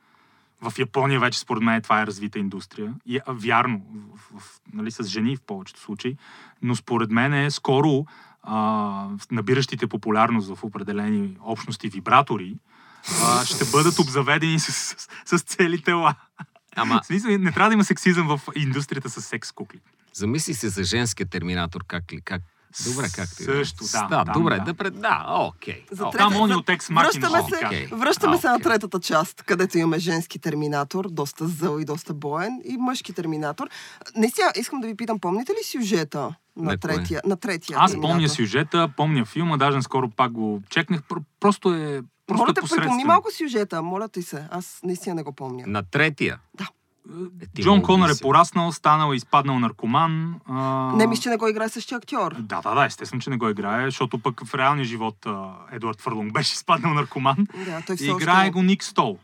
В 0.62 0.78
Япония 0.78 1.20
вече 1.20 1.38
според 1.38 1.62
мен 1.62 1.82
това 1.82 2.02
е 2.02 2.06
развита 2.06 2.38
индустрия. 2.38 2.94
И, 3.06 3.20
вярно, 3.28 3.82
в, 4.34 4.40
в, 4.40 4.60
нали, 4.72 4.90
с 4.90 5.02
жени 5.04 5.36
в 5.36 5.40
повечето 5.40 5.80
случаи, 5.80 6.16
но 6.62 6.76
според 6.76 7.10
мен 7.10 7.34
е 7.34 7.50
скоро 7.50 8.06
а, 8.42 9.08
набиращите 9.30 9.86
популярност 9.86 10.54
в 10.54 10.64
определени 10.64 11.36
общности 11.40 11.88
вибратори 11.88 12.54
а, 13.22 13.44
ще 13.44 13.64
бъдат 13.64 13.98
обзаведени 13.98 14.58
с, 14.58 14.72
с, 14.72 15.08
с 15.38 15.42
цели 15.42 15.82
тела. 15.82 16.14
Ама, 16.76 17.00
В 17.02 17.06
смисъл, 17.06 17.30
не 17.30 17.52
трябва 17.52 17.68
да 17.70 17.74
има 17.74 17.84
сексизъм 17.84 18.26
в 18.26 18.40
индустрията 18.56 19.10
с 19.10 19.22
секс 19.22 19.52
кукли. 19.52 19.80
замисли 20.12 20.54
се 20.54 20.68
за 20.68 20.84
женския 20.84 21.26
терминатор, 21.26 21.84
как 21.86 22.04
как... 22.24 22.42
Добре, 22.84 23.06
както 23.06 23.42
и 23.42 23.46
да 23.46 23.52
е. 23.52 23.56
Също, 23.56 23.84
да, 23.84 24.06
Да, 24.08 24.24
там, 24.24 24.32
добре, 24.34 24.56
да. 24.56 24.64
да, 24.64 24.74
пред... 24.74 25.00
да, 25.00 25.26
окей. 25.28 25.84
За 25.90 26.04
трета- 26.04 26.18
Там 26.18 26.32
они 26.34 26.54
от 26.54 26.68
екс 26.68 26.90
махина 26.90 27.28
Връщаме 27.28 27.44
ти 27.44 27.86
се, 27.88 27.88
връщаме 27.92 28.38
се 28.38 28.48
на 28.48 28.60
третата 28.60 29.00
част, 29.00 29.42
където 29.42 29.78
имаме 29.78 29.98
женски 29.98 30.38
терминатор, 30.38 31.08
доста 31.10 31.48
зъл 31.48 31.78
и 31.78 31.84
доста 31.84 32.14
боен, 32.14 32.60
и 32.64 32.76
мъжки 32.76 33.12
терминатор. 33.12 33.68
Наистина, 34.16 34.52
искам 34.56 34.80
да 34.80 34.86
ви 34.86 34.96
питам, 34.96 35.18
помните 35.18 35.52
ли 35.52 35.64
сюжета 35.64 36.34
на, 36.56 36.78
третия, 36.78 37.20
на 37.24 37.36
третия 37.36 37.76
Аз 37.80 37.90
терминатор? 37.90 38.12
помня 38.12 38.28
сюжета, 38.28 38.88
помня 38.96 39.24
филма, 39.24 39.56
даже 39.56 39.82
скоро 39.82 40.10
пак 40.10 40.32
го 40.32 40.62
чекнах. 40.70 41.02
Пр- 41.02 41.22
Просто 41.40 41.74
е 41.74 42.02
просто 42.26 42.42
Моля 42.42 42.50
е 42.50 42.68
те, 42.68 42.76
припомни 42.76 43.04
малко 43.04 43.28
сюжета, 43.32 43.82
моля 43.82 44.08
ти 44.08 44.22
се. 44.22 44.44
Аз 44.50 44.80
наистина 44.82 45.14
не 45.14 45.22
го 45.22 45.32
помня. 45.32 45.64
На 45.66 45.82
третия. 45.82 46.38
Е, 46.60 46.64
ти 47.54 47.62
Джон 47.62 47.82
Конър 47.82 48.08
е 48.08 48.20
пораснал, 48.22 48.72
станал, 48.72 49.14
изпаднал 49.14 49.58
наркоман. 49.58 50.34
А... 50.46 50.92
Не 50.96 51.06
мисля, 51.06 51.22
че 51.22 51.28
не 51.28 51.36
го 51.36 51.48
играе 51.48 51.68
същия 51.68 51.98
актьор. 51.98 52.34
Да, 52.38 52.60
да, 52.60 52.74
да, 52.74 52.84
естествено, 52.84 53.22
че 53.22 53.30
не 53.30 53.36
го 53.36 53.48
играе, 53.48 53.84
защото 53.84 54.18
пък 54.18 54.44
в 54.44 54.54
реалния 54.54 54.84
живот 54.84 55.26
а, 55.26 55.50
Едуард 55.72 56.00
Фърлунг 56.00 56.32
беше 56.32 56.54
изпаднал 56.54 56.94
наркоман. 56.94 57.46
Да, 57.66 57.82
той 57.86 57.96
все 57.96 58.06
И 58.06 58.10
още... 58.10 58.22
играе 58.22 58.50
го 58.50 58.62
Ник 58.62 58.84
Стол. 58.84 59.18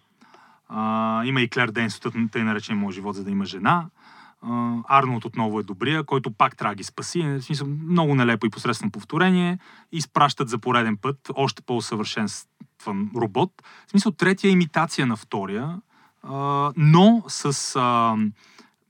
А, 0.68 1.24
има 1.24 1.40
и 1.40 1.48
Клер 1.48 1.70
Денс 1.70 2.06
от 2.06 2.14
тъй 2.32 2.44
наречен 2.44 2.78
моят 2.78 2.94
живот, 2.94 3.16
за 3.16 3.24
да 3.24 3.30
има 3.30 3.44
жена. 3.44 3.86
А, 4.42 4.74
Арнолд 4.88 5.24
отново 5.24 5.60
е 5.60 5.62
добрия, 5.62 6.04
който 6.04 6.30
пак 6.30 6.56
трябва 6.56 6.74
да 6.74 6.78
ги 6.78 6.84
спаси. 6.84 7.22
В 7.22 7.42
смисъл, 7.42 7.68
много 7.68 8.14
нелепо 8.14 8.46
и 8.46 8.50
посредствено 8.50 8.92
повторение. 8.92 9.58
Изпращат 9.92 10.48
за 10.48 10.58
пореден 10.58 10.96
път 10.96 11.30
още 11.34 11.62
по-усъвършенстван 11.62 13.10
робот. 13.16 13.52
В 13.86 13.90
смисъл, 13.90 14.12
третия 14.12 14.48
е 14.48 14.52
имитация 14.52 15.06
на 15.06 15.16
втория, 15.16 15.80
но 16.76 17.24
с 17.28 17.76
а, 17.76 18.16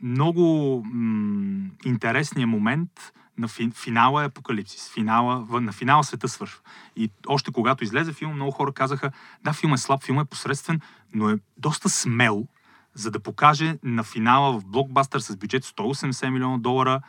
много 0.02 0.82
м- 0.92 1.70
интересния 1.84 2.46
момент 2.46 3.12
на 3.38 3.48
фи, 3.48 3.70
финала 3.74 4.22
е 4.22 4.26
апокалипсис. 4.26 4.90
Финала, 4.90 5.60
на 5.60 5.72
финала 5.72 6.04
света 6.04 6.28
свършва. 6.28 6.60
И 6.96 7.10
още 7.26 7.52
когато 7.52 7.84
излезе 7.84 8.12
филм, 8.12 8.34
много 8.34 8.50
хора 8.50 8.72
казаха, 8.72 9.10
да, 9.44 9.52
филм 9.52 9.74
е 9.74 9.78
слаб, 9.78 10.04
филм 10.04 10.20
е 10.20 10.24
посредствен, 10.24 10.80
но 11.14 11.30
е 11.30 11.38
доста 11.56 11.88
смел, 11.88 12.46
за 12.94 13.10
да 13.10 13.20
покаже 13.20 13.78
на 13.82 14.04
финала 14.04 14.60
в 14.60 14.66
блокбастър 14.66 15.20
с 15.20 15.36
бюджет 15.36 15.64
180 15.64 16.30
милиона 16.30 16.58
долара 16.58 17.00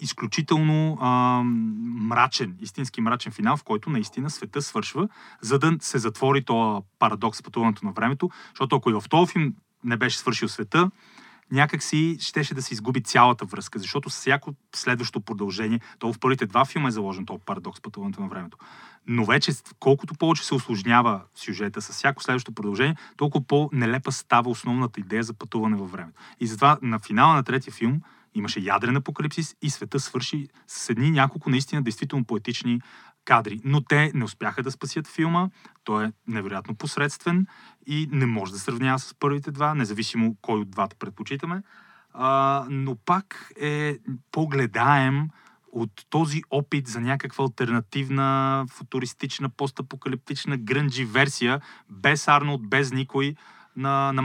изключително 0.00 0.98
а, 1.00 1.42
мрачен, 1.84 2.56
истински 2.60 3.00
мрачен 3.00 3.32
финал, 3.32 3.56
в 3.56 3.64
който 3.64 3.90
наистина 3.90 4.30
света 4.30 4.62
свършва, 4.62 5.08
за 5.40 5.58
да 5.58 5.76
се 5.80 5.98
затвори 5.98 6.44
този 6.44 6.84
парадокс 6.98 7.42
пътуването 7.42 7.86
на 7.86 7.92
времето, 7.92 8.30
защото 8.48 8.76
ако 8.76 8.90
и 8.90 8.92
в 8.92 9.04
този 9.10 9.32
филм 9.32 9.54
не 9.84 9.96
беше 9.96 10.18
свършил 10.18 10.48
света, 10.48 10.90
някак 11.52 11.82
си 11.82 12.16
щеше 12.20 12.54
да 12.54 12.62
се 12.62 12.74
изгуби 12.74 13.02
цялата 13.02 13.44
връзка, 13.44 13.78
защото 13.78 14.08
всяко 14.08 14.54
следващо 14.74 15.20
продължение, 15.20 15.80
то 15.98 16.12
в 16.12 16.18
първите 16.18 16.46
два 16.46 16.64
филма 16.64 16.88
е 16.88 16.92
заложен 16.92 17.26
този 17.26 17.42
парадокс 17.46 17.80
пътуването 17.80 18.22
на 18.22 18.28
времето. 18.28 18.58
Но 19.06 19.24
вече, 19.24 19.52
колкото 19.80 20.14
повече 20.14 20.44
се 20.44 20.54
осложнява 20.54 21.20
сюжета 21.34 21.82
с 21.82 21.92
всяко 21.92 22.22
следващо 22.22 22.52
продължение, 22.52 22.96
толкова 23.16 23.46
по-нелепа 23.46 24.12
става 24.12 24.50
основната 24.50 25.00
идея 25.00 25.22
за 25.22 25.34
пътуване 25.34 25.76
във 25.76 25.92
времето. 25.92 26.20
И 26.40 26.46
затова 26.46 26.78
на 26.82 26.98
финала 26.98 27.34
на 27.34 27.42
третия 27.42 27.72
филм 27.72 28.00
имаше 28.34 28.60
ядрен 28.60 28.96
апокалипсис 28.96 29.56
и 29.62 29.70
света 29.70 30.00
свърши 30.00 30.48
с 30.66 30.90
едни 30.90 31.10
няколко 31.10 31.50
наистина 31.50 31.82
действително 31.82 32.24
поетични 32.24 32.80
кадри. 33.24 33.60
Но 33.64 33.80
те 33.80 34.12
не 34.14 34.24
успяха 34.24 34.62
да 34.62 34.70
спасят 34.70 35.06
филма. 35.06 35.48
Той 35.84 36.04
е 36.04 36.12
невероятно 36.26 36.74
посредствен 36.74 37.46
и 37.86 38.08
не 38.12 38.26
може 38.26 38.52
да 38.52 38.58
сравнява 38.58 38.98
с 38.98 39.14
първите 39.14 39.50
два, 39.50 39.74
независимо 39.74 40.36
кой 40.42 40.60
от 40.60 40.70
двата 40.70 40.96
предпочитаме. 40.98 41.62
А, 42.12 42.66
но 42.70 42.96
пак 42.96 43.52
е 43.60 43.98
по-гледаем 44.32 45.28
от 45.72 45.90
този 46.10 46.42
опит 46.50 46.88
за 46.88 47.00
някаква 47.00 47.44
альтернативна, 47.44 48.64
футуристична, 48.70 49.48
постапокалиптична 49.48 50.56
грънджи 50.56 51.04
версия, 51.04 51.60
без 51.90 52.28
Арнолд, 52.28 52.68
без 52.68 52.92
никой 52.92 53.34
на, 53.76 54.12
на. 54.12 54.22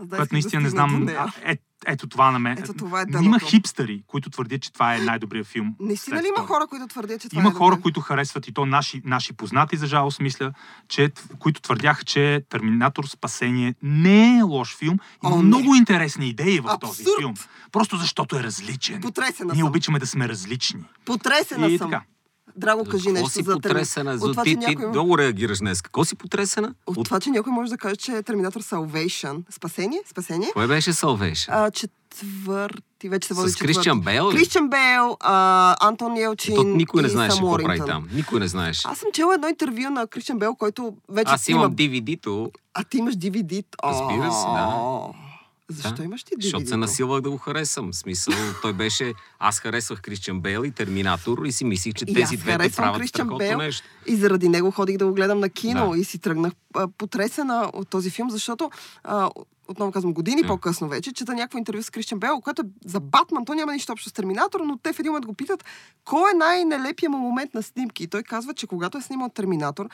Аз 0.00 0.06
да 0.06 0.16
Което 0.16 0.34
наистина 0.34 0.60
да 0.60 0.64
не 0.64 0.70
знам. 0.70 1.08
е, 1.42 1.58
ето 1.86 2.06
това 2.06 2.30
на 2.30 2.38
мен. 2.38 2.58
Ето 2.58 2.72
това 2.74 3.00
е 3.00 3.04
Има 3.22 3.40
хипстери, 3.40 4.02
които 4.06 4.30
твърдят, 4.30 4.62
че 4.62 4.72
това 4.72 4.94
е 4.94 4.98
най-добрият 4.98 5.46
филм. 5.46 5.74
Наистина 5.80 6.22
ли 6.22 6.26
има 6.36 6.46
хора, 6.46 6.66
които 6.66 6.86
твърдят, 6.86 7.20
че 7.20 7.28
това 7.28 7.40
Има 7.40 7.50
е 7.50 7.52
хора, 7.52 7.70
добре? 7.70 7.82
които 7.82 8.00
харесват 8.00 8.48
и 8.48 8.52
то 8.52 8.66
наши, 8.66 9.02
наши 9.04 9.32
познати, 9.32 9.76
за 9.76 9.86
жалост, 9.86 10.20
мисля, 10.20 10.52
че, 10.88 11.10
които 11.38 11.60
твърдяха, 11.60 12.04
че 12.04 12.42
Терминатор 12.48 13.04
Спасение 13.04 13.74
не 13.82 14.38
е 14.38 14.42
лош 14.42 14.76
филм. 14.76 14.98
Има 15.24 15.34
О, 15.34 15.36
не. 15.36 15.42
много 15.42 15.74
интересни 15.74 16.28
идеи 16.28 16.60
в 16.60 16.78
този 16.80 17.02
Абсурд! 17.02 17.18
филм. 17.18 17.34
Просто 17.72 17.96
защото 17.96 18.36
е 18.36 18.42
различен. 18.42 19.00
Потресена 19.00 19.52
Ние 19.52 19.60
съм. 19.60 19.68
обичаме 19.68 19.98
да 19.98 20.06
сме 20.06 20.28
различни. 20.28 20.80
Потресена 21.04 21.66
И 21.66 21.78
съм. 21.78 21.90
така. 21.90 22.02
Драго, 22.56 22.84
кажи 22.84 23.08
нещо 23.08 23.28
си 23.30 23.42
за 23.42 23.52
потресена? 23.52 24.12
От 24.12 24.20
За 24.20 24.30
това, 24.30 24.42
ти, 24.44 24.50
ти 24.50 24.56
някой 24.56 24.72
има- 24.74 24.88
много 24.88 25.18
реагираш 25.18 25.58
днес. 25.58 25.82
Какво 25.82 26.04
си 26.04 26.16
потресена? 26.16 26.74
От 26.86 26.96
От... 26.96 27.04
това, 27.04 27.20
че 27.20 27.30
някой 27.30 27.52
може 27.52 27.70
да 27.70 27.78
каже, 27.78 27.96
че 27.96 28.12
е 28.12 28.22
Терминатор 28.22 28.62
Salvation. 28.62 29.42
Спасение? 29.50 30.00
Спасение? 30.06 30.48
Кое 30.52 30.66
беше 30.66 30.92
Salvation? 30.92 31.46
А, 31.48 31.70
четвърти, 31.70 33.08
вече 33.08 33.28
се 33.28 33.34
води 33.34 33.50
С 33.50 33.54
ли? 33.54 33.66
Кристиан 34.30 34.68
Бейл, 34.70 35.16
а, 35.20 35.76
Антон 35.80 36.16
Елчин 36.16 36.54
То 36.54 36.64
никой 36.64 37.02
не 37.02 37.08
знаеше 37.08 37.36
какво 37.36 37.56
прави 37.56 37.78
там. 37.78 38.08
Никой 38.12 38.40
не 38.40 38.48
знаеше. 38.48 38.82
Аз 38.84 38.98
съм 38.98 39.08
чела 39.12 39.34
едно 39.34 39.48
интервю 39.48 39.90
на 39.90 40.06
Кристиан 40.06 40.38
Бейл, 40.38 40.54
който 40.54 40.94
вече 41.08 41.32
Аз 41.32 41.48
има... 41.48 41.60
имам 41.60 41.72
DVD-то, 41.72 42.50
А 42.74 42.84
ти 42.84 42.98
имаш 42.98 43.14
DVD? 43.14 43.64
Разбира 43.84 44.32
се, 44.32 44.46
да. 44.46 45.23
Защо 45.70 45.94
Да, 45.94 46.04
имаш 46.04 46.24
ти 46.24 46.34
DVD? 46.34 46.42
защото 46.42 46.66
се 46.66 46.76
насилвах 46.76 47.20
да 47.20 47.30
го 47.30 47.38
харесам. 47.38 47.92
В 47.92 47.96
смисъл, 47.96 48.34
той 48.62 48.72
беше... 48.72 49.12
Аз 49.38 49.58
харесвах 49.58 50.00
Кристиан 50.00 50.40
Бейл 50.40 50.64
и 50.64 50.70
Терминатор 50.70 51.44
и 51.44 51.52
си 51.52 51.64
мислих, 51.64 51.94
че 51.94 52.04
И 52.08 52.14
тези 52.14 52.36
двете 52.36 52.70
правят 52.70 53.00
Кристиан 53.00 53.28
Бейл. 53.28 53.58
нещо. 53.58 53.86
И 54.06 54.16
заради 54.16 54.48
него 54.48 54.70
ходих 54.70 54.96
да 54.96 55.06
го 55.06 55.14
гледам 55.14 55.40
на 55.40 55.48
кино 55.48 55.90
Да. 55.90 55.98
и 55.98 56.04
си 56.04 56.18
тръгнах 56.18 56.52
а, 56.74 56.88
потресена 56.88 57.70
от 57.72 57.88
този 57.88 58.10
филм, 58.10 58.30
защото 58.30 58.70
а, 59.04 59.30
отново 59.68 59.92
казвам, 59.92 60.12
години 60.12 60.42
М. 60.42 60.48
по-късно 60.48 60.88
вече, 60.88 61.12
чета 61.12 61.34
някакво 61.34 61.58
интервю 61.58 61.82
с 61.82 61.90
Кристиан 61.90 62.20
Бел, 62.20 62.40
което 62.40 62.62
е 62.62 62.86
за 62.86 63.00
Батман, 63.00 63.44
то 63.44 63.54
няма 63.54 63.72
нищо 63.72 63.92
общо 63.92 64.08
с 64.08 64.12
Терминатор, 64.12 64.60
но 64.60 64.78
те 64.78 64.92
в 64.92 64.98
един 64.98 65.12
момент 65.12 65.26
го 65.26 65.34
питат, 65.34 65.64
кой 66.04 66.30
е 66.30 66.36
най-нелепия 66.36 67.10
му 67.10 67.18
момент 67.18 67.54
на 67.54 67.62
снимки? 67.62 68.02
И 68.02 68.06
той 68.06 68.22
казва, 68.22 68.54
че 68.54 68.66
когато 68.66 68.98
е 68.98 69.02
снимал 69.02 69.28
Терминатор, 69.28 69.88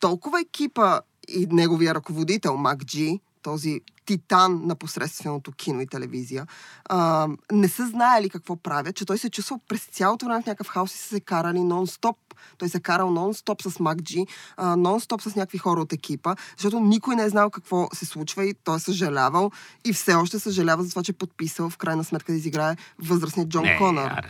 толкова 0.00 0.40
екипа 0.40 1.00
и 1.28 1.46
неговия 1.46 1.94
ръководител, 1.94 2.56
Мак 2.56 2.84
Джи, 2.84 3.20
този 3.42 3.80
титан 4.06 4.60
на 4.66 4.74
посредственото 4.74 5.52
кино 5.52 5.80
и 5.80 5.86
телевизия, 5.86 6.46
а, 6.84 7.28
не 7.52 7.68
са 7.68 7.86
знаели 7.86 8.30
какво 8.30 8.56
правят, 8.56 8.96
че 8.96 9.04
той 9.04 9.18
се 9.18 9.30
чувствал 9.30 9.60
през 9.68 9.84
цялото 9.84 10.26
време 10.26 10.42
в 10.42 10.46
някакъв 10.46 10.68
хаос 10.68 10.94
и 10.94 10.98
са 10.98 11.08
се 11.08 11.20
карали 11.20 11.58
нон-стоп. 11.58 12.16
Той 12.58 12.68
се 12.68 12.76
е 12.76 12.80
карал 12.80 13.08
нон-стоп 13.10 13.68
с 13.68 13.80
Мак 13.80 14.02
Джи, 14.02 14.26
а, 14.56 14.76
нон-стоп 14.76 15.28
с 15.28 15.36
някакви 15.36 15.58
хора 15.58 15.80
от 15.80 15.92
екипа, 15.92 16.34
защото 16.56 16.80
никой 16.80 17.16
не 17.16 17.24
е 17.24 17.28
знал 17.28 17.50
какво 17.50 17.88
се 17.94 18.06
случва 18.06 18.44
и 18.44 18.54
той 18.64 18.76
е 18.76 18.80
съжалявал 18.80 19.50
и 19.84 19.92
все 19.92 20.14
още 20.14 20.38
съжалява 20.38 20.82
за 20.84 20.90
това, 20.90 21.02
че 21.02 21.12
е 21.12 21.14
подписал 21.14 21.70
в 21.70 21.76
крайна 21.76 22.04
сметка 22.04 22.32
да 22.32 22.38
изиграе 22.38 22.76
възрастния 22.98 23.48
Джон 23.48 23.62
Не, 23.62 23.78
Конър. 23.78 24.10
аре. 24.10 24.28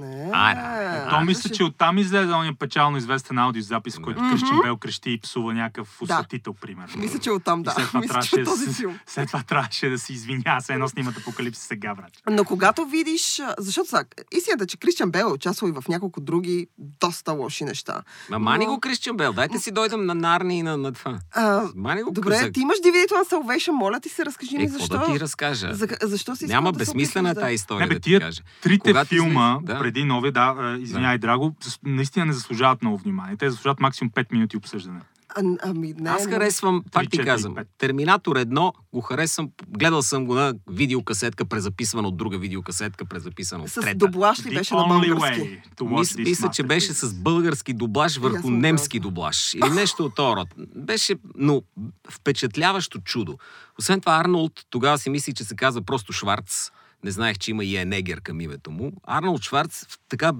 Не, 0.00 0.30
Аре, 0.32 1.10
То 1.10 1.20
мисля, 1.20 1.50
че 1.50 1.64
оттам 1.64 1.98
излезе 1.98 2.32
ония 2.32 2.54
печално 2.54 2.96
известен 2.96 3.38
аудиозапис, 3.38 3.96
в 3.96 4.00
който. 4.00 4.20
Кристиан 4.22 4.60
Бел 4.62 4.76
крещи 4.76 5.10
и 5.10 5.20
псува 5.20 5.54
някакъв 5.54 5.96
Да. 5.98 6.14
осветител, 6.14 6.54
примерно. 6.54 6.94
Мисля, 6.96 7.18
че 7.18 7.30
оттам, 7.30 7.62
да. 7.62 7.70
след 7.70 7.86
това, 7.86 8.00
Мисля, 8.00 8.08
трябваше 8.10 8.30
че 8.30 8.36
да 8.36 8.44
този 8.44 8.64
се- 8.64 8.72
филм. 8.72 8.98
след 9.06 9.26
това 9.26 9.42
трябваше 9.42 9.88
да 9.88 9.98
се 9.98 10.12
извиня, 10.12 10.60
се 10.60 10.72
едно 10.72 10.88
снимат 10.88 11.16
апокалипсис 11.18 11.64
сега, 11.64 11.94
брат. 11.94 12.12
Но 12.30 12.44
когато 12.44 12.84
видиш, 12.86 13.40
защото 13.58 13.88
сега, 13.88 14.04
истината 14.32 14.64
е, 14.64 14.66
че 14.66 14.76
Кристиан 14.76 15.10
Бел 15.10 15.20
е 15.20 15.32
участвал 15.32 15.68
и 15.68 15.72
в 15.72 15.84
няколко 15.88 16.20
други 16.20 16.66
доста 16.78 17.32
лоши 17.32 17.64
неща. 17.64 18.02
Ма 18.30 18.38
мани 18.38 18.64
Но- 18.66 18.70
го 18.70 18.80
Кристиан 18.80 19.16
Бел. 19.16 19.32
Дайте 19.32 19.58
си 19.58 19.70
дойдем 19.70 20.06
на 20.06 20.14
Нарни 20.14 20.58
и 20.58 20.62
на, 20.62 20.76
на 20.76 20.92
това. 20.92 21.18
А, 21.32 21.62
Мани 21.76 22.02
го 22.02 22.10
добре, 22.12 22.52
ти 22.52 22.60
имаш 22.60 22.78
DVD-то 22.78 23.14
на 23.14 23.24
Salvation, 23.24 23.70
моля 23.70 24.00
ти 24.00 24.08
се, 24.08 24.24
разкажи 24.24 24.56
Е, 24.56 24.58
ми 24.58 24.64
какво 24.64 24.78
защо. 24.78 24.98
да 24.98 25.06
ти 25.06 25.20
разкажа? 25.20 25.74
За, 25.74 25.86
защо 26.02 26.36
си 26.36 26.46
Няма 26.46 26.72
безсмислена 26.72 27.34
тази 27.34 27.54
история, 27.54 27.80
Не, 27.80 27.88
бе, 27.88 27.94
да 27.94 28.00
ти 28.00 28.18
кажа. 28.20 28.42
Трите 28.62 29.04
филма. 29.04 29.58
Преди 29.92 30.04
нови, 30.04 30.32
да, 30.32 30.54
а, 30.58 30.78
извиняй, 30.78 31.18
Драго, 31.18 31.54
с- 31.60 31.78
наистина 31.84 32.24
не 32.26 32.32
заслужават 32.32 32.82
много 32.82 32.98
внимание. 32.98 33.36
Те 33.36 33.50
заслужават 33.50 33.80
максимум 33.80 34.10
5 34.10 34.32
минути 34.32 34.56
обсъждане. 34.56 35.00
А, 35.28 35.42
ами, 35.62 35.94
не, 35.98 36.10
Аз 36.10 36.26
харесвам, 36.26 36.82
пак 36.92 37.10
ти 37.10 37.18
казвам, 37.18 37.54
пет. 37.54 37.68
Терминатор 37.78 38.36
1 38.36 38.72
го 38.92 39.00
харесвам, 39.00 39.48
гледал 39.68 40.02
съм 40.02 40.26
го 40.26 40.34
на 40.34 40.54
видеокасетка, 40.70 41.44
презаписвана 41.44 42.08
от 42.08 42.16
друга 42.16 42.38
видеокасетка, 42.38 43.04
презаписана 43.04 43.62
от 43.64 43.70
С 43.70 43.80
трета. 43.80 43.96
дублаж 43.96 44.38
ли 44.38 44.42
The 44.42 44.54
беше 44.54 44.74
на 44.74 44.84
български? 44.84 45.60
Мис, 45.82 46.16
мисля, 46.16 46.50
че 46.50 46.62
беше 46.62 46.92
с 46.92 47.14
български 47.14 47.72
дублаж 47.74 48.12
аз 48.12 48.16
върху 48.16 48.50
немски 48.50 49.00
дублаж. 49.00 49.54
Или 49.54 49.70
нещо 49.70 50.04
от 50.04 50.14
този 50.14 50.36
род. 50.36 50.48
Беше, 50.76 51.14
но 51.36 51.62
впечатляващо 52.10 52.98
чудо. 52.98 53.38
Освен 53.78 54.00
това, 54.00 54.12
Арнолд 54.14 54.52
тогава 54.70 54.98
си 54.98 55.10
мисли, 55.10 55.32
че 55.34 55.44
се 55.44 55.56
казва 55.56 55.82
просто 55.82 56.12
Шварц. 56.12 56.70
Не 57.04 57.10
знаех, 57.10 57.38
че 57.38 57.50
има 57.50 57.64
и 57.64 57.76
Енегер 57.76 58.20
към 58.20 58.40
името 58.40 58.70
му. 58.70 58.92
Арнолд 59.04 59.42
Шварц 59.42 59.86
така 60.08 60.32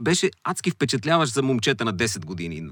беше 0.00 0.30
адски 0.44 0.70
впечатляващ 0.70 1.32
за 1.34 1.42
момчета 1.42 1.84
на 1.84 1.94
10 1.94 2.24
години. 2.24 2.70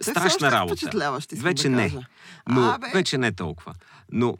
Все 0.00 0.10
Страшна 0.10 0.26
още 0.26 0.46
е 0.46 0.50
работа. 0.50 0.76
впечатляващ, 0.76 1.32
Вече 1.32 1.68
да 1.68 1.76
не. 1.76 1.82
кажа. 1.82 2.06
Но 2.48 2.60
А, 2.62 2.78
бе. 2.78 2.86
вече 2.94 3.18
не 3.18 3.32
толкова. 3.32 3.74
Но 4.12 4.36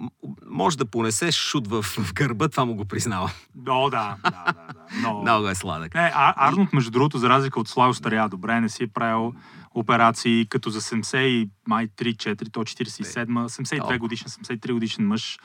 може 0.46 0.78
да 0.78 0.86
понесе 0.86 1.32
шут 1.32 1.68
в, 1.68 1.82
в 1.82 2.12
гърба, 2.14 2.48
това 2.48 2.64
му 2.64 2.74
го 2.74 2.84
признавам. 2.84 3.30
О, 3.68 3.90
да, 3.90 4.16
да, 4.24 4.30
да. 4.30 4.52
да. 4.52 4.74
Но... 5.02 5.18
Много 5.22 5.48
е 5.48 5.54
сладък. 5.54 5.94
Не, 5.94 6.12
а, 6.14 6.48
Арнолд, 6.48 6.72
между 6.72 6.90
другото, 6.90 7.18
за 7.18 7.28
разлика 7.28 7.60
от 7.60 7.68
Славо 7.68 7.94
Старя, 7.94 8.28
добре, 8.28 8.60
не 8.60 8.68
си 8.68 8.82
е 8.82 8.86
правил 8.86 9.32
операции 9.74 10.46
като 10.48 10.70
за 10.70 10.80
70 10.80 11.18
и 11.18 11.50
май 11.66 11.88
3-4, 11.88 12.52
то 12.52 12.60
47, 12.60 13.26
72 13.26 13.78
Толкова. 13.78 13.98
годишен, 13.98 14.28
73 14.28 14.72
годишен 14.72 15.06
мъж. 15.06 15.38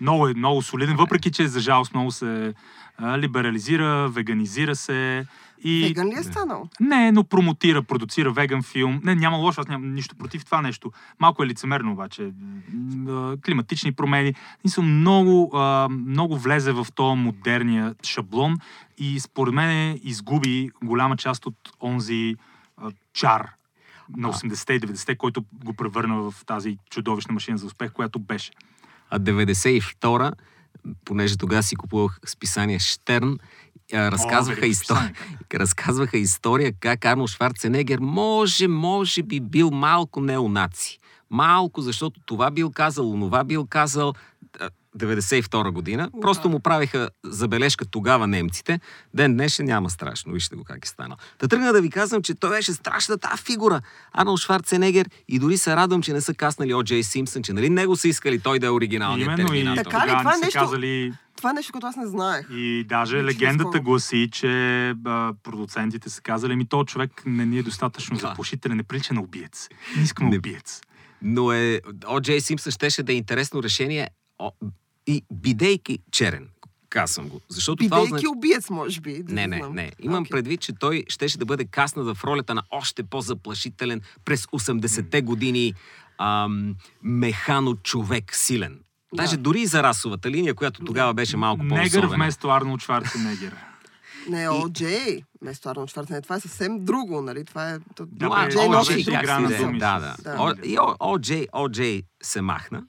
Много 0.00 0.28
е 0.28 0.34
много 0.34 0.62
солиден, 0.62 0.96
въпреки 0.96 1.30
че 1.30 1.48
за 1.48 1.60
жалост 1.60 1.94
много 1.94 2.10
се 2.10 2.54
а, 2.98 3.18
либерализира, 3.18 4.08
веганизира 4.08 4.76
се 4.76 5.26
и... 5.64 5.82
Веган 5.82 6.08
ли 6.08 6.14
е 6.18 6.22
станал? 6.22 6.68
Не, 6.80 7.12
но 7.12 7.24
промотира, 7.24 7.82
продуцира 7.82 8.32
веган 8.32 8.62
филм. 8.62 9.00
Не, 9.04 9.14
няма 9.14 9.36
лошо, 9.36 9.60
аз 9.60 9.68
нямам 9.68 9.94
нищо 9.94 10.16
против 10.16 10.44
това 10.44 10.62
нещо. 10.62 10.92
Малко 11.20 11.42
е 11.42 11.46
лицемерно 11.46 11.92
обаче. 11.92 12.32
Климатични 13.44 13.92
промени. 13.92 14.34
И 14.64 14.68
съм 14.68 14.98
много, 14.98 15.50
а, 15.56 15.88
много 15.88 16.38
влезе 16.38 16.72
в 16.72 16.86
този 16.94 17.20
модерния 17.20 17.94
шаблон 18.02 18.56
и 18.98 19.20
според 19.20 19.54
мен 19.54 20.00
изгуби 20.02 20.70
голяма 20.82 21.16
част 21.16 21.46
от 21.46 21.56
онзи 21.82 22.36
а, 22.76 22.90
чар 23.12 23.50
на 24.16 24.32
80-те 24.32 24.74
и 24.74 24.80
90-те, 24.80 25.16
който 25.16 25.44
го 25.64 25.74
превърна 25.74 26.30
в 26.30 26.34
тази 26.46 26.78
чудовищна 26.90 27.34
машина 27.34 27.58
за 27.58 27.66
успех, 27.66 27.92
която 27.92 28.18
беше. 28.18 28.50
А 29.14 29.20
92-а, 29.20 30.32
понеже 31.04 31.36
тогава 31.36 31.62
си 31.62 31.76
купувах 31.76 32.18
списание 32.26 32.78
Штерн, 32.78 33.38
разказваха, 33.92 34.60
велико 34.60 34.70
история, 34.70 35.12
разказваха 35.54 36.18
история 36.18 36.72
как 36.80 37.04
Арнолд 37.04 37.30
Шварценегер 37.30 37.98
може, 37.98 38.68
може 38.68 39.22
би 39.22 39.40
бил 39.40 39.70
малко 39.70 40.20
неонаци. 40.20 40.98
Малко, 41.30 41.80
защото 41.80 42.20
това 42.26 42.50
бил 42.50 42.70
казал, 42.70 43.10
онова 43.10 43.44
бил 43.44 43.66
казал. 43.66 44.14
А, 44.94 44.98
92 44.98 45.70
година. 45.70 46.10
Просто 46.20 46.48
му 46.48 46.60
правиха 46.60 47.10
забележка 47.24 47.84
тогава 47.84 48.26
немците. 48.26 48.80
Ден 49.14 49.32
днешен 49.34 49.66
няма 49.66 49.90
страшно. 49.90 50.32
Вижте 50.32 50.56
го 50.56 50.64
как 50.64 50.84
е 50.84 50.88
станал. 50.88 51.16
Та 51.38 51.48
тръгна 51.48 51.72
да 51.72 51.82
ви 51.82 51.90
казвам, 51.90 52.22
че 52.22 52.34
той 52.34 52.50
беше 52.50 52.72
страшна 52.72 53.18
тази 53.18 53.42
фигура. 53.42 53.80
Арнолд 54.12 54.40
Шварценегер 54.40 55.10
и 55.28 55.38
дори 55.38 55.56
се 55.56 55.76
радвам, 55.76 56.02
че 56.02 56.12
не 56.12 56.20
са 56.20 56.34
каснали 56.34 56.74
О. 56.74 56.82
Джей 56.82 57.02
Симпсън, 57.02 57.42
че 57.42 57.52
нали 57.52 57.70
него 57.70 57.96
са 57.96 58.08
искали 58.08 58.38
той 58.38 58.58
да 58.58 58.66
е 58.66 58.70
оригиналният 58.70 59.26
Именно 59.26 59.42
и 59.42 59.46
терминатор. 59.46 59.82
Така 59.84 60.06
ли? 60.06 60.10
Това 60.10 60.36
нещо- 60.36 60.58
казали 60.60 61.12
Това 61.36 61.50
е 61.50 61.52
нещо, 61.52 61.72
което 61.72 61.86
аз 61.86 61.96
не 61.96 62.06
знаех. 62.06 62.46
И 62.50 62.84
даже 62.84 63.20
Значи, 63.20 63.26
легендата 63.26 63.64
наскоро. 63.64 63.82
гласи, 63.82 64.28
че 64.32 64.48
а, 65.04 65.32
продуцентите 65.42 66.10
са 66.10 66.22
казали, 66.22 66.56
ми 66.56 66.66
то 66.66 66.84
човек 66.84 67.22
не 67.26 67.46
ни 67.46 67.58
е 67.58 67.62
достатъчно 67.62 68.16
Да. 68.16 68.20
заплашителен, 68.20 68.76
не 68.76 68.82
прилича 68.82 69.14
на 69.14 69.20
убиец. 69.20 69.68
Не 69.96 70.02
искаме 70.02 70.30
Не. 70.30 70.38
убиец. 70.38 70.80
Но 71.22 71.52
е, 71.52 71.80
О. 72.06 72.20
Джей 72.20 72.40
Симпсън 72.40 72.72
щеше 72.72 73.02
да 73.02 73.12
е 73.12 73.16
интересно 73.16 73.62
решение 73.62 74.08
о, 74.38 74.50
и 75.06 75.22
бидейки 75.32 75.98
черен. 76.10 76.48
Казвам 76.88 77.28
го. 77.28 77.40
Защото 77.48 77.84
това 77.84 77.96
Бидейки 77.96 78.14
означава... 78.14 78.32
убиец, 78.32 78.70
може 78.70 79.00
би. 79.00 79.22
да 79.22 79.32
Не, 79.32 79.40
не 79.40 79.46
не, 79.46 79.56
знам. 79.56 79.74
не. 79.74 79.92
Имам 80.00 80.22
Окей. 80.22 80.30
предвид, 80.30 80.60
че 80.60 80.72
той 80.72 81.04
щеше 81.08 81.38
да 81.38 81.44
бъде 81.44 81.64
каснат 81.64 82.06
в 82.08 82.24
ролята 82.24 82.54
на 82.54 82.62
още 82.70 83.02
по-заплашителен 83.02 84.00
през 84.24 84.46
80-те 84.46 85.22
години 85.22 85.74
ам, 86.18 86.74
механо 87.02 87.74
човек 87.74 88.36
силен. 88.36 88.80
Даже 89.14 89.36
Да. 89.36 89.42
дори 89.42 89.60
и 89.60 89.66
за 89.66 89.82
расовата 89.82 90.30
линия, 90.30 90.54
която 90.54 90.84
тогава 90.84 91.14
беше 91.14 91.36
малко 91.36 91.62
Негър 91.62 91.80
по-особена. 91.82 92.08
вместо 92.08 92.48
Арнолд 92.48 92.82
Шварценегер. 92.82 93.56
Не, 94.28 94.48
О. 94.48 94.68
Джей. 94.68 95.22
Вместо 95.42 95.68
Арнолд 95.68 95.90
Шварценегер. 95.90 96.22
Това 96.22 96.36
е 96.36 96.40
съвсем 96.40 96.84
друго, 96.84 97.20
нали? 97.22 97.44
Това 97.44 97.70
е... 97.70 97.78
Да, 98.00 98.48
Джей 98.48 98.60
О, 98.60 98.68
носи 98.68 99.04
друг. 99.04 99.16
Да, 99.78 100.14
да. 100.18 100.54
И 100.64 100.78
О-. 100.78 101.18
Джей, 101.18 101.46
О. 101.52 101.68
Джей 101.68 102.02
се 102.22 102.40
махна. 102.40 102.82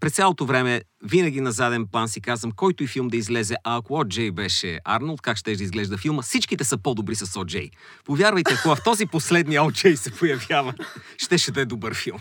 През 0.00 0.12
цялото 0.12 0.46
време, 0.46 0.82
винаги 1.04 1.40
на 1.40 1.52
заден 1.52 1.86
план 1.86 2.08
си 2.08 2.20
казвам, 2.20 2.52
който 2.52 2.84
и 2.84 2.86
филм 2.86 3.08
да 3.08 3.16
излезе, 3.16 3.56
а 3.64 3.76
ако 3.76 3.94
О. 3.94 4.04
Джей 4.04 4.30
беше 4.30 4.80
Арнолд, 4.84 5.20
как 5.20 5.36
ще 5.36 5.50
изглежда 5.50 5.98
филма? 5.98 6.22
Всичките 6.22 6.64
са 6.64 6.78
по-добри 6.78 7.14
с 7.14 7.36
О. 7.36 7.44
Джей. 7.44 7.70
Повярвайте, 8.04 8.54
ако 8.54 8.74
в 8.74 8.82
този 8.84 9.06
последния 9.06 9.64
О. 9.64 9.70
Джей 9.70 9.96
се 9.96 10.10
появява, 10.10 10.74
ще 11.16 11.38
ще 11.38 11.50
да 11.50 11.60
е 11.60 11.64
добър 11.64 11.94
филм. 11.94 12.18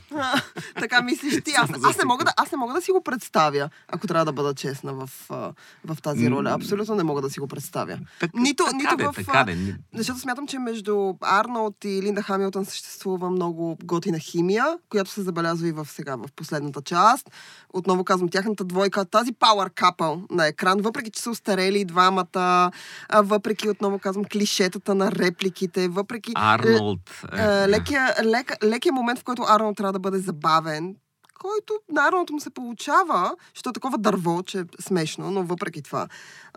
така 0.80 1.02
мислиш 1.02 1.44
ти. 1.44 1.52
Аз, 1.58 1.70
аз, 1.84 1.98
не 1.98 2.06
мога 2.06 2.26
да, 2.26 2.34
аз 2.38 2.52
не 2.52 2.58
мога 2.58 2.74
да 2.74 2.82
си 2.82 2.92
го 2.92 3.04
представя, 3.04 3.70
ако 3.88 4.08
трябва 4.08 4.26
да 4.26 4.32
бъда 4.32 4.54
честна 4.54 4.94
в, 4.94 5.10
а, 5.30 5.54
в 5.86 6.02
тази 6.02 6.30
роля. 6.30 6.52
Абсолютно 6.52 6.96
не 6.96 7.04
мога 7.04 7.22
да 7.22 7.30
си 7.30 7.40
го 7.40 7.48
представя. 7.48 8.00
Так, 8.20 8.32
Нито, 8.34 8.64
така 8.64 8.78
нито 8.78 8.98
де, 8.98 9.04
в... 9.04 9.14
така 9.16 9.32
а, 9.34 9.44
де. 9.46 9.78
Защото 9.94 10.20
смятам, 10.20 10.48
че 10.48 10.60
между 10.60 11.14
Арнолд 11.22 11.76
и 11.86 12.02
Линда 12.02 12.22
Хамилтън 12.22 12.66
съществува 12.66 13.30
много 13.30 13.78
готина 13.84 14.20
химия, 14.20 14.66
която 14.90 15.12
се 15.12 15.22
забелязва 15.22 15.68
и 15.68 15.72
в 15.72 15.88
сега, 15.90 16.16
в 16.16 16.26
последната 16.36 16.82
част. 16.82 17.30
Отново 17.74 18.04
казвам, 18.04 18.30
тяхната 18.30 18.64
двойка, 18.74 19.06
тази 19.06 19.32
power 19.32 19.70
couple 19.70 20.32
на 20.32 20.48
екран, 20.48 20.82
въпреки 20.82 21.12
че 21.12 21.22
са 21.22 21.30
устарели 21.30 21.80
и 21.80 21.86
двамата, 21.86 22.72
въпреки, 23.14 23.70
отново 23.70 24.00
казвам, 24.00 24.26
клишетата 24.26 24.96
на 24.96 25.12
репликите, 25.12 25.88
въпреки... 25.88 26.32
Арнолд. 26.36 27.00
Е, 27.34 27.42
е, 27.42 27.70
лекия, 27.70 28.16
лек, 28.24 28.52
лекия 28.64 28.94
момент, 28.94 29.20
в 29.20 29.24
който 29.24 29.44
Арнолд 29.48 29.78
трябва 29.78 29.94
да 29.94 30.00
бъде 30.00 30.20
забавен, 30.20 30.96
който 31.40 31.74
на 31.92 32.08
Арнолд 32.08 32.30
му 32.30 32.40
се 32.40 32.50
получава, 32.50 33.36
защото 33.56 33.70
е 33.70 33.74
такова 33.74 33.98
дърво, 33.98 34.44
че 34.44 34.60
е 34.60 34.64
смешно, 34.82 35.32
но 35.32 35.44
въпреки 35.44 35.82
това. 35.82 36.08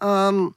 Ам, 0.02 0.54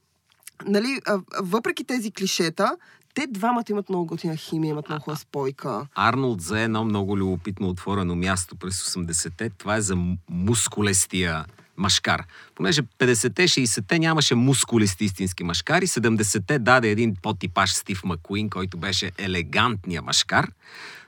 нали, 0.65 0.99
въпреки 1.41 1.83
тези 1.83 2.11
клишета, 2.11 2.75
те 3.13 3.27
двамата 3.27 3.63
имат 3.69 3.89
много 3.89 4.05
готина 4.05 4.35
химия, 4.35 4.69
имат 4.69 4.89
много 4.89 5.03
хубава 5.03 5.17
спойка. 5.17 5.87
Арнолд 5.95 6.41
за 6.41 6.61
едно 6.61 6.85
много 6.85 7.17
любопитно 7.17 7.69
отворено 7.69 8.15
място 8.15 8.55
през 8.55 8.83
80-те. 8.83 9.49
Това 9.49 9.75
е 9.75 9.81
за 9.81 9.97
мускулестия 10.29 11.45
машкар. 11.79 12.23
Понеже 12.55 12.81
50-те, 12.81 13.47
60-те 13.47 13.99
нямаше 13.99 14.35
мускулести 14.35 15.05
истински 15.05 15.43
машкари, 15.43 15.87
70-те 15.87 16.59
даде 16.59 16.89
един 16.89 17.15
по-типаш 17.21 17.73
Стив 17.73 18.03
Макуин, 18.03 18.49
който 18.49 18.77
беше 18.77 19.11
елегантния 19.17 20.01
машкар, 20.01 20.51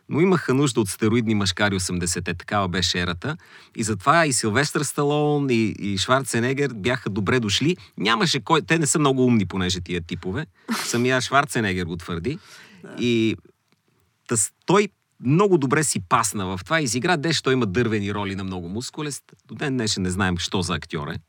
но 0.10 0.22
имаха 0.22 0.54
нужда 0.54 0.82
от 0.82 0.90
стероидни 0.90 1.36
машкари 1.36 1.80
80-те, 1.80 2.34
такава 2.34 2.68
беше 2.68 3.00
ерата. 3.00 3.38
И 3.76 3.84
затова 3.84 4.26
и 4.26 4.34
Силвестър 4.34 4.82
Сталон, 4.82 5.50
и, 5.50 5.76
и 5.80 5.98
Шварценегер 5.98 6.72
бяха 6.76 7.10
добре 7.10 7.40
дошли. 7.40 7.78
Нямаше 7.98 8.40
кой... 8.40 8.62
Те 8.62 8.80
не 8.80 8.86
са 8.86 9.00
много 9.00 9.26
умни, 9.26 9.46
понеже 9.46 9.82
тия 9.82 10.02
типове. 10.02 10.46
Самия 10.86 11.22
Шварценегер 11.22 11.86
го 11.86 11.98
твърди. 11.98 12.40
И 13.00 13.36
тъс, 14.28 14.52
той 14.66 14.88
много 15.26 15.58
добре 15.58 15.84
си 15.84 16.00
пасна 16.00 16.46
в 16.46 16.60
това. 16.64 16.82
Изигра 16.82 17.18
деш, 17.18 17.42
той 17.42 17.54
има 17.54 17.66
дървени 17.66 18.14
роли 18.14 18.36
на 18.36 18.44
много 18.44 18.70
мускулест. 18.70 19.24
До 19.46 19.56
ден 19.56 19.78
днешен 19.78 20.04
не 20.04 20.10
знаем 20.10 20.38
що 20.38 20.62
за 20.62 20.74
актьор 20.74 21.08
е. 21.08 21.20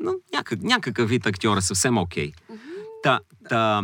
Но 0.00 0.14
някак, 0.34 0.62
някакъв 0.62 1.08
вид 1.08 1.26
актьор 1.26 1.56
е 1.56 1.60
съвсем 1.60 1.98
окей. 1.98 2.32
Та, 3.02 3.20
та, 3.48 3.82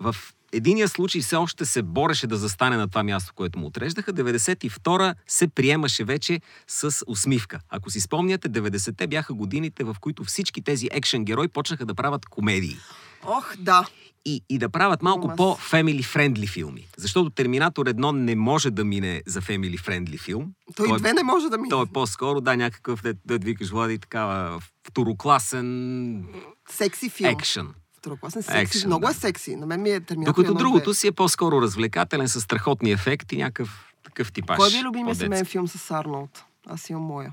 в 0.00 0.16
единия 0.52 0.88
случай 0.88 1.20
все 1.20 1.36
още 1.36 1.64
се 1.64 1.82
бореше 1.82 2.26
да 2.26 2.36
застане 2.36 2.76
на 2.76 2.88
това 2.88 3.02
място, 3.02 3.32
което 3.34 3.58
му 3.58 3.66
отреждаха. 3.66 4.12
92-а 4.12 5.14
се 5.26 5.48
приемаше 5.48 6.04
вече 6.04 6.40
с 6.66 7.04
усмивка. 7.06 7.60
Ако 7.68 7.90
си 7.90 8.00
спомняте, 8.00 8.50
90-те 8.50 9.06
бяха 9.06 9.34
годините, 9.34 9.84
в 9.84 9.96
които 10.00 10.24
всички 10.24 10.62
тези 10.62 10.88
екшен 10.92 11.24
герои 11.24 11.48
почнаха 11.48 11.86
да 11.86 11.94
правят 11.94 12.26
комедии. 12.26 12.76
Ох, 13.24 13.56
да. 13.58 13.86
И, 14.24 14.44
и 14.48 14.58
да 14.58 14.68
правят 14.68 15.02
малко 15.02 15.26
Ама 15.26 15.34
с- 15.34 15.36
по-фемили 15.36 16.02
френдли 16.02 16.46
филми. 16.46 16.86
Защото 16.96 17.30
Терминатор 17.30 17.86
1 17.86 18.10
не 18.12 18.36
може 18.36 18.70
да 18.70 18.84
мине 18.84 19.22
за 19.26 19.40
фемили 19.40 19.76
френдли 19.76 20.18
филм. 20.18 20.52
Той, 20.76 20.88
Той- 20.88 20.98
две 20.98 21.12
не 21.12 21.22
може 21.22 21.48
да 21.48 21.58
ми... 21.58 21.68
Той 21.68 21.82
е 21.82 21.86
по-скоро, 21.86 22.40
да, 22.40 22.56
някакъв, 22.56 23.02
да, 23.02 23.14
да 23.24 23.38
викаш, 23.38 23.70
Влади, 23.70 23.98
такава 23.98 24.60
второкласен 24.88 26.24
Секси 26.70 27.08
филм. 27.10 27.30
екшен. 27.30 27.68
Второкласен 27.98 28.42
секси. 28.42 28.58
Екшън, 28.58 28.86
много 28.86 29.04
да. 29.04 29.10
е 29.10 29.14
секси. 29.14 29.56
На 29.56 29.66
мен 29.66 29.82
ми 29.82 29.90
е 29.90 30.00
терминатор. 30.00 30.42
Докато 30.42 30.58
другото 30.58 30.84
две. 30.84 30.94
си 30.94 31.06
е 31.06 31.12
по-скоро 31.12 31.62
развлекателен, 31.62 32.28
с 32.28 32.40
страхотни 32.40 32.92
ефекти, 32.92 33.36
някакъв 33.36 33.94
такъв 34.04 34.32
типаж. 34.32 34.56
Кой 34.56 34.70
ви 34.70 34.76
е 34.76 34.82
любимия 34.82 35.14
семейен 35.14 35.44
филм 35.44 35.68
с 35.68 35.90
Арнолд? 35.90 36.44
Аз 36.66 36.90
имам 36.90 37.02
моя. 37.02 37.32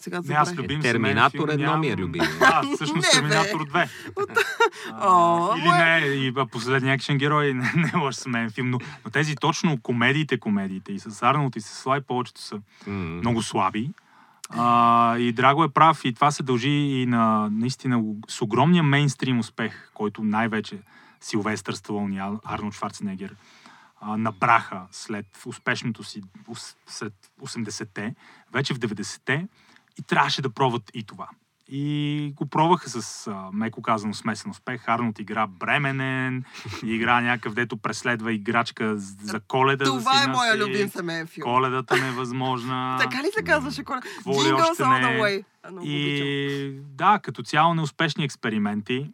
Сега 0.00 0.20
Не, 0.24 0.34
аз 0.34 0.56
любим 0.56 0.80
Терминатор 0.80 1.48
едно 1.48 1.76
ми 1.78 1.88
е 1.88 1.96
любим. 1.96 2.22
А, 2.40 2.62
всъщност 2.74 3.06
Не. 3.14 3.20
Терминатор 3.20 3.68
2. 3.68 3.88
О, 5.00 5.56
Или 5.56 5.68
не, 5.68 6.06
и 6.06 6.34
последния 6.52 6.94
екшен 6.94 7.18
герой 7.18 7.54
не, 7.54 7.72
не 7.76 7.90
е 7.94 7.96
лош 7.96 8.14
семейен 8.14 8.50
филм, 8.50 8.70
но, 8.70 8.78
но 9.04 9.10
тези 9.10 9.36
точно 9.36 9.80
комедиите, 9.82 10.38
комедиите 10.40 10.92
и 10.92 10.98
с 10.98 11.22
Арнолд 11.22 11.56
и 11.56 11.60
с 11.60 11.66
Слай 11.66 12.00
повечето 12.00 12.40
са 12.40 12.54
М. 12.86 12.92
много 12.92 13.42
слаби. 13.42 13.90
А, 14.50 15.18
и 15.18 15.32
Драго 15.32 15.64
е 15.64 15.68
прав 15.68 16.04
и 16.04 16.14
това 16.14 16.30
се 16.30 16.42
дължи 16.42 16.70
и 16.70 17.06
на 17.06 17.48
наистина 17.52 18.02
с 18.28 18.42
огромния 18.42 18.82
мейнстрим 18.82 19.38
успех, 19.38 19.90
който 19.94 20.24
най-вече 20.24 20.78
Силвестър 21.20 21.72
Сталон 21.72 22.12
и 22.12 22.16
Ар- 22.16 22.40
Арнолд 22.44 22.74
Шварценегер 22.74 23.34
а, 24.00 24.16
набраха 24.16 24.82
след 24.92 25.26
успешното 25.46 26.04
си 26.04 26.22
след 26.86 27.12
80-те, 27.42 28.14
вече 28.52 28.74
в 28.74 28.78
90-те 28.78 29.46
и 29.98 30.02
трябваше 30.02 30.42
да 30.42 30.50
пробват 30.50 30.90
и 30.94 31.02
това. 31.02 31.28
И 31.70 32.32
го 32.36 32.46
пробваха 32.46 32.88
с, 32.88 33.30
меко 33.52 33.82
казано, 33.82 34.14
смесен 34.14 34.50
успех. 34.50 34.88
Арнолд 34.88 35.18
игра 35.18 35.46
бременен, 35.46 36.44
игра 36.84 37.20
някакъв, 37.20 37.54
дето 37.54 37.76
преследва 37.76 38.32
играчка 38.32 38.94
за 38.96 39.40
коледа. 39.40 39.84
Това 39.84 40.18
е 40.18 40.22
сина 40.22 40.32
моя 40.32 40.52
си. 40.52 40.58
любим 40.58 40.88
семейен 40.88 41.26
филм. 41.26 41.44
Коледата 41.44 41.96
невъзможна. 41.96 42.96
Така 43.00 43.22
ли 43.22 43.30
се 43.34 43.42
казваше? 43.42 43.80
Ли 43.80 43.84
Jingles 43.84 44.74
all 44.74 45.04
the 45.04 45.20
way. 45.20 45.44
И 45.82 46.80
да, 46.80 47.18
като 47.18 47.42
цяло 47.42 47.74
неуспешни 47.74 48.24
експерименти, 48.24 49.10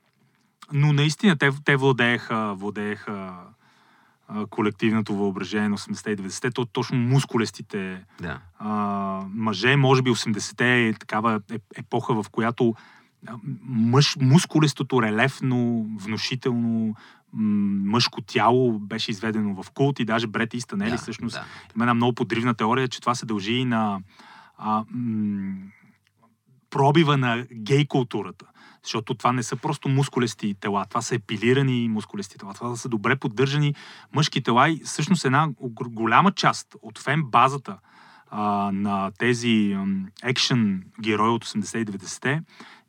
но 0.72 0.92
наистина 0.92 1.36
те, 1.36 1.50
те 1.64 1.76
владееха, 1.76 2.54
владееха 2.54 3.32
а, 4.28 4.46
колективното 4.46 5.14
въображение 5.14 5.68
на 5.68 5.78
80-те 5.78 6.10
и 6.10 6.16
90-те, 6.16 6.50
то 6.50 6.64
точно 6.64 6.96
мускулестите 6.96 8.04
Да. 8.20 8.40
а, 8.58 8.70
мъже, 9.34 9.76
може 9.76 10.02
би 10.02 10.10
80-те 10.10 10.88
е 10.88 10.92
такава 10.92 11.40
е- 11.52 11.58
епоха, 11.76 12.22
в 12.22 12.30
която 12.30 12.74
мъж, 13.64 14.16
мускулестото, 14.20 15.02
релефно, 15.02 15.86
внушително 16.00 16.94
мъжко 17.32 18.20
тяло 18.22 18.78
беше 18.78 19.10
изведено 19.10 19.62
в 19.62 19.70
култ 19.70 19.98
и 20.00 20.04
даже 20.04 20.26
Брет 20.26 20.54
Истън, 20.54 20.78
нали, 20.78 20.90
да, 20.90 20.96
всъщност 20.96 21.34
да. 21.34 21.44
има 21.76 21.84
една 21.84 21.94
много 21.94 22.14
подривна 22.14 22.54
теория, 22.54 22.88
че 22.88 23.00
това 23.00 23.14
се 23.14 23.26
дължи 23.26 23.52
и 23.52 23.64
на 23.64 24.00
а, 24.58 24.84
м- 24.90 25.54
пробива 26.70 27.16
на 27.16 27.46
гей 27.52 27.86
културата. 27.86 28.46
Защото 28.84 29.14
това 29.14 29.32
не 29.32 29.42
са 29.42 29.56
просто 29.56 29.88
мускулести 29.88 30.54
тела, 30.60 30.84
това 30.88 31.02
са 31.02 31.14
епилирани 31.14 31.88
мускулести 31.88 32.38
тела, 32.38 32.54
това 32.54 32.76
са 32.76 32.88
добре 32.88 33.16
поддържани 33.16 33.74
мъжки 34.14 34.42
тела 34.42 34.70
и 34.70 34.80
всъщност 34.84 35.24
една 35.24 35.48
голяма 35.60 36.32
част 36.32 36.76
от 36.82 36.98
фен 36.98 37.22
базата 37.22 37.78
а, 38.30 38.70
на 38.72 39.10
тези 39.18 39.76
екшен 40.22 40.84
герои 41.00 41.28
от 41.28 41.44
80 41.44 41.78
и 41.78 41.86
90-те 41.86 42.42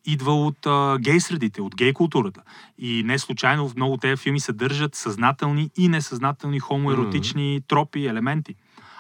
идва 0.06 0.46
от 0.46 0.66
а, 0.66 0.98
гей 1.02 1.20
средите, 1.20 1.62
от 1.62 1.76
гей 1.76 1.94
културата. 1.94 2.42
И 2.78 3.04
не 3.04 3.20
случайно 3.20 3.70
в 3.70 3.76
много 3.76 3.98
тези 3.98 4.22
филми 4.22 4.40
съдържат 4.40 4.96
съзнателни 4.96 5.70
и 5.78 5.88
несъзнателни 5.88 6.60
хомоеротични 6.60 7.62
тропи, 7.68 8.06
елементи. 8.06 8.56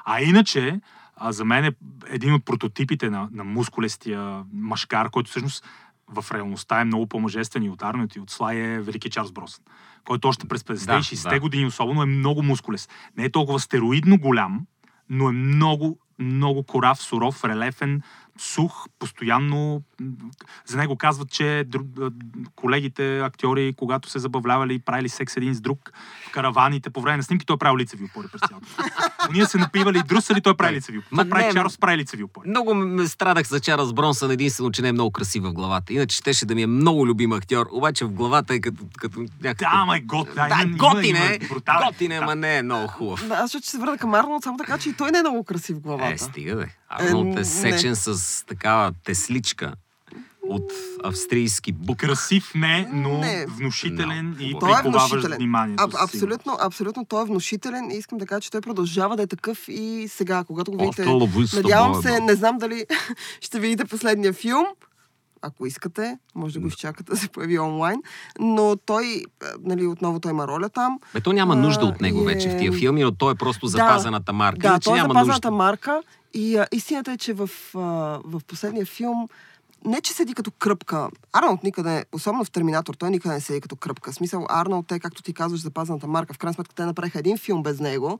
А 0.05 0.21
иначе, 0.21 0.79
а, 1.15 1.31
за 1.31 1.45
мен 1.45 1.65
е 1.65 1.71
един 2.07 2.33
от 2.33 2.45
прототипите 2.45 3.09
на, 3.09 3.29
на 3.31 3.43
мускулестия 3.43 4.43
машкар, 4.53 5.09
който 5.09 5.29
всъщност 5.29 5.65
в 6.07 6.25
реалността 6.31 6.81
е 6.81 6.85
много 6.85 7.07
по-мъжествен 7.07 7.63
и 7.63 7.69
от 7.69 7.81
Арнолд 7.81 8.15
и 8.15 8.19
от 8.19 8.31
Слай 8.31 8.57
е 8.57 8.81
Велики 8.81 9.09
Чарлз 9.09 9.31
Бросън, 9.31 9.63
който 10.07 10.27
още 10.27 10.47
през 10.47 10.63
50-те 10.63 10.85
Да, 10.85 10.97
и 10.97 11.01
60-те 11.01 11.35
да. 11.35 11.39
години 11.39 11.65
особено 11.65 12.03
е 12.03 12.05
много 12.05 12.43
мускулест. 12.43 12.89
Не 13.17 13.23
е 13.23 13.31
толкова 13.31 13.59
стероидно 13.59 14.19
голям, 14.19 14.65
но 15.09 15.29
е 15.29 15.31
много, 15.31 15.99
много 16.19 16.63
корав, 16.63 17.01
суров, 17.01 17.43
релефен, 17.45 18.01
сух, 18.39 18.85
постоянно. 18.99 19.81
За 20.65 20.77
него 20.77 20.95
казват, 20.95 21.31
че 21.31 21.65
колегите 22.55 23.19
актьори, 23.19 23.73
когато 23.77 24.09
се 24.09 24.19
забавлявали 24.19 24.73
и 24.73 24.79
правили 24.79 25.09
секс 25.09 25.37
един 25.37 25.53
с 25.53 25.61
друг 25.61 25.91
в 26.27 26.31
караваните, 26.31 26.89
по 26.89 27.01
време 27.01 27.17
на 27.17 27.23
снимки, 27.23 27.45
той 27.45 27.53
е 27.53 27.57
правил 27.57 27.77
лицеви 27.77 28.03
опори 28.03 28.27
през 28.31 28.41
цялото. 28.49 28.67
Ние 29.33 29.45
се 29.45 29.57
напивали 29.57 29.97
и 29.97 30.03
друсали, 30.03 30.41
той 30.41 30.57
прави 30.57 30.75
лицеви 30.75 30.97
опори. 30.97 31.09
Ма 31.11 31.23
Той 31.23 31.29
прави 31.29 31.45
не, 31.45 31.53
Чарлз, 31.53 31.77
прави 31.77 31.97
лицеви 31.97 32.23
опори. 32.23 32.49
Много 32.49 32.73
ме 32.75 33.07
страдах 33.07 33.47
за 33.47 33.59
Чарлз 33.59 33.93
Бронсън, 33.93 34.31
единствено, 34.31 34.71
че 34.71 34.81
не 34.81 34.87
е 34.87 34.91
много 34.91 35.11
красив 35.11 35.43
в 35.43 35.53
главата. 35.53 35.93
Иначе 35.93 36.17
щеше 36.17 36.45
да 36.45 36.55
ми 36.55 36.61
е 36.61 36.67
много 36.67 37.07
любим 37.07 37.31
актьор, 37.31 37.67
обаче 37.71 38.05
в 38.05 38.09
главата 38.09 38.53
е 38.53 38.59
като, 38.59 38.83
като 38.97 39.19
някакъв... 39.19 39.57
Да, 39.57 39.69
ама 39.73 39.97
е 39.97 39.99
гот. 39.99 40.27
Да, 40.35 40.47
да, 40.47 40.63
има- 40.63 40.77
готин 40.77 41.15
е, 41.15 41.39
готин 41.85 42.11
е, 42.11 42.15
ама 42.15 42.35
не 42.35 42.57
е 42.57 42.63
много 42.63 42.87
хубав. 42.87 43.27
Да, 43.27 43.33
аз 43.33 43.49
ще 43.49 43.69
се 43.69 43.77
върна 43.77 43.97
към 43.97 44.13
Арнолд, 44.13 44.43
само 44.43 44.57
така, 44.57 44.77
че 44.77 44.89
и 44.89 44.93
той 44.93 45.11
не 45.11 45.17
е 45.17 45.21
много 45.21 45.43
красив 45.43 45.77
в 45.77 45.79
главата. 45.79 46.13
Е, 46.13 46.17
стига 46.17 46.55
бе. 46.55 46.65
Арнолд 46.89 47.39
е 47.39 47.45
сечен 47.45 47.95
с 47.95 48.15
такава 48.43 48.91
тесличка 49.03 49.73
от 50.49 50.71
австрийски 51.03 51.71
бук. 51.71 51.97
Красив 51.97 52.51
не, 52.55 52.89
но 52.93 53.17
Не. 53.17 53.45
внушителен 53.47 54.35
и 54.39 54.51
Но, 54.53 54.59
Той 54.59 54.71
е 54.71 54.81
внушителен. 54.83 55.37
вниманието. 55.37 55.83
Аб, 55.83 55.91
със 55.91 56.01
абсолютно, 56.03 56.57
абсолютно 56.61 57.05
той 57.05 57.21
е 57.21 57.25
внушителен 57.25 57.91
и 57.91 57.95
искам 57.95 58.17
да 58.17 58.25
кажа, 58.25 58.41
че 58.41 58.51
той 58.51 58.61
продължава 58.61 59.17
да 59.17 59.23
е 59.23 59.27
такъв 59.27 59.65
и 59.67 60.07
сега, 60.09 60.43
когато 60.43 60.71
го 60.71 60.77
видите. 60.77 61.05
Надявам 61.55 61.91
бой, 61.91 62.01
се, 62.01 62.19
не 62.19 62.35
знам 62.35 62.57
дали 62.57 62.85
ще 63.41 63.59
видите 63.59 63.85
последния 63.85 64.33
филм. 64.33 64.65
Ако 65.41 65.65
искате, 65.65 66.17
може 66.35 66.53
да 66.53 66.59
го 66.59 66.67
изчакате 66.67 67.03
да 67.05 67.17
се 67.17 67.27
появи 67.27 67.59
онлайн. 67.59 67.99
Но 68.39 68.75
той, 68.77 69.23
а, 69.43 69.45
нали, 69.61 69.87
отново 69.87 70.19
той 70.19 70.31
има 70.31 70.47
роля 70.47 70.69
там. 70.69 70.99
Бе, 71.13 71.21
то 71.21 71.33
няма 71.33 71.55
нужда 71.55 71.81
А, 71.81 71.85
от 71.85 72.01
него 72.01 72.21
и 72.21 72.25
вече 72.25 72.49
в 72.49 72.53
е- 72.53 72.57
тия 72.57 72.71
филми, 72.71 73.03
но 73.03 73.11
той 73.11 73.31
е 73.31 73.35
просто 73.35 73.67
запазената 73.67 74.33
марка. 74.33 74.59
Да, 74.59 74.67
Иначе 74.67 74.83
той 74.83 74.93
е 74.93 75.01
няма 75.01 75.07
запазената 75.09 75.47
нужда. 75.47 75.57
марка 75.57 76.01
и 76.35 76.57
а, 76.57 76.67
истината 76.71 77.11
е, 77.11 77.17
че 77.17 77.33
в, 77.33 77.49
а, 77.75 77.79
в 78.25 78.41
последния 78.47 78.85
филм 78.85 79.27
не, 79.85 80.01
че 80.01 80.13
седи 80.13 80.33
като 80.33 80.51
кръпка. 80.51 81.09
Арнолд 81.33 81.63
никъде, 81.63 82.05
особено 82.13 82.45
в 82.45 82.51
Терминатор, 82.51 82.93
той 82.93 83.09
никъде 83.09 83.35
не 83.35 83.41
седи 83.41 83.61
като 83.61 83.75
кръпка. 83.75 84.11
В 84.11 84.15
смисъл, 84.15 84.45
Арнолд 84.49 84.91
е, 84.91 84.99
както 84.99 85.23
ти 85.23 85.33
казваш, 85.33 85.61
запазената 85.61 86.07
марка. 86.07 86.33
В 86.33 86.37
крайна 86.37 86.53
сметка 86.53 86.75
те 86.75 86.85
направиха 86.85 87.19
един 87.19 87.37
филм 87.37 87.63
без 87.63 87.79
него. 87.79 88.19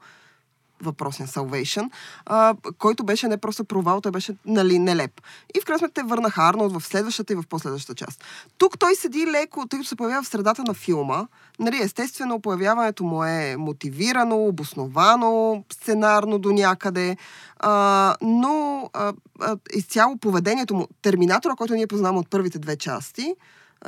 Въпросен 0.81 1.27
Salvation, 1.27 1.89
а, 2.25 2.55
който 2.77 3.03
беше 3.03 3.28
не 3.28 3.38
просто 3.38 3.65
провал, 3.65 4.01
той 4.01 4.11
беше 4.11 4.36
нали, 4.45 4.80
нелеп. 4.80 5.21
И 5.55 5.61
в 5.61 5.65
крайна 5.65 5.80
сметка 5.80 6.01
те 6.01 6.07
върнаха 6.07 6.41
Арнолд 6.41 6.73
в 6.73 6.86
следващата 6.86 7.34
и 7.34 7.36
в 7.36 7.43
последващата 7.49 8.05
част. 8.05 8.23
Тук 8.57 8.80
той 8.80 8.95
седи 8.95 9.28
леко, 9.28 9.67
тъй 9.67 9.80
като 9.80 9.89
се 9.89 9.95
появява 9.95 10.23
в 10.23 10.28
средата 10.28 10.63
на 10.63 10.73
филма. 10.73 11.28
Нали, 11.59 11.78
естествено, 11.82 12.39
появяването 12.39 13.03
му 13.03 13.23
е 13.23 13.55
мотивирано, 13.57 14.45
обосновано, 14.45 15.63
сценарно 15.73 16.39
до 16.39 16.51
някъде, 16.51 17.17
а, 17.59 18.15
но 18.21 18.89
а, 18.93 19.13
а, 19.41 19.57
изцяло 19.73 20.17
поведението 20.17 20.76
му, 20.76 20.88
терминатора, 21.01 21.55
който 21.55 21.73
ние 21.73 21.88
познаваме 21.88 22.19
от 22.19 22.30
първите 22.30 22.59
две 22.59 22.78
части, 22.78 23.36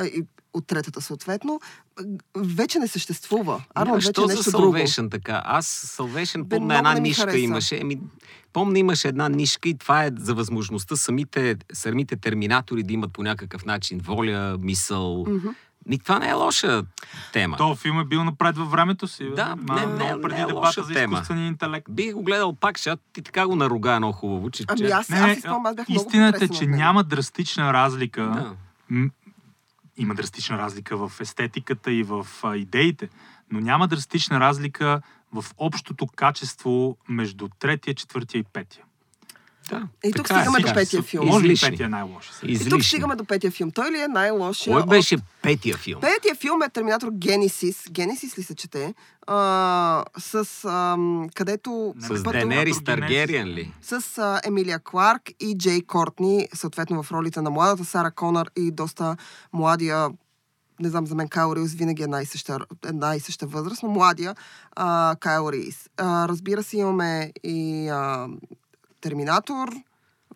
и 0.05 0.23
от 0.53 0.67
третата 0.67 1.01
съответно, 1.01 1.59
вече 2.35 2.79
не 2.79 2.87
съществува. 2.87 3.63
Арнолд 3.75 3.95
вече 3.95 4.11
Що 4.11 4.25
нещо 4.27 4.41
за 4.41 4.51
друго. 4.51 4.73
Salvation 4.73 5.11
така? 5.11 5.41
Аз 5.45 5.67
Salvation 5.97 6.43
Бе, 6.43 6.55
помня 6.55 6.65
много 6.65 6.77
една 6.79 6.93
не 6.93 6.99
нишка 6.99 7.21
хареса. 7.21 7.37
имаше. 7.37 7.77
Еми, 7.77 7.99
помня 8.53 8.79
имаше 8.79 9.07
една 9.07 9.29
нишка 9.29 9.69
и 9.69 9.77
това 9.77 10.03
е 10.03 10.11
за 10.15 10.33
възможността 10.33 10.95
самите, 10.95 11.55
самите 11.73 12.15
терминатори 12.15 12.83
да 12.83 12.93
имат 12.93 13.13
по 13.13 13.23
някакъв 13.23 13.65
начин 13.65 13.99
воля, 13.99 14.57
мисъл. 14.59 15.25
Мгм. 15.27 15.47
И 15.89 15.99
това 15.99 16.19
не 16.19 16.29
е 16.29 16.33
лоша 16.33 16.83
тема. 17.33 17.57
То 17.57 17.75
филм 17.75 17.99
е 17.99 18.05
бил 18.05 18.23
напред 18.23 18.57
във 18.57 18.71
времето 18.71 19.07
си. 19.07 19.23
бе. 19.23 19.29
Да, 19.29 19.55
Ма, 19.57 19.75
не- 19.75 19.85
много 19.85 20.15
не- 20.15 20.21
преди 20.21 20.35
не 20.35 20.41
е 20.41 20.53
лоша 20.53 20.83
за 20.83 20.93
тема. 20.93 21.13
изкуствения 21.13 21.47
интелект. 21.47 21.85
Бих 21.89 22.13
го 22.13 22.23
гледал 22.23 22.53
пак, 22.53 22.77
защото 22.77 23.01
ти 23.13 23.21
така 23.21 23.47
го 23.47 23.55
наруга 23.55 23.91
едно 23.91 24.11
хубаво, 24.11 24.49
че... 24.49 24.63
Ами 24.67 24.79
че- 24.79 24.85
аз, 24.85 25.09
Не, 25.09 25.17
аз 25.17 25.33
си 25.33 25.41
спомням, 25.41 25.65
аз 25.65 25.75
бях 25.75 25.89
Истината 25.89 26.45
е, 26.45 26.49
че 26.49 26.67
няма 26.67 27.03
драстична 27.03 27.73
разлика. 27.73 28.21
Да. 28.23 28.55
Има 29.97 30.15
драстична 30.15 30.57
разлика 30.57 30.97
в 30.97 31.11
естетиката 31.19 31.91
и 31.91 32.03
в 32.03 32.27
идеите, 32.55 33.09
но 33.51 33.59
няма 33.59 33.87
драстична 33.87 34.39
разлика 34.39 35.01
в 35.33 35.45
общото 35.57 36.07
качество 36.07 36.97
между 37.09 37.49
третия, 37.59 37.93
четвъртия 37.93 38.39
и 38.39 38.43
петия. 38.43 38.83
Да. 39.69 39.87
И 40.03 40.11
тук 40.11 40.27
така 40.27 40.33
е. 40.33 40.41
стигаме 40.41 40.59
до 40.59 40.67
Сега 40.67 40.73
петия 40.75 41.01
са 41.01 41.03
филм. 41.03 41.25
Може 41.25 41.45
Излишни. 41.45 41.69
петия 41.69 41.85
е 41.85 41.89
най-лош. 41.89 42.27
И 42.27 42.39
тук 42.41 42.49
Излишни. 42.51 42.83
стигаме 42.83 43.15
до 43.15 43.25
петия 43.25 43.51
филм. 43.51 43.71
Той 43.71 43.91
ли 43.91 43.99
е 43.99 44.07
най-лошия? 44.09 44.73
Кой 44.73 44.81
от- 44.81 44.89
беше 44.89 45.17
петия 45.41 45.77
филм? 45.77 46.01
Петия 46.01 46.35
филм 46.35 46.61
е 46.61 46.69
Терминатор 46.69 47.07
Генесис. 47.09 47.83
Генесис 47.89 48.37
ли 48.37 48.43
се 48.43 48.55
чете? 48.55 48.93
А, 49.27 50.03
с 50.17 50.35
ам, 50.65 51.27
където... 51.35 51.93
С 51.97 52.03
С 52.03 52.09
пътува- 52.09 52.31
Денерис 52.31 52.83
Таргериен 52.83 53.47
ли? 53.47 53.73
с 53.81 53.91
а, 54.17 54.41
Емилия 54.45 54.79
Кларк 54.81 55.21
и 55.39 55.57
Джей 55.57 55.81
Кортни, 55.81 56.47
съответно 56.53 57.03
в 57.03 57.11
ролите 57.11 57.41
на 57.41 57.49
младата 57.49 57.85
Сара 57.85 58.11
Конър 58.11 58.51
и 58.55 58.71
доста 58.71 59.17
младия 59.53 60.09
не 60.79 60.89
знам, 60.89 61.07
за 61.07 61.15
мен 61.15 61.27
Кайл 61.27 61.55
Рис 61.55 61.73
винаги 61.73 62.01
е 62.01 62.05
една 62.05 62.21
и 62.21 62.25
съща, 62.25 62.57
една 62.85 63.15
и 63.15 63.19
съща 63.19 63.47
възраст, 63.47 63.83
но 63.83 63.89
младия 63.89 64.35
а, 64.71 65.15
Кайл 65.19 65.49
Рис. 65.51 65.89
А, 65.97 66.27
разбира 66.27 66.63
се, 66.63 66.77
имаме 66.77 67.31
и 67.43 67.87
а, 67.87 68.27
Терминатор 69.01 69.69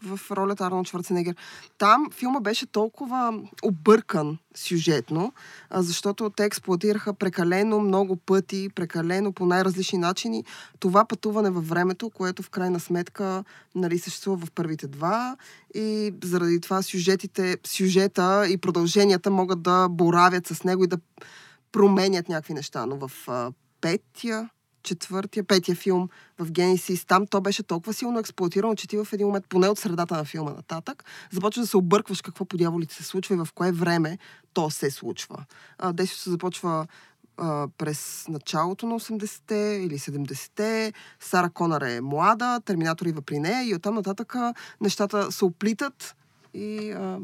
в 0.03 0.19
ролята 0.31 0.65
Арнолд 0.65 0.87
Шварценегер. 0.87 1.35
Там 1.77 2.07
филма 2.11 2.39
беше 2.39 2.65
толкова 2.65 3.33
объркан 3.63 4.37
сюжетно, 4.55 5.33
защото 5.73 6.29
те 6.29 6.45
експлуатираха 6.45 7.13
прекалено 7.13 7.79
много 7.79 8.15
пъти, 8.15 8.69
прекалено 8.75 9.33
по 9.33 9.45
най-различни 9.45 9.99
начини 9.99 10.45
това 10.79 11.05
пътуване 11.05 11.49
във 11.49 11.67
времето, 11.67 12.09
което 12.09 12.43
в 12.43 12.49
крайна 12.49 12.79
сметка 12.79 13.43
нали, 13.75 13.99
съществува 13.99 14.45
в 14.45 14.51
първите 14.51 14.87
два 14.87 15.37
и 15.75 16.13
заради 16.23 16.61
това 16.61 16.81
сюжетите, 16.81 17.57
сюжета 17.67 18.47
и 18.49 18.57
продълженията 18.57 19.31
могат 19.31 19.61
да 19.61 19.87
боравят 19.89 20.47
с 20.47 20.63
него 20.63 20.83
и 20.83 20.87
да 20.87 20.97
променят 21.71 22.29
някакви 22.29 22.53
неща. 22.53 22.85
Но 22.85 23.07
в 23.07 23.11
петия, 23.81 24.49
четвъртия, 24.83 25.43
петия 25.43 25.75
филм 25.75 26.09
в 26.39 26.51
Генесис, 26.51 27.05
там 27.05 27.27
то 27.27 27.41
беше 27.41 27.63
толкова 27.63 27.93
силно 27.93 28.19
експлуатирано, 28.19 28.75
че 28.75 28.87
ти 28.87 28.97
в 28.97 29.07
един 29.13 29.27
момент, 29.27 29.45
поне 29.49 29.67
от 29.67 29.79
средата 29.79 30.17
на 30.17 30.25
филма 30.25 30.51
нататък, 30.51 31.03
започваш 31.31 31.63
да 31.63 31.67
се 31.67 31.77
объркваш 31.77 32.21
какво 32.21 32.45
по 32.45 32.57
дяволите 32.57 32.95
се 32.95 33.03
случва 33.03 33.35
и 33.35 33.37
в 33.37 33.47
кое 33.55 33.71
време 33.71 34.17
то 34.53 34.69
се 34.69 34.91
случва. 34.91 35.45
Действието 35.93 36.23
се 36.23 36.29
започва 36.29 36.87
а, 37.37 37.67
през 37.77 38.25
началото 38.27 38.87
на 38.87 38.99
80-те 38.99 39.81
или 39.85 39.99
70-те. 39.99 40.93
Сара 41.19 41.49
Конър 41.49 41.81
е 41.81 42.01
млада, 42.01 42.61
Терминатор 42.65 43.05
идва 43.05 43.21
при 43.21 43.39
нея 43.39 43.63
и 43.63 43.75
оттам 43.75 43.95
нататък 43.95 44.35
нещата 44.81 45.31
се 45.31 45.45
оплитат 45.45 46.15
и 46.53 46.91
а, 46.91 47.19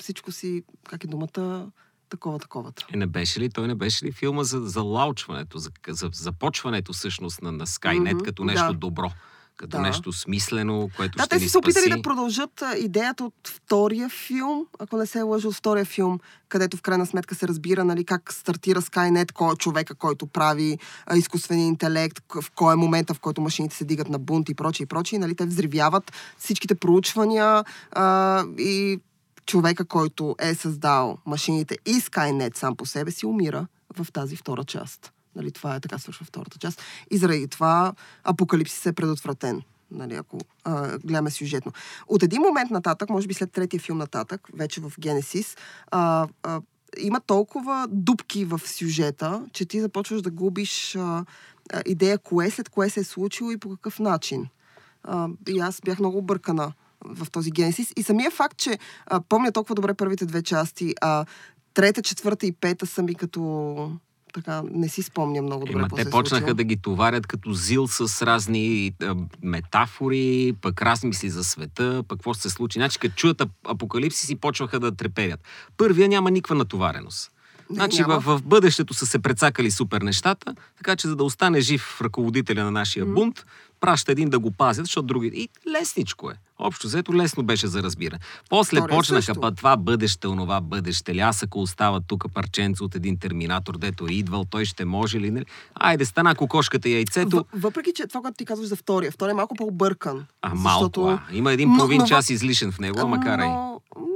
всичко 0.00 0.32
си, 0.32 0.64
как 0.88 1.04
е 1.04 1.06
думата, 1.06 1.70
такова, 2.12 2.38
таковата. 2.38 2.86
Е, 2.94 2.96
не 2.96 3.06
беше 3.06 3.40
ли, 3.40 3.50
той 3.50 3.68
не 3.68 3.74
беше 3.74 4.04
ли 4.04 4.12
филма 4.12 4.42
за, 4.42 4.60
за 4.60 4.82
лаучването, 4.82 5.58
за, 5.58 5.70
за 5.88 6.10
започването 6.12 6.92
всъщност 6.92 7.42
на, 7.42 7.52
на 7.52 7.66
Skynet 7.66 8.14
Мгм, 8.14 8.24
като 8.24 8.44
нещо 8.44 8.72
да. 8.72 8.78
добро, 8.78 9.10
като 9.56 9.76
Да. 9.76 9.82
нещо 9.82 10.12
смислено, 10.12 10.90
което 10.96 11.16
Да, 11.16 11.24
ще 11.24 11.28
те 11.28 11.36
ни 11.36 11.48
са 11.48 11.50
се 11.50 11.58
опитали 11.58 11.90
да 11.90 12.02
продължат 12.02 12.62
идеята 12.78 13.24
от 13.24 13.34
втория 13.44 14.08
филм, 14.08 14.66
ако 14.78 14.96
не 14.96 15.06
се 15.06 15.22
лъжа 15.22 15.48
от 15.48 15.54
втория 15.54 15.84
филм, 15.84 16.18
където 16.48 16.76
в 16.76 16.82
крайна 16.82 17.06
сметка 17.06 17.34
се 17.34 17.48
разбира 17.48 17.84
нали, 17.84 18.04
как 18.04 18.32
стартира 18.32 18.82
Skynet, 18.82 19.32
кой 19.32 19.52
е 19.52 19.56
човека, 19.56 19.94
който 19.94 20.26
прави 20.26 20.78
а, 21.06 21.16
изкуствения 21.16 21.66
интелект, 21.66 22.18
в 22.42 22.50
кой 22.54 22.72
е 22.72 22.76
момента, 22.76 23.14
в 23.14 23.20
който 23.20 23.40
машините 23.40 23.76
се 23.76 23.84
дигат 23.84 24.08
на 24.08 24.18
бунт 24.18 24.48
и 24.48 24.54
прочие 24.54 24.84
и 24.84 24.86
прочие. 24.86 25.18
Нали, 25.18 25.34
те 25.34 25.46
взривяват 25.46 26.12
всичките 26.38 26.74
проучвания 26.74 27.64
а, 27.92 28.44
и 28.58 29.00
човека, 29.46 29.84
който 29.84 30.36
е 30.38 30.54
създал 30.54 31.18
машините 31.26 31.76
и 31.86 31.94
Skynet 31.94 32.56
сам 32.56 32.76
по 32.76 32.86
себе 32.86 33.10
си, 33.10 33.26
умира 33.26 33.66
в 33.96 34.12
тази 34.12 34.36
втора 34.36 34.64
част. 34.64 35.12
Нали, 35.36 35.52
това 35.52 35.74
е 35.74 35.80
така 35.80 35.98
свършва 35.98 36.26
втората 36.26 36.58
част. 36.58 36.82
И 37.10 37.16
заради 37.16 37.48
това 37.48 37.92
апокалипсис 38.24 38.86
е 38.86 38.92
предотвратен. 38.92 39.62
Нали, 39.90 40.14
ако 40.14 40.38
а, 40.64 40.98
гледаме 40.98 41.30
сюжетно. 41.30 41.72
От 42.08 42.22
един 42.22 42.42
момент 42.42 42.70
нататък, 42.70 43.10
може 43.10 43.26
би 43.26 43.34
след 43.34 43.52
третия 43.52 43.80
филм 43.80 43.98
нататък, 43.98 44.48
вече 44.54 44.80
в 44.80 44.92
Генесис, 45.00 45.56
а, 45.90 46.28
а, 46.42 46.60
има 46.98 47.20
толкова 47.20 47.88
дупки 47.90 48.44
в 48.44 48.60
сюжета, 48.64 49.46
че 49.52 49.66
ти 49.66 49.80
започваш 49.80 50.22
да 50.22 50.30
губиш 50.30 50.96
а, 50.96 51.24
идея 51.86 52.18
кое 52.18 52.50
след 52.50 52.68
кое 52.68 52.90
се 52.90 53.00
е 53.00 53.04
случило 53.04 53.50
и 53.50 53.56
по 53.56 53.70
какъв 53.70 53.98
начин. 53.98 54.46
А, 55.04 55.28
и 55.48 55.58
аз 55.58 55.80
бях 55.84 55.98
много 55.98 56.18
объркана 56.18 56.72
в 57.04 57.30
този 57.30 57.50
Генесис. 57.50 57.92
И 57.96 58.02
самия 58.02 58.30
факт, 58.30 58.56
че 58.56 58.78
а, 59.06 59.20
помня 59.28 59.52
толкова 59.52 59.74
добре 59.74 59.94
първите 59.94 60.26
две 60.26 60.42
части, 60.42 60.94
а 61.00 61.24
трета, 61.74 62.02
четвърта 62.02 62.46
и 62.46 62.52
пета 62.52 62.86
са 62.86 63.02
ми 63.02 63.14
като... 63.14 63.92
Така, 64.34 64.62
не 64.70 64.88
си 64.88 65.02
спомня 65.02 65.42
много 65.42 65.66
добре. 65.66 65.78
Ема, 65.78 65.88
те 65.88 66.00
е 66.00 66.10
почнаха 66.10 66.40
случило. 66.40 66.54
да 66.56 66.64
ги 66.64 66.76
товарят 66.76 67.26
като 67.26 67.52
зил 67.52 67.86
с 67.88 68.26
разни 68.26 68.92
а, 69.02 69.16
метафори, 69.42 70.54
пък 70.60 70.82
размисли 70.82 71.30
за 71.30 71.44
света, 71.44 72.04
пък 72.08 72.18
какво 72.18 72.34
ще 72.34 72.42
се 72.42 72.50
случи. 72.50 72.78
Значи, 72.78 72.98
като 72.98 73.14
чуят 73.14 73.38
ап- 73.38 73.50
апокалипсис 73.64 74.30
и 74.30 74.36
почваха 74.36 74.80
да 74.80 74.96
треперят. 74.96 75.40
Първия 75.76 76.08
няма 76.08 76.30
никаква 76.30 76.54
натовареност. 76.54 77.30
Не, 77.70 77.74
Значи 77.74 78.00
няма. 78.00 78.20
в, 78.20 78.38
в 78.38 78.42
бъдещето 78.42 78.94
са 78.94 79.06
се 79.06 79.18
прецакали 79.18 79.70
супер 79.70 80.00
нещата, 80.00 80.54
така 80.76 80.96
че 80.96 81.08
за 81.08 81.16
да 81.16 81.24
остане 81.24 81.60
жив 81.60 82.00
ръководителя 82.00 82.64
на 82.64 82.70
нашия 82.70 83.06
бунт, 83.06 83.44
праща 83.82 84.12
един 84.12 84.30
да 84.30 84.38
го 84.38 84.50
пазят, 84.50 84.86
защото 84.86 85.06
други... 85.06 85.30
И 85.34 85.48
лесничко 85.70 86.30
е. 86.30 86.34
Общо 86.58 86.86
взето 86.86 87.14
лесно 87.14 87.42
беше 87.42 87.66
за 87.66 87.82
разбиране. 87.82 88.20
После 88.50 88.76
Втория 88.76 88.96
почнаха 88.96 89.34
па 89.40 89.52
това 89.52 89.76
бъдеще, 89.76 90.26
онова 90.28 90.60
бъдеще. 90.60 91.14
Ли 91.14 91.20
аз 91.20 91.42
ако 91.42 91.62
остава 91.62 92.00
тук 92.00 92.24
парченце 92.34 92.84
от 92.84 92.94
един 92.94 93.18
терминатор, 93.18 93.78
дето 93.78 94.06
е 94.06 94.12
идвал, 94.12 94.44
той 94.50 94.64
ще 94.64 94.84
може 94.84 95.20
ли? 95.20 95.30
Нали? 95.30 95.44
Айде, 95.74 96.04
стана 96.04 96.34
кокошката 96.34 96.88
и 96.88 96.92
яйцето. 96.92 97.44
В, 97.52 97.60
въпреки, 97.60 97.92
че 97.94 98.06
това, 98.06 98.20
което 98.20 98.36
ти 98.36 98.44
казваш 98.44 98.68
за 98.68 98.76
втория, 98.76 99.12
втория 99.12 99.30
е 99.30 99.34
малко 99.34 99.54
по-объркан. 99.54 100.26
А, 100.42 100.54
малко. 100.54 101.08
А. 101.08 101.20
Има 101.32 101.52
един 101.52 101.76
половин 101.76 102.00
но 102.00 102.06
час 102.06 102.30
излишен 102.30 102.72
в 102.72 102.78
него, 102.78 102.98
ама 103.00 103.20
карай. 103.20 103.48
Но, 103.48 103.80
м, 103.96 104.06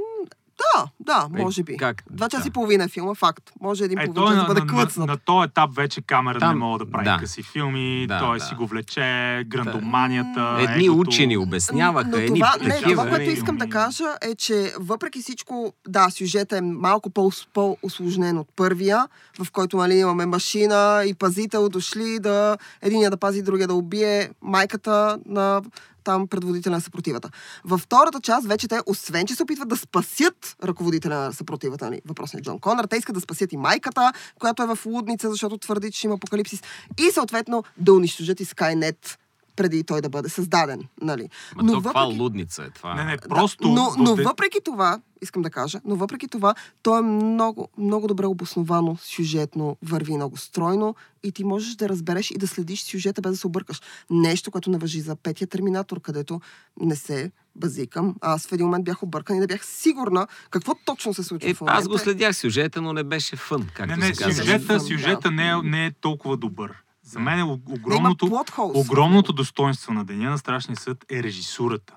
да, 0.59 0.87
да, 1.01 1.27
Е, 1.33 1.41
може 1.41 1.63
би. 1.63 1.77
как? 1.77 2.03
Два 2.09 2.29
часа 2.29 2.43
Да. 2.43 2.47
и 2.47 2.51
половина 2.51 2.83
е 2.83 2.87
филма, 2.87 3.13
факт. 3.15 3.51
Може 3.61 3.83
един 3.83 3.99
Е, 3.99 4.05
половин 4.05 4.15
той 4.15 4.27
час 4.27 4.35
на, 4.35 4.41
да 4.41 4.47
бъде 4.47 4.59
на, 4.59 4.65
на, 4.67 4.71
клъцнат. 4.73 5.07
на 5.07 5.17
този 5.17 5.45
етап 5.45 5.69
вече 5.73 6.01
камерата 6.01 6.39
Там- 6.39 6.49
не 6.49 6.55
мога 6.55 6.79
да 6.79 6.91
прави 6.91 7.05
да. 7.05 7.17
къси 7.17 7.43
филми, 7.43 8.05
Да, 8.07 8.19
той 8.19 8.39
да. 8.39 8.45
си 8.45 8.55
го 8.55 8.67
влече, 8.67 9.01
грандоманията. 9.47 10.57
Едни 10.61 10.85
егото. 10.85 10.99
учени 11.01 11.37
обясняваха, 11.37 12.07
но 12.07 12.17
едни 12.17 12.39
това, 12.39 12.53
не, 12.61 12.69
такива. 12.69 12.91
това, 12.91 13.03
което 13.03 13.21
нали? 13.21 13.33
искам 13.33 13.57
да 13.57 13.69
кажа 13.69 14.03
е, 14.23 14.35
че 14.35 14.73
въпреки 14.79 15.21
всичко, 15.21 15.73
да, 15.87 16.09
сюжета 16.09 16.57
е 16.57 16.61
малко 16.61 17.09
по- 17.09 17.31
по-осложнен 17.53 18.37
от 18.37 18.47
първия, 18.55 19.07
в 19.39 19.51
който 19.51 19.77
нали, 19.77 19.95
имаме 19.95 20.25
машина 20.25 20.77
и 21.05 21.13
пазител 21.13 21.69
дошли 21.69 22.19
да 22.19 22.57
единия 22.81 23.11
да 23.11 23.17
пази, 23.17 23.41
другия 23.41 23.67
да 23.67 23.73
убие 23.73 24.29
майката 24.41 25.17
на 25.25 25.61
там 26.07 26.27
предводителя 26.27 26.73
на 26.73 26.81
съпротивата. 26.81 27.29
Във 27.65 27.81
втората 27.81 28.21
част 28.21 28.47
вече 28.47 28.67
те, 28.67 28.79
освен 28.85 29.27
че 29.27 29.35
се 29.35 29.43
опитват 29.43 29.69
да 29.69 29.77
спасят 29.77 30.55
ръководителя 30.63 31.15
на 31.15 31.31
съпротивата, 31.31 31.85
нали, 31.85 32.01
въпросният 32.05 32.45
Джон 32.45 32.59
Конър, 32.59 32.85
те 32.85 32.97
искат 32.97 33.15
да 33.15 33.21
спасят 33.21 33.53
и 33.53 33.57
майката, 33.57 34.13
която 34.39 34.63
е 34.63 34.75
в 34.75 34.79
лудница, 34.85 35.29
защото 35.29 35.57
твърди, 35.57 35.91
че 35.91 36.07
има 36.07 36.15
апокалипсис, 36.15 36.61
и 36.97 37.11
съответно 37.11 37.63
да 37.77 37.93
унищожат 37.93 38.39
и 38.39 38.45
Скайнет 38.45 39.19
преди 39.57 39.83
той 39.83 40.01
да 40.01 40.09
бъде 40.09 40.29
създаден. 40.29 40.81
Нали. 41.01 41.29
Ма 41.55 41.71
то 41.73 41.81
каква 41.81 42.01
лудница 42.03 42.63
е 42.63 42.69
това? 42.69 42.95
Не, 42.95 43.03
не, 43.03 43.17
просто... 43.19 43.67
Но, 43.67 43.91
но 43.97 44.15
де- 44.15 44.23
въпреки 44.23 44.57
това, 44.65 44.99
искам 45.21 45.41
да 45.41 45.49
кажа, 45.49 45.81
но 45.85 45.95
въпреки 45.95 46.27
това, 46.27 46.53
то 46.83 46.97
е 46.97 47.01
много, 47.01 47.67
много 47.77 48.07
добре 48.07 48.25
обосновано, 48.25 48.97
сюжетно, 48.97 49.77
върви 49.83 50.13
много 50.13 50.37
стройно 50.37 50.95
и 51.23 51.31
ти 51.31 51.43
можеш 51.43 51.75
да 51.75 51.89
разбереш 51.89 52.31
и 52.31 52.37
да 52.37 52.47
следиш 52.47 52.81
сюжета 52.81 53.21
без 53.21 53.31
да 53.31 53.37
се 53.37 53.47
объркаш. 53.47 53.81
Нещо, 54.09 54.51
което 54.51 54.69
не 54.69 54.77
въжи 54.77 55.01
за 55.01 55.15
петия 55.15 55.47
терминатор, 55.47 56.01
където 56.01 56.41
не 56.79 56.95
се 56.95 57.31
базикам. 57.55 58.15
Аз 58.21 58.47
в 58.47 58.51
един 58.51 58.65
момент 58.65 58.85
бях 58.85 59.03
объркан 59.03 59.35
и 59.35 59.39
не 59.39 59.47
бях 59.47 59.65
сигурна 59.65 60.27
какво 60.49 60.75
точно 60.75 61.13
се 61.13 61.23
случва 61.23 61.49
Е, 61.49 61.53
в 61.53 61.61
момента. 61.61 61.79
аз 61.79 61.87
го 61.87 61.97
следях 61.97 62.35
сюжета, 62.35 62.81
но 62.81 62.93
не 62.93 63.03
беше 63.03 63.35
фън, 63.35 63.67
както 63.73 63.91
Не, 63.91 63.97
не, 63.99 64.15
се 64.15 64.23
казва. 64.23 64.33
сюжета, 64.35 64.73
Да. 64.73 64.79
сюжета 64.79 65.31
не, 65.31 65.49
е, 65.49 65.55
не 65.63 65.85
е 65.85 65.91
толкова 65.91 66.37
добър. 66.37 66.73
За 67.07 67.19
мен 67.19 67.39
е 67.39 67.43
огромното, 67.43 68.43
огромното 68.57 69.33
достоинство 69.33 69.93
на 69.93 70.05
Деня 70.05 70.29
на 70.29 70.37
Страшния 70.37 70.77
съд 70.77 71.05
е 71.11 71.23
режисурата. 71.23 71.93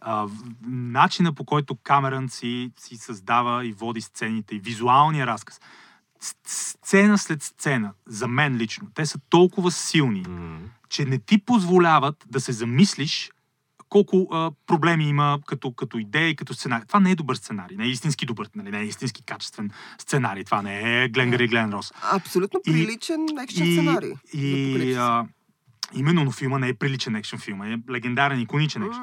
А, 0.00 0.26
начина 0.66 1.32
по 1.32 1.44
който 1.44 1.76
Камерън 1.82 2.28
си, 2.28 2.72
си 2.78 2.96
създава 2.96 3.66
и 3.66 3.72
води 3.72 4.00
сцените, 4.00 4.54
и 4.54 4.58
визуалния 4.58 5.26
разказ. 5.26 5.60
Сцена 6.46 7.18
след 7.18 7.42
сцена, 7.42 7.92
за 8.06 8.28
мен 8.28 8.56
лично, 8.56 8.88
те 8.94 9.06
са 9.06 9.18
толкова 9.30 9.70
силни, 9.70 10.24
М. 10.28 10.58
че 10.88 11.04
не 11.04 11.18
ти 11.18 11.38
позволяват 11.38 12.24
да 12.28 12.40
се 12.40 12.52
замислиш 12.52 13.30
колко 13.90 14.28
а, 14.32 14.50
проблеми 14.66 15.04
има 15.04 15.38
като, 15.46 15.72
като 15.72 15.98
идея 15.98 16.28
и 16.28 16.36
като 16.36 16.54
сценарий. 16.54 16.86
Това 16.86 17.00
не 17.00 17.10
е 17.10 17.14
добър 17.14 17.34
сценарий, 17.34 17.76
не 17.76 17.84
е 17.84 17.88
истински 17.88 18.26
добър, 18.26 18.48
нали, 18.54 18.70
не 18.70 18.80
е 18.80 18.84
истински 18.84 19.22
качествен 19.22 19.70
сценарий. 19.98 20.44
Това 20.44 20.62
не 20.62 21.04
е 21.04 21.08
Гленгър 21.08 21.38
и 21.38 21.48
Глен 21.48 21.72
Рос. 21.72 21.92
Абсолютно 22.12 22.60
И- 22.66 22.72
приличен 22.72 23.26
екшен 23.42 23.66
сценарий. 23.66 24.12
И 24.34 24.94
а, 24.94 25.26
именно, 25.94 26.24
но 26.24 26.30
филма 26.30 26.58
не 26.58 26.68
е 26.68 26.74
приличен 26.74 27.16
екшен 27.16 27.38
филм, 27.38 27.62
е 27.62 27.78
легендарен, 27.90 28.40
иконичен 28.40 28.82
екшен. 28.82 29.02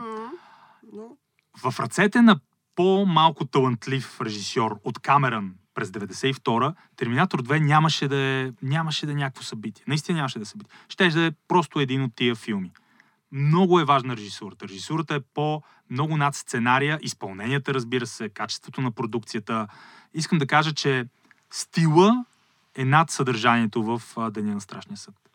Но- 0.94 1.18
В 1.64 1.80
ръцете 1.80 2.22
на 2.22 2.40
по-малко 2.76 3.46
талантлив 3.46 4.22
режисьор 4.22 4.80
от 4.84 5.00
Камерън 5.00 5.54
през 5.74 5.90
92-а, 5.90 6.74
Терминатор 6.96 7.44
2 7.44 7.60
нямаше 7.60 8.08
да 8.08 8.18
е, 8.18 8.52
нямаше 8.62 9.06
да 9.06 9.12
е 9.12 9.16
някакво 9.16 9.44
събитие. 9.44 9.84
Наистина 9.88 10.16
нямаше 10.16 10.40
да 10.40 10.44
е 10.44 10.46
събитие. 10.46 10.72
Щеше 10.90 11.18
да 11.18 11.26
е 11.26 11.32
просто 11.48 11.80
един 11.80 12.04
от 12.04 12.12
тия 12.16 12.36
филми. 12.36 12.72
Много 13.32 13.80
е 13.80 13.86
важна 13.86 14.18
режисурата. 14.18 14.68
Режисурата 14.68 15.16
е 15.16 15.20
по-много 15.34 16.18
над 16.18 16.36
сценария, 16.36 17.00
изпълненията, 17.02 17.74
разбира 17.74 18.08
се, 18.08 18.30
качеството 18.30 18.82
на 18.82 18.92
продукцията. 18.92 19.68
Искам 20.14 20.38
да 20.38 20.48
кажа, 20.48 20.74
че 20.74 21.06
стила 21.52 22.26
е 22.76 22.86
над 22.86 23.12
съдържанието 23.12 23.84
в 23.84 24.02
Деня 24.32 24.54
на 24.54 24.62
Страшния 24.62 24.98
съд. 24.98 25.27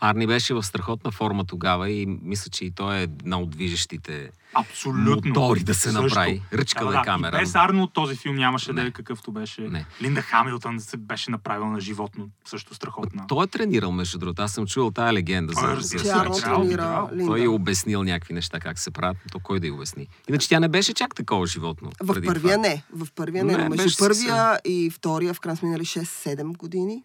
Арни 0.00 0.26
беше 0.26 0.54
в 0.54 0.62
страхотна 0.62 1.10
форма 1.10 1.44
тогава 1.44 1.90
и 1.90 2.06
мисля, 2.22 2.50
че 2.50 2.64
и 2.64 2.70
той 2.70 2.96
е 2.96 3.02
една 3.02 3.38
от 3.38 3.50
движещите 3.50 4.30
Абсолютно. 4.54 5.28
мотори 5.28 5.60
да 5.60 5.74
се 5.74 5.80
Също. 5.80 6.02
направи. 6.02 6.42
Ръчка 6.52 6.80
Да, 6.80 6.86
да, 6.86 6.92
да, 6.92 7.02
камера. 7.02 7.36
И 7.36 7.40
без 7.40 7.54
Арнолд 7.54 7.92
този 7.92 8.16
филм 8.16 8.36
нямаше 8.36 8.66
да 8.66 8.82
Не. 8.82 8.88
е 8.88 8.90
какъвто 8.90 9.32
беше. 9.32 9.60
Не. 9.60 9.86
Линда 10.02 10.22
Хамилтън 10.22 10.80
се 10.80 10.96
беше 10.96 11.30
направила 11.30 11.66
на 11.66 11.80
животно, 11.80 12.28
също 12.44 12.74
страхотна. 12.74 13.24
Той 13.28 13.44
е 13.44 13.48
тренирал, 13.48 13.92
между 13.92 14.18
другото. 14.18 14.42
Аз 14.42 14.52
съм 14.52 14.66
чувал 14.66 14.90
тая 14.90 15.12
легенда 15.12 15.52
Той, 15.52 15.62
за, 15.62 15.76
разбира 15.76 15.98
за 15.98 16.04
Сърчал. 16.06 16.34
трябва, 16.64 17.08
тренира. 17.08 17.26
Той 17.26 17.44
е 17.44 17.48
обяснил 17.48 18.02
някакви 18.02 18.34
неща 18.34 18.60
как 18.60 18.78
се 18.78 18.90
правят, 18.90 19.16
то 19.32 19.40
кой 19.40 19.60
да 19.60 19.66
й 19.66 19.70
обясни? 19.70 20.06
Иначе 20.28 20.48
тя 20.48 20.60
не 20.60 20.68
беше 20.68 20.92
чак 20.94 21.14
такова 21.14 21.46
животно. 21.46 21.90
В 22.02 22.06
преди 22.06 22.26
първия 22.26 22.54
това. 22.54 22.68
не. 22.68 22.82
В 22.94 23.08
първия 23.12 23.44
не. 23.44 23.56
Не, 23.56 23.68
между 23.68 23.98
първия 23.98 24.58
и 24.64 24.90
втория 24.90 25.34
в 25.34 25.40
крайна 25.40 25.56
сме 25.56 25.68
минали 25.68 25.84
6-7 25.84 26.56
години. 26.56 27.02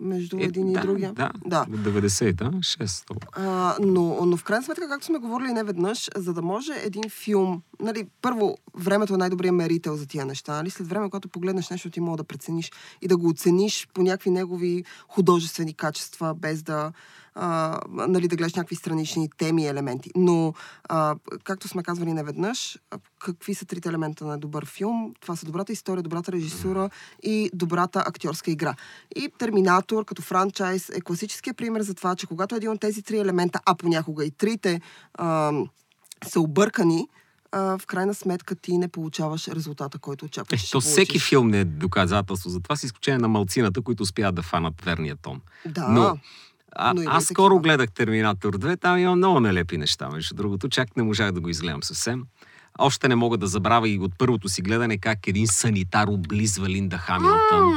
Между 0.00 0.38
Е, 0.38 0.42
един 0.42 0.72
да, 0.72 0.78
и 0.78 0.82
другия. 0.82 1.12
Да, 1.12 1.30
да. 1.46 1.66
От 1.72 1.80
90-та, 1.80 2.44
6 2.44 3.06
толкова. 3.06 3.28
А, 3.32 3.76
но, 3.80 4.26
но 4.26 4.36
в 4.36 4.44
крайна 4.44 4.64
сметка, 4.64 4.88
както 4.88 5.06
сме 5.06 5.18
говорили 5.18 5.52
не 5.52 5.64
веднъж, 5.64 6.08
за 6.16 6.34
да 6.34 6.42
може 6.42 6.72
един 6.84 7.10
филм, 7.10 7.62
нали, 7.80 8.06
първо, 8.22 8.56
времето 8.74 9.14
е 9.14 9.16
най-добрият 9.16 9.54
мерител 9.54 9.96
за 9.96 10.06
тия 10.06 10.26
неща, 10.26 10.56
нали? 10.56 10.70
След 10.70 10.88
време, 10.88 11.06
когато 11.06 11.28
погледнеш 11.28 11.70
нещо, 11.70 11.90
ти 11.90 12.00
мога 12.00 12.16
да 12.16 12.24
прецениш 12.24 12.72
и 13.02 13.08
да 13.08 13.16
го 13.16 13.28
оцениш 13.28 13.88
по 13.94 14.02
някакви 14.02 14.30
негови 14.30 14.84
художествени 15.08 15.74
качества, 15.74 16.34
без 16.34 16.62
да, 16.62 16.92
а, 17.38 17.80
нали, 17.88 18.28
да 18.28 18.36
гледаш 18.36 18.54
някакви 18.54 18.76
странични 18.76 19.28
теми 19.38 19.62
и 19.62 19.66
елементи. 19.66 20.10
Но, 20.16 20.52
а, 20.88 21.14
както 21.44 21.68
сме 21.68 21.82
казвали 21.82 22.12
неведнъж, 22.12 22.78
какви 23.18 23.54
са 23.54 23.64
трите 23.64 23.88
елемента 23.88 24.24
на 24.26 24.38
добър 24.38 24.66
филм? 24.66 25.14
Това 25.20 25.36
са 25.36 25.46
добрата 25.46 25.72
история, 25.72 26.02
добрата 26.02 26.32
режисура 26.32 26.90
и 27.22 27.50
добрата 27.54 28.04
актьорска 28.06 28.50
игра. 28.50 28.74
И 29.16 29.28
Терминатор 29.38 30.04
като 30.04 30.22
франчайз 30.22 30.88
е 30.88 31.00
класическия 31.00 31.54
пример 31.54 31.80
за 31.82 31.94
това, 31.94 32.16
че 32.16 32.26
когато 32.26 32.54
един 32.54 32.70
от 32.70 32.80
тези 32.80 33.02
три 33.02 33.18
елемента, 33.18 33.60
а 33.66 33.74
понякога 33.74 34.24
и 34.24 34.30
трите, 34.30 34.80
а, 35.14 35.52
са 36.26 36.40
объркани, 36.40 37.08
а, 37.52 37.78
в 37.78 37.86
крайна 37.86 38.14
сметка 38.14 38.54
ти 38.54 38.78
не 38.78 38.88
получаваш 38.88 39.48
резултата, 39.48 39.98
който 39.98 40.24
Е, 40.24 40.26
очакваш. 40.26 40.70
то 40.70 40.80
ще 40.80 40.90
всеки 40.90 41.18
филм 41.18 41.48
не 41.48 41.60
е 41.60 41.64
доказателство 41.64 42.50
за 42.50 42.60
това, 42.60 42.76
с 42.76 42.82
изключение 42.84 43.18
на 43.18 43.28
малцината, 43.28 43.82
които 43.82 44.02
успяват 44.02 44.34
да 44.34 44.42
фанат 44.42 44.80
верния 44.84 45.16
тон. 45.16 45.40
Да. 45.66 45.88
Но, 45.88 46.18
а, 46.78 46.94
но 46.94 47.02
аз 47.06 47.24
скоро 47.24 47.48
такива. 47.48 47.60
гледах 47.62 47.92
Терминатор 47.92 48.58
2, 48.58 48.80
там 48.80 48.98
има 48.98 49.16
много 49.16 49.40
нелепи 49.40 49.78
неща, 49.78 50.08
между 50.08 50.34
другото. 50.34 50.68
Чак 50.68 50.96
не 50.96 51.02
можах 51.02 51.32
да 51.32 51.40
го 51.40 51.48
изгледам 51.48 51.82
съвсем. 51.82 52.24
Още 52.78 53.08
не 53.08 53.14
мога 53.14 53.36
да 53.36 53.46
забравя 53.46 53.88
и 53.88 53.98
от 53.98 54.12
първото 54.18 54.48
си 54.48 54.62
гледане 54.62 54.98
как 54.98 55.26
един 55.26 55.46
санитар 55.46 56.08
облизва 56.08 56.68
Линда 56.68 56.98
Хамилтън. 56.98 57.74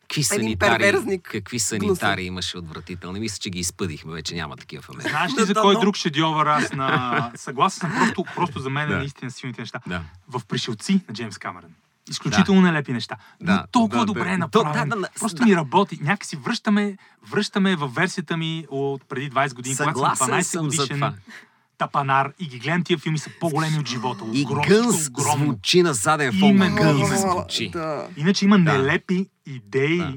Какви 0.00 0.22
санитари, 0.24 1.20
какви 1.22 1.58
санитари 1.58 2.22
имаше 2.22 2.58
отвратителни. 2.58 3.20
Мисля, 3.20 3.38
че 3.40 3.50
ги 3.50 3.58
изпъдихме, 3.58 4.12
вече 4.12 4.34
няма 4.34 4.56
такива 4.56 4.82
в 4.82 4.90
Америка. 4.90 5.10
Знаеш 5.10 5.32
ли 5.38 5.44
за 5.44 5.54
кой 5.54 5.80
друг 5.80 5.96
шедьовър 5.96 6.46
аз 6.46 6.72
на... 6.72 7.30
Съгласен 7.36 7.90
съм, 7.90 7.98
просто, 7.98 8.24
просто 8.34 8.60
за 8.60 8.70
мен 8.70 8.88
е 8.88 8.92
Да. 8.92 8.98
наистина 8.98 9.30
силните 9.30 9.60
неща. 9.60 9.80
Да. 9.86 10.02
В 10.28 10.42
Пришелци 10.48 11.00
на 11.08 11.14
Джеймс 11.14 11.38
Камерън. 11.38 11.70
Изключително 12.10 12.60
нелепи 12.60 12.92
неща. 12.92 13.16
Но 13.40 13.46
Да, 13.46 13.64
толкова 13.72 14.00
да, 14.00 14.06
добре 14.06 14.24
да. 14.24 14.30
е 14.30 14.36
направен. 14.36 14.88
да, 14.88 14.96
да, 14.96 15.02
да, 15.02 15.08
Просто 15.20 15.38
да. 15.38 15.44
ми 15.44 15.56
работи. 15.56 15.98
Някакси 16.02 16.36
връщаме, 16.36 16.96
връщаме 17.30 17.76
в 17.76 17.88
версията 17.88 18.36
ми 18.36 18.66
от 18.70 19.02
преди 19.04 19.30
20 19.30 19.54
години, 19.54 19.76
когато 19.76 19.98
съм 20.08 20.16
Съгласен 20.16 20.34
12 20.34 20.40
съм 20.42 20.62
за 20.62 20.76
годишен 20.76 20.96
това. 20.96 21.12
тапанар 21.78 22.32
и 22.38 22.46
ги 22.46 22.58
гледам 22.58 22.84
тия 22.84 22.98
филми 22.98 23.18
са 23.18 23.30
по-големи 23.40 23.78
от 23.78 23.88
живота. 23.88 24.24
И 24.32 24.42
Огромно, 24.42 24.64
Гънс 24.68 25.08
огромно. 25.08 25.44
звучи 25.44 25.82
на 25.82 25.94
заден 25.94 26.32
фон. 26.32 26.48
Именно, 26.48 26.76
Гънс 26.76 26.98
именно. 26.98 27.32
звучи. 27.32 27.70
Да. 27.70 28.06
Иначе 28.16 28.44
има 28.44 28.56
Да. 28.56 28.62
нелепи 28.72 29.26
идеи 29.46 29.98
Да. 29.98 30.14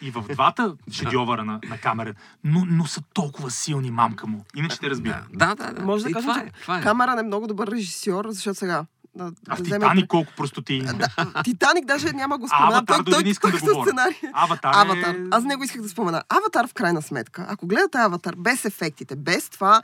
и 0.00 0.10
в 0.10 0.22
двата 0.24 0.74
шедьовъра 0.92 1.44
на, 1.44 1.60
на 1.64 1.78
Камерън, 1.78 2.14
но, 2.44 2.64
но 2.66 2.86
са 2.86 3.02
толкова 3.14 3.50
силни, 3.50 3.90
мамка 3.90 4.26
му. 4.26 4.44
Иначе 4.56 4.78
те 4.78 4.90
разбира. 4.90 5.24
Да, 5.32 5.54
да, 5.54 5.72
да. 5.72 5.82
Може 5.82 6.04
да 6.04 6.10
И 6.10 6.12
кажем, 6.12 6.28
това 6.28 6.40
че 6.40 6.46
е, 6.46 6.52
това 6.62 6.78
е. 6.78 6.82
Камерън 6.82 7.18
е 7.18 7.22
много 7.22 7.46
добър 7.46 7.68
режисьор, 7.68 8.26
защото 8.28 8.54
сега... 8.54 8.84
Да, 9.14 9.32
А 9.48 9.56
да 9.56 9.62
Титаник 9.62 10.06
колко 10.08 10.32
простоти 10.36 10.74
има. 10.74 10.92
Да, 10.94 11.42
Титаник 11.44 11.84
даже 11.84 12.12
няма 12.12 12.38
го 12.38 12.48
спомена. 12.48 12.68
Аватар 12.68 12.96
той, 13.04 13.12
той, 13.12 13.22
не 13.22 13.30
искам 13.30 13.50
той, 13.50 13.60
да 13.60 13.82
сценарий. 13.82 14.16
Аватар, 14.32 14.72
Аватар. 14.74 15.14
е... 15.14 15.26
Аз 15.30 15.44
него 15.44 15.64
исках 15.64 15.82
да 15.82 15.88
спомена. 15.88 16.22
Аватар, 16.28 16.66
в 16.66 16.74
крайна 16.74 17.02
сметка, 17.02 17.46
ако 17.48 17.66
гледате 17.66 17.98
Аватар 17.98 18.34
без 18.38 18.64
ефектите, 18.64 19.16
без 19.16 19.48
това 19.48 19.82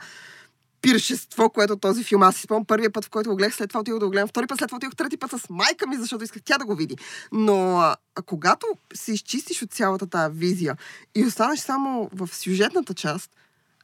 пиршество, 0.85 1.49
което 1.49 1.77
този 1.77 2.03
филм, 2.03 2.23
аз 2.23 2.35
си 2.35 2.41
спомням 2.41 2.65
първия 2.65 2.91
път, 2.91 3.05
в 3.05 3.09
който 3.09 3.29
го 3.29 3.35
гледах, 3.35 3.55
след 3.55 3.69
това 3.69 3.79
отидох 3.79 3.99
да 3.99 4.05
го 4.05 4.11
гледам, 4.11 4.27
втори 4.27 4.47
път, 4.47 4.57
след 4.57 4.67
това 4.67 4.75
отидох 4.77 4.95
трети 4.95 5.17
път 5.17 5.31
с 5.31 5.49
майка 5.49 5.87
ми, 5.87 5.95
защото 5.97 6.23
исках 6.23 6.41
тя 6.45 6.57
да 6.57 6.65
го 6.65 6.75
види. 6.75 6.97
Но 7.31 7.77
а 7.79 8.21
когато 8.25 8.67
се 8.93 9.13
изчистиш 9.13 9.61
от 9.61 9.71
цялата 9.71 10.07
тази 10.07 10.37
визия 10.37 10.77
и 11.15 11.25
останеш 11.25 11.59
само 11.59 12.09
в 12.13 12.29
сюжетната 12.31 12.93
част, 12.93 13.31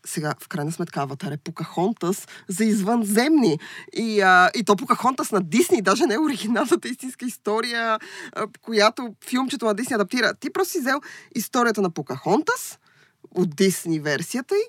сега, 0.06 0.36
в 0.42 0.48
крайна 0.48 0.72
сметка, 0.72 1.02
Аватар 1.02 1.32
е 1.32 1.38
Покахонтас 1.38 2.28
за 2.48 2.66
извънземни. 2.66 3.60
И, 3.94 4.22
а, 4.22 4.50
и 4.56 4.64
то 4.64 4.76
Покахонтас 4.76 5.32
на 5.32 5.42
Дисни, 5.42 5.82
даже 5.82 6.06
не 6.06 6.14
е 6.14 6.20
оригиналната 6.20 6.88
истинска 6.88 7.26
история, 7.26 8.00
а, 8.34 8.48
която 8.62 9.16
филмчето 9.30 9.66
на 9.66 9.74
Дисни 9.74 9.94
адаптира. 9.94 10.34
Ти 10.34 10.54
просто 10.54 10.72
си 10.72 10.80
взел 10.80 11.02
историята 11.36 11.82
на 11.82 11.90
Покахонтас, 11.90 12.80
от 13.36 13.56
Дисни 13.56 14.00
версията 14.00 14.56
й, 14.56 14.64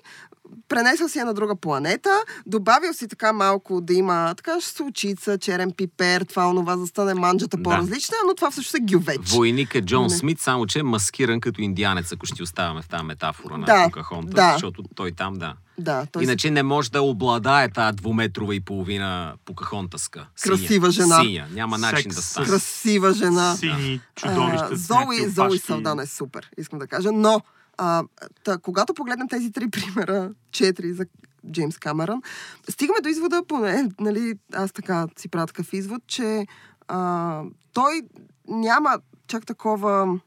пренесъл 0.69 1.07
си 1.07 1.19
я 1.19 1.25
на 1.25 1.33
друга 1.33 1.55
планета, 1.55 2.09
добавил 2.45 2.93
си 2.93 3.07
така 3.07 3.33
малко 3.33 3.81
да 3.81 3.93
има 3.93 4.33
така 4.37 4.61
сучица, 4.61 5.37
черен 5.37 5.71
пипер, 5.71 6.21
това, 6.21 6.49
онова, 6.49 6.73
за 6.73 6.81
да 6.81 6.87
стане 6.87 7.13
манджата 7.13 7.57
Да. 7.57 7.63
по-различна, 7.63 8.15
но 8.27 8.35
това 8.35 8.51
всъщност 8.51 8.75
е 8.75 8.93
гювеч. 8.93 9.19
Войник 9.25 9.75
е 9.75 9.81
Джон 9.81 10.03
Не. 10.03 10.09
Смит, 10.09 10.39
само 10.39 10.65
че 10.65 10.79
е 10.79 10.83
маскиран 10.83 11.41
като 11.41 11.61
индианец, 11.61 12.11
ако 12.11 12.25
ще 12.25 12.43
оставаме 12.43 12.81
в 12.81 12.87
тази 12.87 13.03
метафора 13.03 13.57
на 13.57 13.65
Да, 13.65 13.83
Покахонтас, 13.85 14.33
да. 14.33 14.51
защото 14.53 14.83
той 14.95 15.11
там, 15.11 15.33
да. 15.33 15.53
Да, 15.77 16.05
той 16.05 16.23
Иначе 16.23 16.51
не 16.51 16.63
може 16.63 16.91
да 16.91 17.01
обладае 17.01 17.69
тази 17.69 17.95
двуметрова 17.95 18.55
и 18.55 18.59
половина 18.59 19.33
Покахонтаска. 19.45 20.27
Синя. 20.35 20.55
Красива 20.55 20.91
жена. 20.91 21.19
Синя. 21.21 21.47
Няма 21.51 21.77
начин 21.77 21.97
Секс 22.03 22.15
да 22.15 22.21
с- 22.21 22.25
стане. 22.25 22.47
красива 22.47 23.13
жена. 23.13 23.55
Сини 23.55 24.01
чудовища. 24.15 24.69
Зои, 24.71 25.29
Зои. 25.29 25.59
Салдан 25.59 25.99
е 25.99 26.05
супер, 26.05 26.49
искам 26.57 26.79
да 26.79 26.87
кажа. 26.87 27.11
Но, 27.11 27.41
а, 27.77 28.03
та, 28.43 28.57
когато 28.57 28.93
погледнем 28.93 29.27
тези 29.27 29.51
три 29.51 29.69
примера, 29.69 30.31
четири 30.51 30.93
за 30.93 31.05
Джеймс 31.51 31.77
Камерън, 31.77 32.21
стигаме 32.69 33.01
до 33.01 33.09
извода, 33.09 33.43
поне, 33.47 33.89
нали, 33.99 34.33
аз 34.53 34.71
така 34.71 35.07
си 35.17 35.29
правя 35.29 35.47
такъв 35.47 35.73
извод, 35.73 36.01
че 36.07 36.47
а, 36.87 37.41
той 37.73 38.01
няма 38.47 38.99
чак 39.27 39.45
такова 39.45 40.19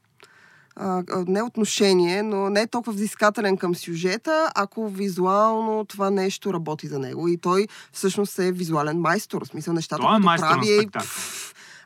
а, 0.75 1.03
не 1.27 1.41
отношение, 1.41 2.23
но 2.23 2.49
не 2.49 2.61
е 2.61 2.67
толкова 2.67 2.93
взискателен 2.93 3.57
към 3.57 3.75
сюжета, 3.75 4.51
ако 4.55 4.89
визуално 4.89 5.85
това 5.85 6.09
нещо 6.09 6.53
работи 6.53 6.87
за 6.87 6.99
него. 6.99 7.27
И 7.27 7.37
той 7.37 7.67
всъщност 7.91 8.39
е 8.39 8.51
визуален 8.51 8.99
майстор. 8.99 9.45
В 9.45 9.47
смисъл 9.47 9.73
нещата, 9.73 10.03
е 10.03 10.05
които 10.05 10.25
на 10.25 10.35
прави 10.37 10.79
е. 10.79 10.87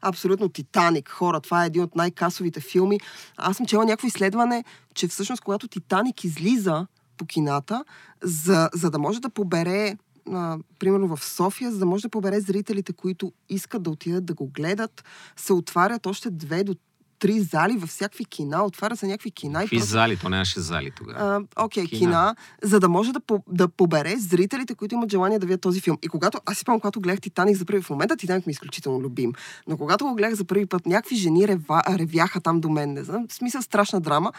Абсолютно 0.02 0.50
Титаник. 0.50 1.10
Хора, 1.10 1.40
това 1.40 1.64
е 1.64 1.68
един 1.68 1.84
от 1.84 1.96
най-касовите 1.96 2.60
филми. 2.60 3.00
Аз 3.38 3.58
съм 3.58 3.66
чела 3.66 3.86
някакво 3.86 4.08
изследване, 4.08 4.64
че 4.94 5.08
всъщност 5.08 5.44
когато 5.44 5.68
Титаник 5.68 6.24
излиза 6.24 6.88
по 7.18 7.26
кината, 7.26 7.84
за, 8.24 8.70
за 8.74 8.92
да 8.92 9.00
може 9.00 9.22
да 9.22 9.30
побере 9.30 9.98
а, 10.32 10.58
примерно 10.80 11.16
в 11.16 11.26
София, 11.26 11.72
за 11.72 11.78
да 11.80 11.86
може 11.86 12.02
да 12.02 12.10
побере 12.10 12.40
зрителите, 12.40 12.94
които 12.94 13.34
искат 13.50 13.84
да 13.84 13.90
отидат 13.90 14.26
да 14.26 14.34
го 14.34 14.48
гледат, 14.48 15.04
се 15.36 15.54
отварят 15.54 16.06
още 16.06 16.30
две 16.30 16.64
до 16.64 16.76
три 17.22 17.40
зали 17.40 17.78
във 17.78 17.90
всякакви 17.90 18.26
кина, 18.26 18.64
отварят 18.66 19.00
се 19.00 19.08
някакви 19.08 19.32
кина 19.32 19.60
и 19.60 19.64
Какви 19.64 19.78
просто 19.78 19.92
зали? 19.92 20.18
То 20.18 20.30
нямаше 20.30 20.60
зали 20.60 20.92
тогава. 20.92 21.46
а, 21.58 21.64
окей, 21.66 21.86
Кина. 21.86 22.00
кина. 22.00 22.36
за 22.64 22.80
да 22.80 22.90
може 22.90 23.14
да, 23.14 23.20
по, 23.20 23.44
да 23.48 23.68
побере 23.68 24.16
зрителите, 24.18 24.76
които 24.76 24.96
имат 24.96 25.12
желание 25.12 25.40
да 25.40 25.46
видят 25.46 25.62
този 25.62 25.82
филм. 25.82 25.98
И 26.04 26.08
когато, 26.08 26.40
аз 26.46 26.58
си 26.58 26.62
спомням, 26.62 26.80
когато 26.80 27.02
гледах 27.02 27.22
Титаник 27.22 27.58
за 27.58 27.66
първи 27.66 27.82
в 27.82 27.90
момента, 27.90 28.18
Титаник 28.18 28.48
ми 28.48 28.52
е 28.52 28.58
изключително 28.58 29.02
любим. 29.02 29.34
Но 29.68 29.78
когато 29.78 30.06
го 30.06 30.16
гледах 30.16 30.36
за 30.36 30.46
първи 30.46 30.66
път, 30.66 30.86
някакви 30.86 31.16
жени 31.16 31.48
рева, 31.48 31.82
ревяха 31.90 32.42
там 32.42 32.62
до 32.62 32.70
мен, 32.70 32.94
не 32.94 33.04
знам, 33.04 33.28
в 33.30 33.34
смисъл 33.34 33.62
страшна 33.62 34.02
драма. 34.02 34.32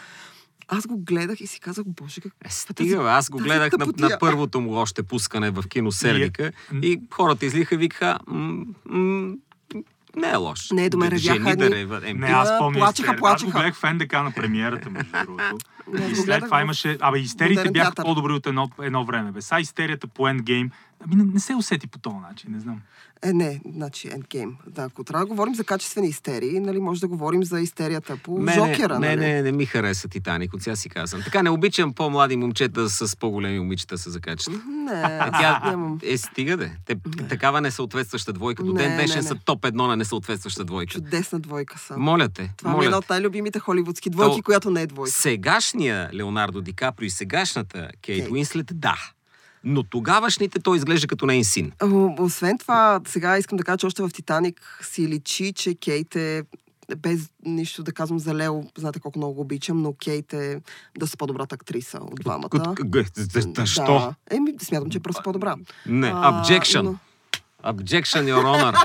Аз 0.67 0.87
го 0.87 0.97
гледах 0.97 1.41
и 1.41 1.47
си 1.47 1.59
казах, 1.59 1.83
боже, 1.87 2.21
как... 2.21 2.33
Е, 2.45 2.49
стига, 2.49 2.97
бе, 3.03 3.09
аз 3.09 3.29
го 3.29 3.37
гледах 3.37 3.73
на, 3.77 3.85
на 3.97 4.17
първото 4.19 4.61
му 4.61 4.75
още 4.75 5.03
пускане 5.03 5.51
в 5.51 5.63
кино 5.69 5.91
Сердика 5.91 6.51
и 6.81 7.01
хората 7.11 7.45
излиха 7.45 7.75
и 7.75 7.77
викаха, 7.77 8.19
«М, 8.27 8.65
м, 8.85 9.33
не 10.15 10.29
е 10.29 10.35
лош. 10.35 10.71
Не, 10.71 10.89
до 10.89 10.97
мен 10.97 11.09
ревяха 11.09 11.33
Жени 11.33 11.55
да 11.55 11.69
реват. 11.69 12.03
Е, 12.03 12.13
Не, 12.13 12.27
аз 12.27 12.57
помня 12.59 12.79
плачеха. 12.79 13.11
Аз 13.11 13.17
плачеха. 13.17 13.51
го 13.51 13.57
гледах 13.57 13.93
НДК 13.93 14.13
на 14.13 14.31
премиерата, 14.31 14.89
между 14.89 15.11
другото. 15.23 15.57
Аз 16.03 16.11
И 16.11 16.15
след 16.15 16.43
това 16.43 16.61
имаше... 16.61 16.97
Абе, 17.01 17.19
истериите 17.19 17.71
бяха 17.71 17.95
по-добри 17.95 18.33
от 18.33 18.47
едно, 18.47 18.69
едно 18.81 19.05
време. 19.05 19.31
Бе. 19.31 19.41
Са 19.41 19.59
истерията 19.59 20.07
по 20.07 20.23
Endgame. 20.23 20.69
Ами 21.03 21.15
не, 21.15 21.23
не 21.25 21.39
се 21.39 21.55
усети 21.55 21.87
по 21.87 21.99
този 21.99 22.15
начин, 22.19 22.51
не 22.51 22.59
знам. 22.59 22.81
Е, 23.21 23.33
не, 23.33 23.61
значи 23.67 24.09
Endgame. 24.09 24.51
Да, 24.67 24.83
ако 24.83 25.03
трябва 25.03 25.25
да 25.25 25.29
говорим 25.29 25.55
за 25.55 25.63
качествени 25.63 26.07
истерии, 26.07 26.59
нали, 26.59 26.79
може 26.79 27.01
да 27.01 27.07
говорим 27.07 27.43
за 27.43 27.59
истерията 27.61 28.17
по 28.17 28.31
Мене, 28.33 28.53
Жокера, 28.57 28.99
не, 28.99 29.07
нали? 29.07 29.19
не, 29.21 29.41
не 29.41 29.51
ми 29.51 29.65
хареса 29.65 30.07
Титаник, 30.07 30.53
от 30.53 30.61
сега 30.61 30.75
си 30.75 30.89
казвам. 30.89 31.21
Така 31.21 31.43
не 31.43 31.49
обичам 31.49 31.93
по-млади 31.93 32.35
момчета 32.35 32.89
с 32.89 33.17
по-големи 33.17 33.59
момичета 33.59 33.97
се 33.97 34.09
закачат. 34.09 34.53
Не, 34.67 34.91
Е, 34.93 35.17
аз 35.19 35.31
тя 35.31 35.61
нямам. 35.61 35.99
е 36.03 36.17
стига 36.17 36.57
де. 36.57 36.77
Те, 36.85 36.95
такава 37.19 37.61
несъответстваща 37.61 38.33
двойка. 38.33 38.63
До 38.63 38.73
ден 38.73 38.89
Не, 38.89 38.95
днешен 38.95 39.17
не, 39.17 39.23
са 39.23 39.33
не. 39.33 39.39
топ 39.39 39.65
едно 39.65 39.87
на 39.87 39.97
несъответстваща 39.97 40.63
двойка. 40.63 40.91
Чудесна 40.91 41.39
двойка 41.39 41.79
са. 41.79 41.97
Моля 41.97 42.29
те, 42.29 42.53
Това 42.57 42.71
е 42.71 42.73
моля 42.73 42.85
една 42.85 42.95
те. 42.95 42.97
от 42.97 43.09
най-любимите 43.09 43.59
холивудски 43.59 44.09
двойки, 44.09 44.35
То- 44.35 44.43
която 44.43 44.71
не 44.71 44.81
е 44.81 44.87
двойка. 44.87 45.11
Сегашния 45.11 46.09
Леонардо 46.13 46.61
Ди 46.61 46.73
Каприо 46.73 47.05
и 47.05 47.09
сегашната 47.09 47.77
Кейт 48.01 48.19
Кейт. 48.19 48.31
Уинслет, 48.31 48.71
да. 48.73 48.95
Но 49.63 49.83
тогавашните 49.83 50.59
той 50.59 50.77
изглежда 50.77 51.07
като 51.07 51.25
нейн 51.25 51.43
син. 51.43 51.71
Освен 52.19 52.57
това, 52.57 52.99
сега 53.07 53.37
искам 53.37 53.57
да 53.57 53.63
кажа, 53.63 53.77
че 53.77 53.85
още 53.85 54.03
в 54.03 54.09
Титаник 54.09 54.79
си 54.83 55.07
личи, 55.07 55.53
че 55.53 55.75
Кейт 55.75 56.15
е 56.15 56.43
без 56.97 57.19
нищо 57.45 57.83
да 57.83 57.91
казвам 57.91 58.19
за 58.19 58.35
Лео, 58.35 58.63
знаете 58.77 58.99
колко 58.99 59.19
много 59.19 59.33
го 59.33 59.41
обичам, 59.41 59.81
но 59.81 59.93
Кейт 59.95 60.33
е 60.33 60.61
доста 60.97 61.17
по-добрата 61.17 61.55
актриса 61.55 61.97
от 61.97 62.15
двамата. 62.15 62.49
Защо? 63.55 63.83
Да. 63.85 64.13
Еми, 64.31 64.53
смятам, 64.61 64.89
че 64.89 64.97
е 64.97 65.01
просто 65.01 65.23
по-добра. 65.23 65.55
Не, 65.85 66.07
А, 66.07 66.43
objection. 66.43 66.81
но- 66.81 66.95
Objection, 67.63 68.23
your 68.25 68.43
honor. 68.43 68.75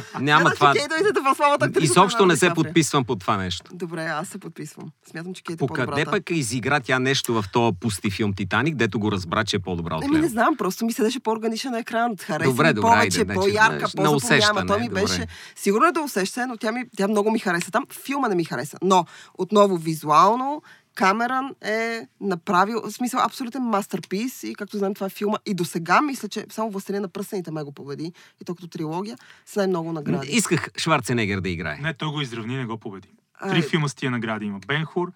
Няма 0.20 0.50
това. 0.50 0.72
че 0.74 0.78
Кейт 0.78 1.16
е 1.16 1.22
по-слабата 1.24 1.64
актриса. 1.64 1.92
Изобщо 1.92 2.26
на 2.26 2.32
не 2.32 2.36
се 2.36 2.50
подписвам 2.54 3.04
под 3.04 3.20
това 3.20 3.36
нещо. 3.36 3.70
Добре, 3.74 4.04
аз 4.04 4.28
се 4.28 4.38
подписвам. 4.38 4.90
Смятам, 5.10 5.34
че 5.34 5.42
Кейт 5.42 5.56
е 5.56 5.58
По 5.58 5.66
къде 5.66 5.86
по-добрата. 5.86 6.10
пък 6.10 6.30
изигра 6.30 6.80
тя 6.80 6.98
нещо 6.98 7.34
в 7.34 7.44
този 7.52 7.76
пусти 7.80 8.10
филм 8.10 8.32
Титаник, 8.32 8.76
дето 8.76 8.98
го 8.98 9.12
разбра, 9.12 9.44
че 9.44 9.56
е 9.56 9.58
по-добра 9.58 9.96
от 9.96 10.04
Еми, 10.04 10.18
не 10.18 10.28
знам, 10.28 10.56
просто 10.56 10.84
ми 10.84 10.92
седеше 10.92 11.20
по-органичен 11.20 11.72
на 11.72 11.78
екран. 11.78 12.16
Хареса 12.16 12.50
Добре, 12.50 12.68
ми 12.68 12.74
добре, 12.74 12.90
повече, 12.90 13.20
айде, 13.20 13.24
вече, 13.24 13.40
по-ярка, 13.40 13.86
знаеш, 13.86 13.94
на 13.94 14.04
по-запомняема. 14.04 14.66
Той 14.66 14.80
ми 14.80 14.88
беше... 14.88 15.26
Сигурно 15.56 15.86
е 15.86 15.92
да 15.92 16.00
усещане, 16.00 16.46
но 16.46 16.56
тя, 16.56 16.72
ми, 16.72 16.84
тя 16.96 17.08
много 17.08 17.30
ми 17.30 17.38
хареса. 17.38 17.70
Там 17.70 17.86
филма 18.04 18.28
не 18.28 18.34
ми 18.34 18.44
хареса. 18.44 18.78
Но, 18.82 19.04
отново, 19.38 19.76
визуално, 19.76 20.62
Камерън 20.94 21.54
е 21.64 22.06
направил, 22.20 22.80
в 22.80 22.90
смисъл, 22.90 23.20
абсолютен 23.20 23.62
мастерпис 23.62 24.42
и 24.42 24.54
както 24.54 24.78
знаем, 24.78 24.94
това 24.94 25.06
е 25.06 25.10
филма. 25.10 25.36
И 25.46 25.54
до 25.54 25.64
сега 25.64 26.00
мисля, 26.00 26.28
че 26.28 26.46
само 26.50 26.70
Властелин 26.70 27.02
на 27.02 27.08
пръстените 27.08 27.50
ме 27.50 27.62
го 27.62 27.72
победи. 27.72 28.12
И 28.40 28.44
то 28.44 28.54
като 28.54 28.68
трилогия 28.68 29.18
с 29.46 29.56
най-много 29.56 29.92
награди. 29.92 30.28
Исках 30.30 30.68
Шварценегер 30.78 31.40
да 31.40 31.48
играе. 31.48 31.78
Не, 31.82 31.94
той 31.94 32.08
го 32.08 32.20
изравни, 32.20 32.56
не 32.56 32.66
го 32.66 32.78
победи. 32.78 33.08
Три 33.48 33.62
филма 33.62 33.88
с 33.88 33.94
тия 33.94 34.10
награди 34.10 34.46
има. 34.46 34.60
Бенхур, 34.66 35.12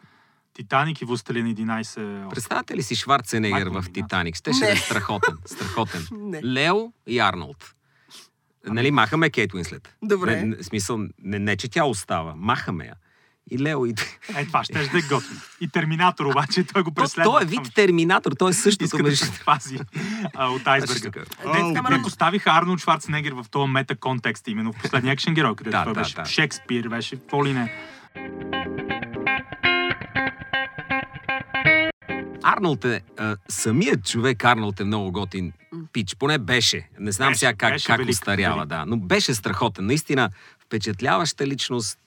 Титаник 0.55 1.01
и 1.01 1.05
Властелин 1.05 1.47
11. 1.47 2.31
Представете 2.31 2.77
ли 2.77 2.83
си 2.83 2.95
Шварценегер 2.95 3.67
в. 3.67 3.85
Титаник? 3.93 4.37
Не. 4.47 4.53
да 4.59 4.73
е 4.73 4.77
страхотен. 4.77 5.37
страхотен. 5.47 6.07
Не. 6.13 6.43
Лео 6.45 6.93
и 7.07 7.19
Арнолд. 7.19 7.75
Нали, 8.67 8.91
махаме 8.91 9.31
Кейт 9.31 9.55
Уинслет. 9.55 9.97
Добре. 10.03 10.43
Не, 10.43 10.63
смисъл, 10.63 10.99
не, 11.23 11.39
не, 11.39 11.57
че 11.57 11.69
тя 11.69 11.85
остава. 11.85 12.35
Махаме 12.37 12.85
я. 12.85 12.95
И 13.51 13.59
Лео 13.59 13.87
и... 13.87 13.95
Е, 14.37 14.47
това 14.47 14.65
ще 14.65 14.73
да 14.73 14.99
е 14.99 15.03
готино. 15.03 15.41
И 15.61 15.69
Терминатор 15.69 16.27
обаче, 16.27 16.65
той 16.65 16.83
го 16.83 16.91
преследва. 16.93 17.25
той 17.25 17.43
е 17.43 17.47
вид 17.47 17.75
терминатор, 17.75 18.33
той 18.33 18.51
е 18.51 18.53
същото. 18.53 18.85
Иска 18.85 19.03
да 19.03 19.17
се 19.17 19.45
пази 19.45 19.79
а, 20.35 20.49
от 20.49 20.67
айсберга. 20.67 21.11
Те, 21.11 21.21
О, 21.47 21.53
те, 21.53 21.75
Камерън. 21.75 22.03
поставиха 22.03 22.51
Арнолд 22.51 22.81
Шварценегер 22.81 23.33
в 23.33 23.45
този 23.51 23.71
мета 23.71 23.97
контекст, 23.97 24.49
именно 24.49 24.73
в 24.73 24.77
последния 24.77 25.13
екшен 25.13 25.35
герой, 25.35 25.57
където 25.57 25.77
Да, 25.77 25.85
той 25.85 25.95
да, 25.95 26.01
беше 26.01 26.15
да. 26.15 26.25
Шекспир, 26.25 26.89
беше 26.89 27.17
какво 27.17 27.47
ли 27.47 27.53
не. 27.53 27.73
Арнолд 32.45 32.85
е, 32.85 33.01
а, 33.19 33.37
самият 33.49 34.05
човек 34.05 34.45
Арнолд 34.45 34.81
е 34.81 34.85
много 34.85 35.13
готин 35.13 35.53
пич. 35.93 36.17
Поне 36.17 36.39
беше. 36.39 36.89
Не 37.01 37.13
знам 37.13 37.29
Беше, 37.29 37.39
сега 37.39 37.55
как, 37.55 37.73
беше 37.73 37.87
как 37.87 37.99
велик, 37.99 38.13
остарява, 38.13 38.57
велик. 38.57 38.69
да. 38.69 38.85
Но 38.87 38.97
беше 38.97 39.35
страхотен. 39.35 39.87
Наистина 39.87 40.31
впечатляваща 40.61 41.47
личност, 41.47 41.99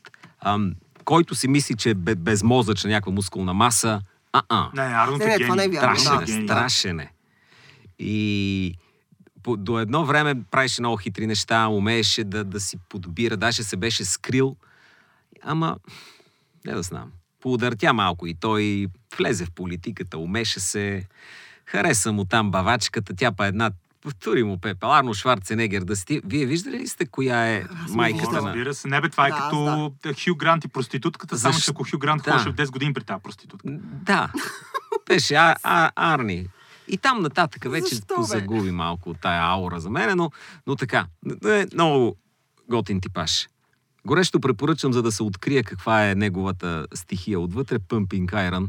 ам, 0.42 0.74
който 1.10 1.36
си 1.36 1.48
мисли, 1.48 1.76
че 1.76 1.90
е 1.90 1.94
бе- 1.94 2.16
безмозъчна 2.16 2.90
някаква 2.90 3.12
мускулна 3.12 3.54
маса. 3.54 4.02
А-а. 4.34 4.70
Не, 4.74 4.82
Арнолд 4.82 5.20
Не, 5.20 5.26
не, 5.26 5.34
е 5.34 5.40
това 5.40 5.56
не 5.56 5.64
е 5.64 5.68
Страшен 5.68 6.18
да. 6.18 6.24
е, 6.24 6.46
страшен 6.46 7.00
е. 7.00 7.12
И 8.00 8.76
по, 9.44 9.58
до 9.58 9.80
едно 9.80 10.06
време 10.06 10.36
правеше 10.52 10.82
много 10.82 10.98
хитри 10.98 11.28
неща, 11.28 11.68
умееше 11.68 12.24
да, 12.24 12.44
да 12.44 12.60
си 12.60 12.78
подбира, 12.90 13.38
даже 13.38 13.64
се 13.64 13.78
беше 13.78 14.06
скрил. 14.06 14.56
Ама, 15.42 15.78
не 16.66 16.74
да 16.74 16.84
знам, 16.84 17.12
поудъртя 17.42 17.94
малко 17.94 18.28
и 18.28 18.34
той 18.34 18.88
влезе 19.18 19.46
в 19.46 19.52
политиката, 19.52 20.18
умеше 20.18 20.60
се, 20.60 21.08
хареса 21.66 22.12
му 22.12 22.26
там 22.26 22.52
бавачката, 22.52 23.16
тя 23.16 23.32
па 23.32 23.48
една 23.48 23.72
Повтори 24.02 24.44
му 24.44 24.58
пепел. 24.58 24.94
Арно 24.94 25.14
Шварценегер 25.14 25.82
да 25.82 25.96
сти. 25.96 26.22
Вие 26.26 26.46
виждали 26.46 26.78
ли 26.78 26.88
сте 26.88 27.06
коя 27.06 27.48
е 27.48 27.64
Аз 27.86 27.92
майката 27.92 28.26
виждам. 28.26 28.44
на... 28.44 28.50
Разбира 28.50 28.74
се. 28.74 28.88
Не 28.88 29.02
бе, 29.02 29.10
това 29.10 29.28
е 29.28 29.30
Да, 29.30 29.36
като 29.38 29.92
Хю 30.26 30.36
Грант 30.36 30.64
и 30.64 30.68
проститутката, 30.68 31.38
само 31.38 31.54
Защо? 31.54 31.66
че 31.66 31.72
ако 31.72 31.84
Хю 31.84 31.98
Грант 31.98 32.24
Да. 32.24 32.32
ходеше 32.32 32.50
в 32.50 32.56
10 32.56 32.72
години 32.72 32.94
при 32.94 33.04
тази 33.04 33.24
проститутка. 33.24 33.68
Да. 34.04 34.32
Беше 35.08 35.36
а, 35.36 35.56
а, 35.64 35.92
Арни. 35.96 36.48
И 36.88 36.98
там 36.98 37.22
нататък 37.22 37.72
вече 37.72 37.86
Защо, 37.86 38.06
бе? 38.08 38.16
позагуби 38.16 38.72
малко 38.72 39.10
от 39.10 39.22
тая 39.22 39.42
аура 39.44 39.80
за 39.80 39.90
мене, 39.90 40.16
но, 40.16 40.32
но 40.68 40.76
така. 40.76 41.06
Е 41.46 41.66
много 41.74 42.16
готин 42.70 43.02
типаж. 43.02 43.48
Горещо 44.06 44.40
препоръчвам, 44.40 44.94
за 44.94 45.02
да 45.02 45.12
се 45.12 45.24
открие 45.24 45.64
каква 45.64 46.10
е 46.10 46.16
неговата 46.16 46.88
стихия 46.94 47.40
отвътре, 47.40 47.80
Pumping 47.80 48.26
Iron. 48.26 48.68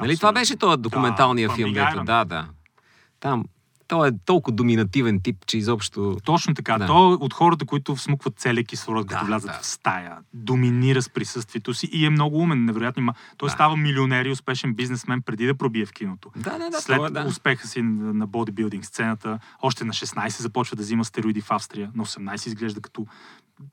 Нали 0.00 0.16
това 0.16 0.32
беше 0.32 0.56
този 0.56 0.76
документалния 0.76 1.48
Да, 1.48 1.54
филм, 1.54 1.72
дето, 1.72 2.04
да, 2.04 2.24
да. 2.24 2.46
Там, 3.20 3.44
той 3.88 4.08
е 4.08 4.12
толкова 4.24 4.56
доминативен 4.56 5.20
тип, 5.20 5.46
че 5.46 5.58
изобщо... 5.58 6.16
Точно 6.24 6.54
така. 6.54 6.78
Да. 6.78 6.86
Той 6.86 7.12
е 7.12 7.14
от 7.14 7.34
хората, 7.34 7.64
които 7.64 7.96
всмукват 7.96 8.34
целия 8.38 8.64
кислород, 8.64 9.06
Да, 9.06 9.14
като 9.14 9.26
влязат 9.26 9.50
да. 9.50 9.58
в 9.62 9.66
стая. 9.66 10.18
Доминира 10.34 11.02
с 11.02 11.10
присъствието 11.10 11.74
си 11.74 11.88
и 11.92 12.06
е 12.06 12.10
много 12.10 12.38
умен, 12.38 12.64
невероятно. 12.64 13.14
Той 13.36 13.46
Да. 13.46 13.52
става 13.52 13.76
милионер 13.76 14.24
и 14.24 14.30
успешен 14.30 14.74
бизнесмен 14.74 15.22
преди 15.22 15.46
да 15.46 15.54
пробие 15.54 15.86
в 15.86 15.92
киното. 15.92 16.30
Да, 16.36 16.58
да, 16.58 16.70
да. 16.70 16.80
След 16.80 16.96
той 16.96 17.06
е, 17.06 17.10
да. 17.10 17.24
успеха 17.28 17.68
си 17.68 17.82
на 17.82 18.18
на 18.18 18.26
бодибилдинг 18.26 18.84
сцената, 18.84 19.38
още 19.62 19.84
на 19.84 19.92
16 19.92 20.42
започва 20.42 20.76
да 20.76 20.82
взима 20.82 21.04
стероиди 21.04 21.40
в 21.40 21.50
Австрия, 21.50 21.90
на 21.94 22.04
18 22.06 22.46
изглежда 22.46 22.80
като 22.80 23.06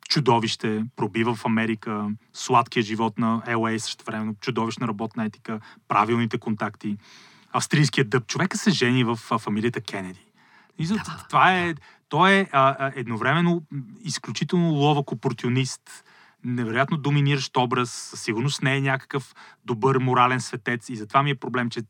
чудовище, 0.10 0.86
пробива 0.96 1.36
в 1.36 1.46
Америка, 1.46 2.08
сладкия 2.34 2.84
живот 2.84 3.18
на 3.18 3.42
LA 3.48 3.78
също 3.78 4.06
време, 4.06 4.34
чудовищна 4.42 4.88
работна 4.88 5.26
етика, 5.26 5.60
правилните 5.88 6.38
контакти, 6.38 6.98
австрийският 7.56 8.10
дъб. 8.10 8.28
Човека 8.28 8.58
се 8.58 8.72
жени 8.72 9.04
в 9.04 9.20
а, 9.32 9.38
фамилията 9.38 9.82
Кенеди. 9.82 10.26
И 10.80 10.86
за, 10.86 10.96
това 11.30 11.56
е, 11.56 11.76
той 12.10 12.32
е 12.32 12.50
а, 12.52 12.76
а, 12.80 12.92
едновременно 12.96 13.62
изключително 14.04 14.70
ловък 14.70 15.12
опортюнист, 15.12 16.04
невероятно 16.44 16.98
доминиращ 16.98 17.58
образ, 17.58 17.92
със 17.92 18.22
сигурност 18.22 18.62
не 18.62 18.78
е 18.78 18.82
някакъв 18.82 19.36
добър 19.66 19.98
морален 19.98 20.42
светец 20.42 20.90
и 20.90 20.96
затова 20.96 21.24
ми 21.24 21.30
е 21.30 21.36
проблем, 21.36 21.70
че 21.70 21.82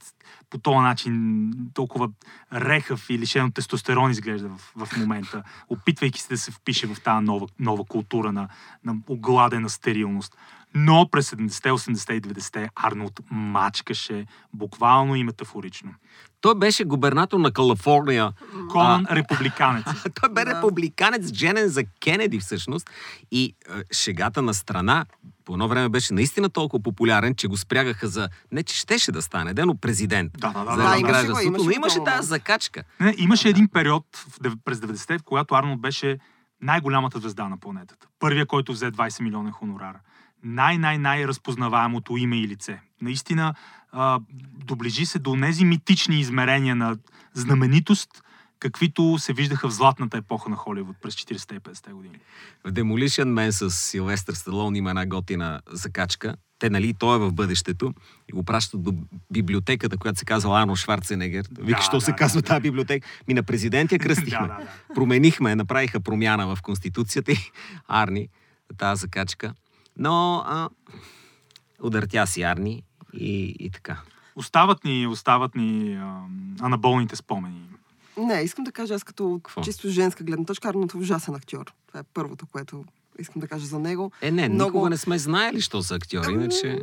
по 0.50 0.58
този 0.58 0.78
начин 0.78 1.52
толкова 1.74 2.10
рехав 2.54 3.10
и 3.10 3.20
лишен 3.20 3.46
от 3.46 3.54
тестостерон 3.54 4.12
изглежда 4.12 4.50
в, 4.50 4.86
в 4.86 4.98
момента, 4.98 5.44
опитвайки 5.70 6.22
се 6.22 6.28
да 6.30 6.38
се 6.38 6.52
впише 6.52 6.88
в 6.88 7.02
тази 7.02 7.26
нова, 7.26 7.48
нова 7.60 7.86
култура 7.86 8.32
на, 8.32 8.50
на 8.84 8.96
огладена 9.08 9.70
стерилност. 9.70 10.38
Но 10.76 11.10
през 11.12 11.32
70-те, 11.32 11.70
80-те 11.70 12.14
и 12.14 12.22
90-те 12.22 12.70
Арнолд 12.76 13.20
мачкаше 13.32 14.26
буквално 14.54 15.16
и 15.16 15.24
метафорично. 15.24 15.94
Той 16.42 16.56
беше 16.56 16.84
губернатор 16.84 17.40
на 17.40 17.52
Калифорния. 17.52 18.34
Конан 18.72 19.06
републиканец. 19.12 19.86
Той 20.22 20.30
бе 20.30 20.46
Да. 20.46 20.56
републиканец, 20.56 21.34
женен 21.34 21.68
за 21.68 21.84
Кенеди 21.84 22.40
всъщност. 22.40 22.90
И 23.32 23.56
е, 23.70 23.94
шегата 23.94 24.42
на 24.42 24.54
страна 24.54 25.06
по 25.46 25.54
едно 25.54 25.68
време 25.68 25.90
беше 25.90 26.14
наистина 26.14 26.50
толкова 26.50 26.84
популярен, 26.84 27.36
че 27.36 27.48
го 27.48 27.58
спрягаха 27.58 28.08
за... 28.08 28.30
Не, 28.52 28.64
че 28.64 28.76
щеше 28.76 29.12
да 29.12 29.22
стане, 29.22 29.54
де, 29.54 29.66
но 29.66 29.76
президент. 29.76 30.32
Да, 30.38 30.50
да, 30.50 30.64
да, 30.64 30.72
за 30.72 30.78
да, 30.78 30.90
да, 30.90 30.98
имаше 30.98 31.46
имаше 31.46 31.66
но 31.66 31.72
имаше 31.72 32.04
тази 32.04 32.28
закачка. 32.28 32.84
Не, 33.00 33.16
имаше 33.18 33.50
един 33.50 33.68
период 33.68 34.06
в 34.16 34.58
през 34.66 34.80
90-те, 34.80 35.18
в 35.18 35.24
когато 35.24 35.56
Арнолд 35.56 35.82
беше 35.82 36.18
най-голямата 36.62 37.20
звезда 37.20 37.50
на 37.50 37.58
планетата. 37.58 38.08
Първия, 38.20 38.46
който 38.46 38.72
взе 38.72 38.92
20 38.92 39.24
милиона 39.24 39.52
хонорара. 39.52 40.00
Най-най-най-разпознаваемото 40.44 42.18
име 42.18 42.42
и 42.42 42.48
лице. 42.48 42.80
Наистина 43.02 43.54
а, 43.92 44.20
доближи 44.66 45.06
се 45.06 45.20
до 45.20 45.38
тези 45.42 45.66
митични 45.66 46.20
измерения 46.20 46.76
на 46.76 46.98
знаменитост, 47.34 48.10
каквито 48.60 49.18
се 49.20 49.34
виждаха 49.34 49.70
в 49.70 49.74
златната 49.74 50.18
епоха 50.18 50.50
на 50.50 50.56
Холивуд 50.56 50.96
през 51.02 51.16
40-те 51.16 51.56
и 51.56 51.60
50-те 51.60 51.92
години. 51.92 52.20
В 52.66 52.72
Demolition 52.72 53.24
Man 53.24 53.50
с 53.50 53.70
Силвестър 53.72 54.34
Сталон 54.34 54.76
има 54.76 54.90
една 54.90 55.06
готина 55.06 55.62
закачка. 55.72 56.36
Те, 56.60 56.70
нали, 56.70 56.94
той 56.94 57.16
е 57.16 57.20
в 57.20 57.32
бъдещето 57.32 57.94
и 58.30 58.32
го 58.32 58.44
пращат 58.44 58.84
до 58.84 58.94
библиотеката, 59.32 59.98
която 59.98 60.20
се 60.20 60.26
казва 60.26 60.62
Арно 60.62 60.76
Шварценегер. 60.76 61.46
Вика, 61.60 61.78
Да, 61.78 61.84
що 61.84 61.98
да, 61.98 62.02
се 62.02 62.12
да, 62.12 62.18
казва 62.18 62.42
да. 62.42 62.48
тази 62.48 62.62
библиотека? 62.62 63.08
Ми 63.28 63.34
на 63.34 63.44
президент 63.44 63.92
я 63.92 64.00
кръстихме. 64.06 64.48
Да, 64.48 64.54
да, 64.54 64.64
да. 64.88 64.94
Променихме, 64.96 65.56
направиха 65.56 66.00
промяна 66.00 66.56
в 66.56 66.62
Конституцията 66.62 67.32
и 67.32 67.38
Арни, 67.88 68.28
тази 68.78 69.00
закачка. 69.00 69.54
Но 69.98 70.44
а, 70.46 70.70
удъртя 71.82 72.28
си 72.28 72.42
Арни 72.42 72.84
и, 73.14 73.56
и 73.60 73.70
така. 73.70 74.02
Остават 74.36 74.84
ни, 74.84 75.08
остават 75.08 75.56
ни 75.56 75.96
а, 75.96 76.22
анаболните 76.62 77.16
спомени. 77.16 77.62
Не, 78.18 78.34
искам 78.42 78.64
да 78.64 78.72
кажа 78.72 78.94
аз 78.94 79.04
като 79.04 79.40
Какво? 79.44 79.62
чисто 79.62 79.90
женска 79.90 80.24
гледна 80.24 80.46
точка, 80.46 80.70
Арнолд 80.70 80.94
е 80.94 80.98
ужасен 80.98 81.36
актьор. 81.36 81.74
Това 81.88 82.00
е 82.00 82.04
първото, 82.14 82.46
което 82.52 82.86
искам 83.20 83.40
да 83.40 83.48
кажа 83.48 83.66
за 83.66 83.80
него. 83.80 84.12
Е, 84.22 84.32
не, 84.32 84.50
Много- 84.50 84.70
никога 84.70 84.90
не 84.90 84.98
сме 84.98 85.18
знаели, 85.18 85.62
що 85.62 85.84
са 85.84 85.96
актьори, 85.96 86.32
иначе... 86.34 86.80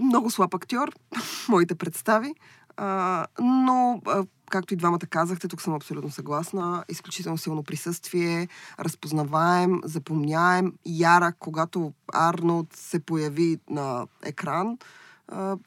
Много 0.00 0.30
слаб 0.30 0.54
актьор, 0.54 0.92
моите 1.48 1.74
представи. 1.74 2.34
А, 2.76 3.26
но, 3.40 4.02
а, 4.06 4.24
както 4.52 4.74
и 4.74 4.76
двамата 4.76 4.98
казахте, 4.98 5.48
тук 5.48 5.62
съм 5.62 5.74
абсолютно 5.74 6.10
съгласна. 6.10 6.84
Изключително 6.88 7.38
силно 7.38 7.62
присъствие, 7.62 8.48
разпознаваем, 8.78 9.80
запомняем. 9.84 10.72
Ярък, 10.86 11.36
когато 11.38 11.92
Арнолд 12.12 12.72
се 12.76 12.98
появи 12.98 13.58
на 13.70 14.06
екран, 14.22 14.78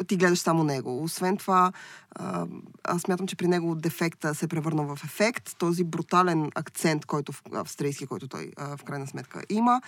ти 0.07 0.17
гледаш 0.17 0.39
само 0.39 0.63
него. 0.63 1.03
Освен 1.03 1.37
това, 1.37 1.71
аз 2.83 3.01
смятам, 3.01 3.27
че 3.27 3.35
при 3.35 3.47
него 3.47 3.75
дефекта 3.75 4.35
се 4.35 4.47
превърна 4.47 4.95
в 4.95 5.03
ефект. 5.03 5.57
Този 5.57 5.83
брутален 5.83 6.51
акцент, 6.55 7.05
който 7.05 7.33
австрийски, 7.53 8.07
който 8.07 8.27
той 8.27 8.51
в 8.57 8.83
крайна 8.85 9.07
сметка 9.07 9.41
има, 9.49 9.81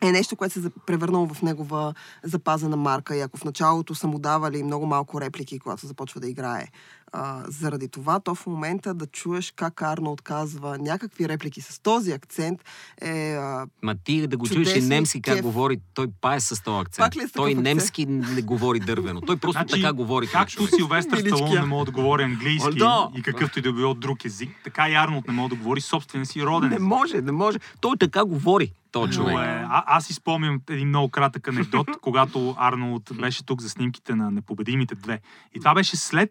е 0.00 0.12
нещо, 0.12 0.36
което 0.36 0.62
се 0.62 0.70
превърнало 0.86 1.26
в 1.26 1.42
негова 1.42 1.94
запазена 2.22 2.76
марка. 2.76 3.16
И 3.16 3.20
ако 3.20 3.38
в 3.38 3.44
началото 3.44 3.94
са 3.94 4.06
му 4.06 4.18
давали 4.18 4.62
много 4.62 4.86
малко 4.86 5.20
реплики, 5.20 5.58
когато 5.58 5.86
започва 5.86 6.20
да 6.20 6.28
играе 6.28 6.68
а, 7.12 7.44
заради 7.48 7.88
това, 7.88 8.20
то 8.20 8.34
в 8.34 8.46
момента 8.46 8.94
да 8.94 9.06
чуеш 9.06 9.52
как 9.56 9.82
Арно 9.82 10.12
отказва 10.12 10.78
някакви 10.78 11.28
реплики 11.28 11.60
с 11.60 11.82
този 11.82 12.12
акцент 12.12 12.64
е... 13.02 13.32
А, 13.34 13.66
Ма 13.82 13.94
ти 14.04 14.26
да 14.26 14.36
го 14.36 14.48
чуеш 14.48 14.76
и 14.76 14.80
немски 14.80 15.22
как 15.22 15.34
кеф. 15.34 15.42
говори, 15.42 15.80
той 15.94 16.06
пае 16.20 16.40
с 16.40 16.62
този 16.62 16.80
акцент. 16.80 17.04
Пак 17.04 17.16
ли 17.16 17.22
е 17.22 17.28
с 17.28 17.32
той 17.32 17.50
акцент? 17.50 17.64
немски 17.64 18.06
не 18.06 18.42
говори 18.42 18.80
дървено. 18.80 19.20
Той 19.20 19.36
просто 19.36 19.64
така 19.64 19.92
говори. 19.92 20.26
Както. 20.26 20.66
Силвестър. 20.66 21.18
Сталон 21.18 21.54
не 21.54 21.66
мога 21.66 21.84
да 21.84 21.90
говори 21.90 22.22
английски 22.22 22.68
О, 22.68 22.74
да. 22.78 23.10
и 23.18 23.22
какъвто 23.22 23.58
и 23.58 23.62
да 23.62 23.72
било 23.72 23.94
друг 23.94 24.24
език, 24.24 24.50
така 24.64 24.88
и 24.88 24.94
Арнолд 24.94 25.26
не 25.28 25.34
мога 25.34 25.48
да 25.48 25.54
говори 25.54 25.80
собствения 25.80 26.26
си 26.26 26.42
роден 26.42 26.70
Не 26.70 26.78
може, 26.78 27.20
не 27.20 27.32
може. 27.32 27.58
Той 27.80 27.96
така 27.96 28.24
говори, 28.24 28.72
този 28.92 29.12
човек. 29.12 29.34
Но 29.34 29.42
е, 29.42 29.66
а, 29.68 29.84
аз 29.86 30.04
си 30.04 30.14
спомням 30.14 30.60
един 30.70 30.88
много 30.88 31.08
кратък 31.08 31.48
анекдот, 31.48 31.88
когато 32.00 32.54
Арнолд 32.58 33.10
беше 33.20 33.44
тук 33.44 33.60
за 33.60 33.70
снимките 33.70 34.14
на 34.14 34.30
Непобедимите 34.30 34.94
две. 34.94 35.20
И 35.54 35.58
това 35.58 35.74
беше 35.74 35.96
след 35.96 36.30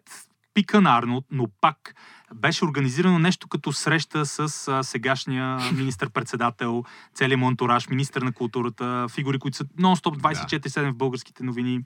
пика 0.56 0.80
на 0.80 0.98
Арнолд, 0.98 1.24
но 1.30 1.46
пак 1.60 1.94
беше 2.34 2.64
организирано 2.64 3.18
нещо 3.18 3.48
като 3.48 3.72
среща 3.72 4.26
с 4.26 4.68
а, 4.68 4.82
сегашния 4.82 5.58
министър-председател, 5.72 6.84
целият 7.14 7.40
му 7.40 7.48
антураж, 7.48 7.88
министър 7.88 8.22
на 8.22 8.32
културата, 8.32 9.06
фигури, 9.08 9.38
които 9.38 9.56
са 9.56 9.64
нон-стоп 9.64 10.18
24-7 10.18 10.90
в 10.90 10.96
българските 10.96 11.44
новини, 11.44 11.80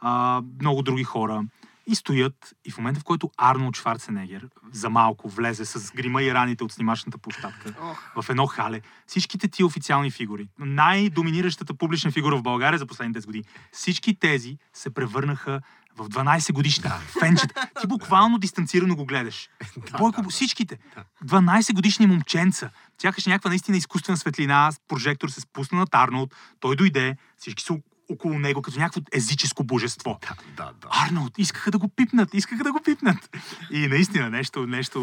а, 0.00 0.42
много 0.60 0.82
други 0.82 1.04
хора. 1.04 1.44
И 1.86 1.94
стоят, 1.94 2.54
и 2.64 2.70
в 2.70 2.78
момента, 2.78 3.00
в 3.00 3.04
който 3.04 3.30
Арнолд 3.38 3.76
Шварценегер 3.76 4.48
за 4.72 4.90
малко 4.90 5.28
влезе 5.28 5.64
с 5.64 5.92
грима 5.92 6.22
и 6.22 6.34
раните 6.34 6.64
от 6.64 6.72
снимачната 6.72 7.18
площадка, 7.18 7.74
в 8.16 8.30
едно 8.30 8.46
хале. 8.46 8.80
Всичките 9.06 9.48
ти 9.48 9.64
официални 9.64 10.10
фигури, 10.10 10.48
най-доминиращата 10.58 11.74
публична 11.74 12.10
фигура 12.10 12.36
в 12.36 12.42
България 12.42 12.78
за 12.78 12.86
последните 12.86 13.20
10 13.20 13.26
години, 13.26 13.44
всички 13.72 14.14
тези 14.14 14.58
се 14.72 14.94
превърнаха 14.94 15.60
в 15.96 16.08
12 16.08 16.52
годишни 16.52 16.90
фенчета. 17.20 17.68
Ти 17.80 17.86
буквално 17.86 18.38
дистанцирано 18.38 18.96
го 18.96 19.06
гледаш. 19.06 19.48
Бойко, 19.98 20.22
всичките. 20.30 20.78
12 21.24 21.74
годишни 21.74 22.06
момченца. 22.06 22.70
Тяхаше 22.98 23.30
някаква 23.30 23.48
наистина 23.48 23.76
изкуствена 23.76 24.16
светлина, 24.16 24.70
прожектор 24.88 25.28
се 25.28 25.40
спусна 25.40 25.78
над 25.78 25.88
Арнолд, 25.92 26.34
той 26.60 26.76
дойде, 26.76 27.16
всички 27.38 27.62
са 27.62 27.72
около 28.12 28.38
него 28.38 28.62
като 28.62 28.78
някакво 28.78 29.00
езическо 29.12 29.64
божество. 29.64 30.18
Да, 30.56 30.70
да. 30.82 30.88
Арнолд, 31.06 31.38
искаха 31.38 31.70
да 31.70 31.78
го 31.78 31.88
пипнат, 31.88 32.34
искаха 32.34 32.64
да 32.64 32.72
го 32.72 32.80
пипнат. 32.84 33.36
И 33.70 33.88
наистина 33.88 34.30
нещо, 34.30 34.66
нещо, 34.66 35.00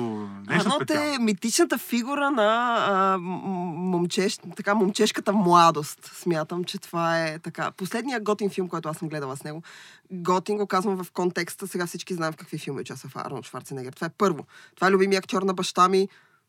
нещо 0.48 0.70
Арнолд 0.70 0.90
е 0.90 1.18
митичната 1.20 1.78
фигура 1.78 2.32
на 2.32 2.78
а, 2.90 3.18
момчеш, 3.18 4.40
така, 4.56 4.76
момчешката 4.76 5.34
младост. 5.34 6.12
Смятам, 6.14 6.64
че 6.64 6.78
това 6.78 7.28
е 7.28 7.40
така. 7.40 7.72
Последният 7.72 8.24
готин 8.24 8.50
филм, 8.50 8.68
който 8.68 8.90
аз 8.90 8.98
съм 8.98 9.10
гледала 9.10 9.38
с 9.38 9.44
него, 9.44 9.64
готин 10.12 10.58
го 10.58 10.68
казвам 10.68 11.04
в 11.04 11.12
контекста, 11.12 11.68
сега 11.68 11.88
всички 11.88 12.14
знаем 12.14 12.34
в 12.34 12.38
какви 12.38 12.58
филми 12.58 12.82
участва 12.82 13.10
Арнолд 13.16 13.46
Шварценегер. 13.46 13.94
Това 13.94 14.08
е 14.08 14.14
първо. 14.18 14.46
Това 14.76 14.88
е 14.88 14.92
любимия 14.92 15.20
актьор 15.20 15.42
на 15.42 15.54
баща 15.54 15.90
ми 15.90 16.08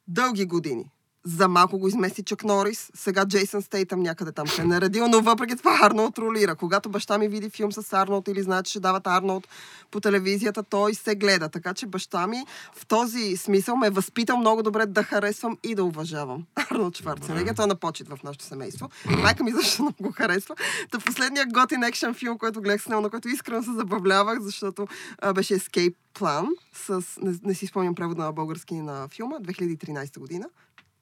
дълги 0.08 0.46
години. 0.46 0.84
За 1.24 1.48
малко 1.48 1.78
го 1.78 1.88
измести 1.88 2.22
Чак 2.22 2.44
Норис, 2.44 2.90
сега 2.94 3.26
Джейсън 3.26 3.62
Стейтъм 3.62 4.00
някъде 4.00 4.32
там 4.32 4.48
се 4.48 4.62
е 4.62 4.64
наредил, 4.64 5.08
но 5.08 5.20
въпреки 5.20 5.56
това 5.56 5.78
Арнолд 5.82 6.18
ролира. 6.18 6.56
Когато 6.56 6.88
баща 6.88 7.18
ми 7.18 7.28
види 7.28 7.50
филм 7.50 7.72
с 7.72 7.92
Арнолд 7.92 8.28
или 8.28 8.42
знае, 8.42 8.62
че 8.62 8.70
ще 8.70 8.80
дават 8.80 9.06
Арнолд 9.06 9.48
по 9.90 10.00
телевизията, 10.00 10.62
той 10.62 10.94
се 10.94 11.14
гледа. 11.14 11.48
Така 11.48 11.74
че 11.74 11.86
баща 11.86 12.26
ми 12.26 12.44
в 12.74 12.86
този 12.86 13.36
смисъл 13.36 13.76
ме 13.76 13.86
е 13.86 13.90
възпитал 13.90 14.36
много 14.36 14.62
добре 14.62 14.86
да 14.86 15.02
харесвам 15.02 15.58
и 15.64 15.74
да 15.74 15.84
уважавам 15.84 16.46
Арнолд 16.70 16.96
Шварценегер. 16.96 17.54
Той 17.54 17.64
е 17.64 17.68
на 17.68 17.76
почет 17.76 18.08
в 18.08 18.18
нашето 18.24 18.44
семейство. 18.44 18.88
Майка 19.22 19.44
ми 19.44 19.52
също 19.52 19.82
много 19.82 20.02
го 20.02 20.12
харесва. 20.12 20.54
Та 20.90 20.98
последния 20.98 21.46
готин 21.46 21.82
екшен 21.82 22.14
филм, 22.14 22.38
който 22.38 22.60
гледах 22.60 22.82
с 22.82 22.88
него, 22.88 23.00
на 23.00 23.10
който 23.10 23.28
искрено 23.28 23.62
се 23.62 23.72
забавлявах, 23.72 24.40
защото 24.40 24.86
а, 25.18 25.32
беше 25.32 25.54
Escape 25.54 25.94
Plan, 26.14 26.46
с, 26.74 27.04
не, 27.22 27.38
не 27.42 27.54
си 27.54 27.66
спомням 27.66 27.94
превода 27.94 28.24
на 28.24 28.32
български 28.32 28.74
на 28.74 29.08
филма, 29.08 29.36
2013 29.36 30.18
година 30.18 30.46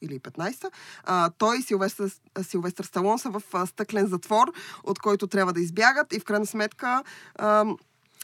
или 0.03 0.21
15-та. 0.21 0.69
А, 1.05 1.31
той 1.39 1.59
и 1.59 1.63
Силвестър, 1.63 2.11
Силвестър 2.43 2.85
Сталон 2.85 3.19
са 3.19 3.31
в 3.31 3.43
а, 3.53 3.67
стъклен 3.67 4.07
затвор, 4.07 4.53
от 4.85 4.99
който 4.99 5.27
трябва 5.27 5.53
да 5.53 5.61
избягат 5.61 6.13
и 6.13 6.21
в 6.21 6.25
крайна 6.25 6.47
сметка 6.47 7.03
а, 7.39 7.65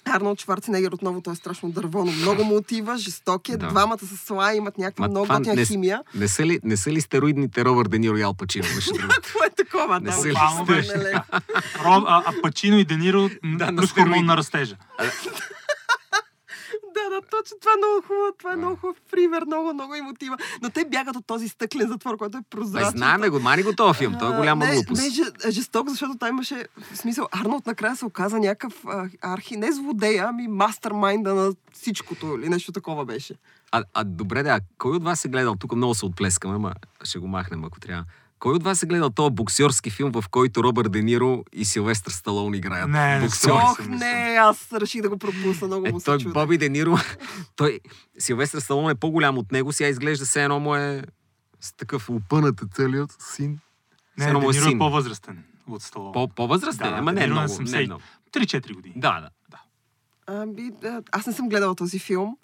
Арнолд 0.07 0.41
Шварценегер 0.41 0.93
отново 0.93 1.21
той 1.21 1.33
е 1.33 1.37
страшно 1.37 1.71
дърво, 1.71 2.05
но 2.05 2.13
много 2.13 2.45
му 2.45 2.57
отива, 2.57 2.99
жесток 2.99 3.49
е. 3.49 3.57
Да. 3.57 3.69
Двамата 3.69 3.99
с 3.99 4.27
Слай 4.27 4.57
имат 4.57 4.79
някаква 4.79 5.07
Ма 5.07 5.11
много 5.11 5.27
готина 5.27 5.55
не, 5.55 5.65
химия. 5.67 6.03
не, 6.15 6.29
са 6.29 6.47
ли, 6.47 6.61
не 6.65 6.77
са 6.77 6.93
ли 6.93 7.01
стероидните 7.01 7.65
Робърт 7.65 7.91
Де 7.91 7.99
Ниро 7.99 8.17
и 8.17 8.23
Ал 8.23 8.35
Пачино? 8.35 8.65
Това 9.23 9.47
е 9.47 9.51
такова, 9.51 10.01
Не 10.01 10.11
да. 10.11 10.13
се 10.13 10.29
ли. 10.29 10.35
Роб, 11.85 12.05
а, 12.07 12.23
а 12.27 12.33
Пачино 12.43 12.79
и 12.79 12.85
Дениро 12.85 13.31
Да, 13.45 13.77
плюс 13.77 13.93
хормон 13.93 14.27
на 14.27 14.37
растежа. 14.37 14.77
Да, 17.11 17.21
точно. 17.31 17.57
Това 17.61 17.73
е 17.73 17.79
много 17.79 18.07
хубаво. 18.07 18.33
Това 18.39 18.53
е 18.53 18.57
много 18.57 18.77
хубав 18.77 18.97
пример. 19.11 19.43
Много, 19.47 19.75
много 19.75 19.95
им 19.95 20.09
отива. 20.09 20.37
Но 20.63 20.71
те 20.71 20.85
бягат 20.85 21.17
от 21.17 21.27
този 21.27 21.49
стъклен 21.49 21.89
затвор, 21.89 22.17
който 22.17 22.39
е 22.39 22.43
прозрачен. 22.51 22.91
знаеме 22.91 23.29
го, 23.29 23.41
мани 23.41 23.63
го 23.63 23.73
този 23.73 23.99
филм. 23.99 24.17
Той 24.19 24.33
е 24.35 24.37
голяма 24.37 24.67
не, 24.67 24.75
глупост. 24.75 25.03
Не, 25.03 25.11
же- 25.11 25.51
жесток, 25.51 25.89
защото 25.89 26.19
той 26.19 26.29
имаше 26.29 26.67
в 26.93 26.97
смисъл. 26.97 27.29
Арнолд 27.33 27.67
накрая 27.67 27.97
се 27.97 28.05
оказа 28.05 28.39
някакъв 28.39 28.85
архи, 29.23 29.57
не 29.57 29.73
злодея, 29.73 30.27
ами 30.29 30.49
мастермайнда 30.49 31.35
на 31.35 31.53
всичкото 31.73 32.27
или 32.27 32.49
нещо 32.49 32.73
такова 32.73 33.05
беше. 33.05 33.35
А, 33.73 33.85
а 33.95 34.05
добре, 34.05 34.43
да, 34.43 34.61
кой 34.79 34.97
от 34.97 35.05
вас 35.05 35.25
е 35.25 35.29
гледал, 35.29 35.55
тук 35.57 35.73
много 35.73 35.95
се 35.95 36.07
отплескаме, 36.07 36.55
ама 36.55 36.75
ще 37.05 37.19
го 37.19 37.29
махнем, 37.29 37.65
ако 37.65 37.81
трябва. 37.81 38.05
Кой 38.45 38.55
от 38.55 38.63
вас 38.63 38.83
е 38.83 38.87
гледал 38.87 39.11
този 39.11 39.31
боксерски 39.31 39.91
филм, 39.91 40.13
в 40.13 40.25
който 40.31 40.65
Робърт 40.65 40.93
Де 40.93 41.03
Ниро 41.03 41.45
и 41.53 41.65
Силвестър 41.65 42.13
Сталон 42.13 42.55
играят? 42.55 42.91
Не, 42.91 43.21
боксер. 43.21 43.51
Ох, 43.51 43.79
не 43.81 44.37
аз 44.41 44.73
реших 44.73 45.03
да 45.03 45.09
го 45.09 45.19
пропусна. 45.19 45.67
Много 45.67 45.87
Е, 45.87 45.93
му 45.93 46.01
се 46.01 46.05
той 46.05 46.19
чудя. 46.19 46.33
Боби 46.33 46.59
Де 46.59 46.69
Ниро, 46.69 46.97
той, 47.57 47.81
Силвестър 48.19 48.61
Сталон 48.61 48.91
е 48.91 48.95
по-голям 48.95 49.39
от 49.39 49.53
него, 49.53 49.73
сега 49.73 49.89
изглежда 49.89 50.25
все 50.25 50.43
едно 50.43 50.61
му 50.61 50.77
е 50.77 51.03
с 51.61 51.73
такъв 51.73 52.11
опънат 52.11 52.61
целият 52.75 53.17
син. 53.23 53.59
Не, 54.19 54.33
му 54.33 54.39
е 54.41 54.43
Дениро 54.43 54.51
е 54.59 54.69
син. 54.69 54.79
по-възрастен. 54.79 55.45
от 55.69 55.83
Сталон. 55.83 56.13
По, 56.13 56.29
по-възрастен, 56.29 56.91
Да, 56.91 56.97
ама 56.97 57.13
не 57.13 57.21
на 57.21 57.27
много, 57.27 57.49
не 57.53 57.69
70. 57.69 57.87
много. 57.87 58.03
3-4 58.33 58.75
години. 58.75 58.95
Да, 58.97 59.29
да. 59.51 59.59
Ами, 60.27 60.71
да, 60.73 61.03
аз 61.13 61.27
не 61.27 61.33
съм 61.33 61.49
гледала 61.49 61.75
този 61.75 61.99
филм. 61.99 62.37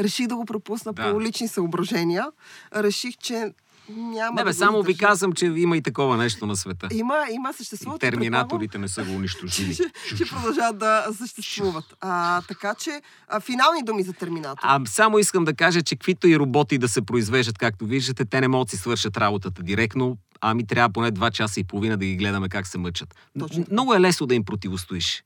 Реших 0.00 0.26
да 0.26 0.36
го 0.36 0.44
пропусна 0.44 0.92
Да. 0.92 1.12
по 1.12 1.20
лични 1.20 1.48
съображения. 1.48 2.26
Реших, 2.74 3.16
че 3.16 3.52
няма 3.88 4.30
Не 4.30 4.36
да 4.36 4.44
бе, 4.44 4.50
го 4.50 4.56
само 4.56 4.82
ви 4.82 4.96
казвам, 4.96 5.32
че 5.32 5.46
има 5.46 5.76
и 5.76 5.82
такова 5.82 6.16
нещо 6.16 6.46
на 6.46 6.56
света. 6.56 6.88
Има, 6.92 7.16
има, 7.32 7.52
съществуват. 7.52 8.00
терминаторите 8.00 8.78
не 8.78 8.88
са 8.88 9.04
го 9.04 9.12
унищожили. 9.12 9.74
Че, 9.74 9.84
че 10.16 10.24
продължават 10.30 10.78
да 10.78 11.06
съществуват. 11.18 11.96
А, 12.00 12.42
така 12.42 12.74
че, 12.74 13.02
а, 13.28 13.40
финални 13.40 13.82
думи 13.82 14.02
за 14.02 14.12
Терминатор. 14.12 14.60
А 14.62 14.80
само 14.86 15.18
искам 15.18 15.44
да 15.44 15.54
кажа, 15.54 15.82
че 15.82 15.96
каквито 15.96 16.28
и 16.28 16.38
роботи 16.38 16.78
да 16.78 16.88
се 16.88 17.02
произвеждат, 17.02 17.58
както 17.58 17.84
виждате, 17.86 18.24
те 18.24 18.40
не 18.40 18.48
могат 18.48 18.66
да 18.66 18.70
си 18.70 18.76
свършат 18.76 19.16
работата 19.16 19.62
директно, 19.62 20.16
ами 20.40 20.66
трябва 20.66 20.90
поне 20.92 21.12
2 21.12 21.30
часа 21.30 21.60
и 21.60 21.64
половина 21.64 21.96
да 21.96 22.04
ги 22.04 22.16
гледаме 22.16 22.48
как 22.48 22.66
се 22.66 22.78
мъчат. 22.78 23.14
Точно. 23.38 23.64
Много 23.70 23.94
е 23.94 24.00
лесно 24.00 24.26
да 24.26 24.34
им 24.34 24.44
противостоиш. 24.44 25.24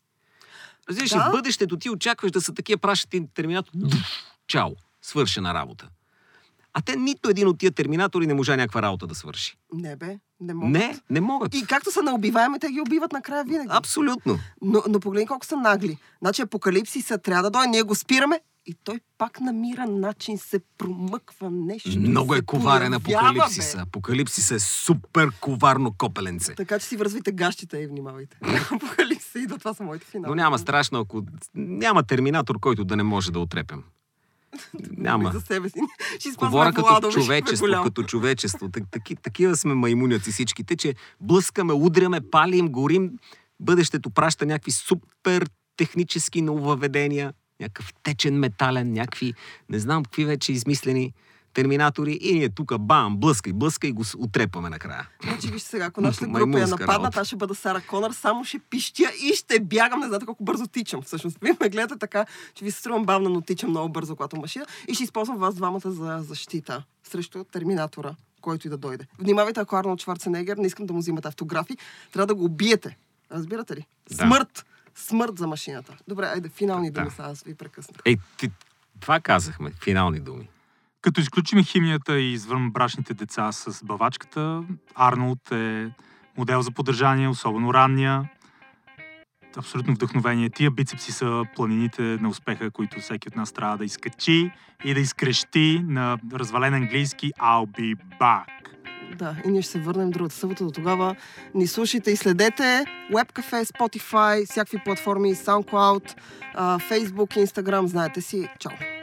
Разбираш, 0.88 1.10
Да. 1.10 1.16
да? 1.16 1.28
в 1.28 1.32
бъдещето 1.32 1.76
ти 1.76 1.90
очакваш 1.90 2.30
да 2.30 2.40
са 2.40 2.54
такива 2.54 2.78
пращати 2.78 3.22
терминатор. 3.34 3.72
Чао, 4.48 4.70
свършена 5.02 5.54
работа. 5.54 5.88
А 6.74 6.80
те 6.80 6.96
нито 6.96 7.30
един 7.30 7.48
от 7.48 7.58
тия 7.58 7.70
терминатори 7.72 8.26
не 8.26 8.34
можа 8.34 8.56
някаква 8.56 8.82
работа 8.82 9.06
да 9.06 9.14
свърши. 9.14 9.56
Не 9.74 9.96
бе, 9.96 10.18
не 10.40 10.54
могат. 10.54 10.70
Не, 10.72 11.00
не 11.10 11.20
могат. 11.20 11.54
И 11.54 11.66
както 11.68 11.90
са 11.90 12.02
неубиваеми, 12.02 12.58
те 12.58 12.68
ги 12.68 12.80
убиват 12.80 13.12
накрая 13.12 13.44
винаги. 13.44 13.68
Абсолютно. 13.70 14.38
Но, 14.62 14.82
но 14.88 15.00
погледни 15.00 15.26
колко 15.26 15.46
са 15.46 15.56
нагли. 15.56 15.98
Значи 16.22 16.42
апокалипсиса 16.42 17.18
трябва 17.18 17.42
да 17.42 17.50
дойде, 17.50 17.68
ние 17.68 17.82
го 17.82 17.94
спираме 17.94 18.40
и 18.66 18.74
той 18.84 19.00
пак 19.18 19.40
намира 19.40 19.86
начин, 19.86 20.38
се 20.38 20.60
промъква 20.78 21.50
нещо. 21.50 21.98
Много 21.98 22.34
е 22.34 22.42
коварен 22.42 22.94
апокалипсиса. 22.94 23.76
бе. 23.76 23.82
Апокалипсиса 23.82 24.54
е 24.54 24.58
супер 24.58 25.28
коварно 25.40 25.94
копеленце. 25.98 26.54
Така 26.54 26.78
че 26.78 26.86
си 26.86 26.96
връзвайте 26.96 27.32
гащите 27.32 27.78
и 27.78 27.86
внимавайте. 27.86 28.36
Апокалипсиса 28.72 29.38
идва, 29.38 29.58
това 29.58 29.74
са 29.74 29.82
моите 29.82 30.06
финали. 30.06 30.28
Но 30.28 30.34
няма 30.34 30.58
страшно, 30.58 31.00
ако 31.00 31.22
няма 31.54 32.02
терминатор, 32.02 32.60
който 32.60 32.84
да 32.84 32.96
не 32.96 33.02
може 33.02 33.32
да 33.32 33.40
отрепем. 33.40 33.82
Няма. 34.96 35.30
За 35.32 35.40
себе 35.40 35.68
си. 35.68 35.80
Ще 36.18 36.30
Говоря 36.30 36.72
като 36.72 36.88
Владович, 36.88 37.14
бе, 37.14 37.22
човечество, 37.22 37.66
като 37.84 38.02
човечество. 38.02 38.68
Так, 38.68 38.84
таки, 38.90 39.16
такива 39.16 39.56
сме 39.56 39.74
маймуняци 39.74 40.32
всичките, 40.32 40.76
че 40.76 40.94
блъскаме, 41.20 41.72
удряме, 41.72 42.20
палим, 42.20 42.68
горим. 42.68 43.10
Бъдещето 43.60 44.10
праща 44.10 44.46
някакви 44.46 44.70
супер 44.70 45.46
технически 45.76 46.42
нововведения, 46.42 47.32
някакъв 47.60 47.92
течен 48.02 48.38
метален, 48.38 48.92
някакви, 48.92 49.34
не 49.68 49.78
знам 49.78 50.02
какви 50.02 50.24
вече 50.24 50.52
измислени 50.52 51.12
терминатори 51.54 52.18
и 52.20 52.34
ние 52.34 52.48
тук 52.48 52.78
бам, 52.80 53.16
блъскай, 53.16 53.52
блъскай 53.52 53.90
и 53.90 53.92
го 53.92 54.02
отрепаме 54.18 54.70
накрая. 54.70 55.08
Значи, 55.22 55.48
вижте 55.48 55.68
сега, 55.68 55.84
ако 55.84 56.00
нашата 56.00 56.26
група 56.26 56.58
я 56.60 56.66
нападнат, 56.66 56.88
работа. 56.88 57.20
аз 57.20 57.26
ще 57.26 57.36
бъда 57.36 57.54
Сара 57.54 57.80
Конър, 57.80 58.12
само 58.12 58.44
ще 58.44 58.58
пищя 58.58 59.02
и 59.22 59.34
ще 59.34 59.60
бягам, 59.60 60.00
не 60.00 60.06
знаете 60.06 60.26
колко 60.26 60.44
бързо 60.44 60.66
тичам. 60.66 61.02
Всъщност, 61.02 61.38
вие 61.42 61.56
ме 61.60 61.68
гледате 61.68 61.98
така, 61.98 62.26
че 62.54 62.64
ви 62.64 62.70
се 62.70 62.78
струвам 62.78 63.04
бавна, 63.04 63.30
но 63.30 63.40
тичам 63.40 63.70
много 63.70 63.88
бързо, 63.88 64.16
когато 64.16 64.36
машина. 64.36 64.66
И 64.88 64.94
ще 64.94 65.04
използвам 65.04 65.38
вас 65.38 65.54
двамата 65.54 65.80
за 65.90 66.18
защита 66.22 66.82
срещу 67.04 67.44
Терминатора, 67.44 68.14
който 68.40 68.66
и 68.66 68.70
да 68.70 68.76
дойде. 68.76 69.06
Внимавайте, 69.18 69.60
ако 69.60 69.76
Арнолд 69.76 70.00
Шварценегер, 70.02 70.56
не 70.56 70.66
искам 70.66 70.86
да 70.86 70.92
му 70.92 70.98
взимате 70.98 71.28
автографи, 71.28 71.76
трябва 72.12 72.26
да 72.26 72.34
го 72.34 72.44
убиете. 72.44 72.96
Разбирате 73.32 73.76
ли? 73.76 73.86
Да. 74.10 74.14
Смърт! 74.14 74.66
Смърт 74.94 75.38
за 75.38 75.46
машината. 75.46 75.96
Добре, 76.08 76.26
айде, 76.26 76.48
финални 76.48 76.90
думи, 76.90 77.06
Да. 77.06 77.10
сега 77.10 77.28
аз 77.28 77.42
ви 77.42 77.54
прекъснах. 77.54 78.00
Ей, 78.04 78.16
ти, 78.36 78.50
това 79.00 79.20
казахме, 79.20 79.72
финални 79.84 80.20
думи. 80.20 80.48
Като 81.02 81.20
изключим 81.20 81.64
химията 81.64 82.18
и 82.18 82.32
извън 82.32 82.70
брачните 82.70 83.14
деца 83.14 83.52
с 83.52 83.84
бавачката, 83.84 84.62
Арнолд 84.94 85.52
е 85.52 85.90
модел 86.38 86.62
за 86.62 86.70
поддържание, 86.70 87.28
особено 87.28 87.74
ранния. 87.74 88.30
Абсолютно 89.56 89.94
вдъхновение. 89.94 90.50
Тия 90.50 90.70
бицепси 90.70 91.12
са 91.12 91.44
планините 91.56 92.02
на 92.02 92.28
успеха, 92.28 92.70
които 92.70 93.00
всеки 93.00 93.28
от 93.28 93.36
нас 93.36 93.52
трябва 93.52 93.78
да 93.78 93.84
изкачи 93.84 94.50
и 94.84 94.94
да 94.94 95.00
изкрещи 95.00 95.82
на 95.88 96.18
развален 96.32 96.74
английски 96.74 97.32
I'll 97.32 97.66
be 97.66 97.96
back. 98.20 98.46
Да, 99.16 99.36
и 99.46 99.50
ние 99.50 99.62
ще 99.62 99.72
се 99.72 99.80
върнем 99.80 100.10
другата 100.10 100.34
събота. 100.34 100.64
До 100.64 100.70
тогава 100.70 101.16
ни 101.54 101.66
слушайте 101.66 102.10
и 102.10 102.16
следете 102.16 102.84
Webcafe, 103.12 103.64
Spotify, 103.64 104.50
всякакви 104.50 104.78
платформи, 104.84 105.34
SoundCloud, 105.34 106.18
Facebook, 106.56 107.46
Instagram, 107.46 107.86
знаете 107.86 108.20
си. 108.20 108.48
Чао! 108.58 109.01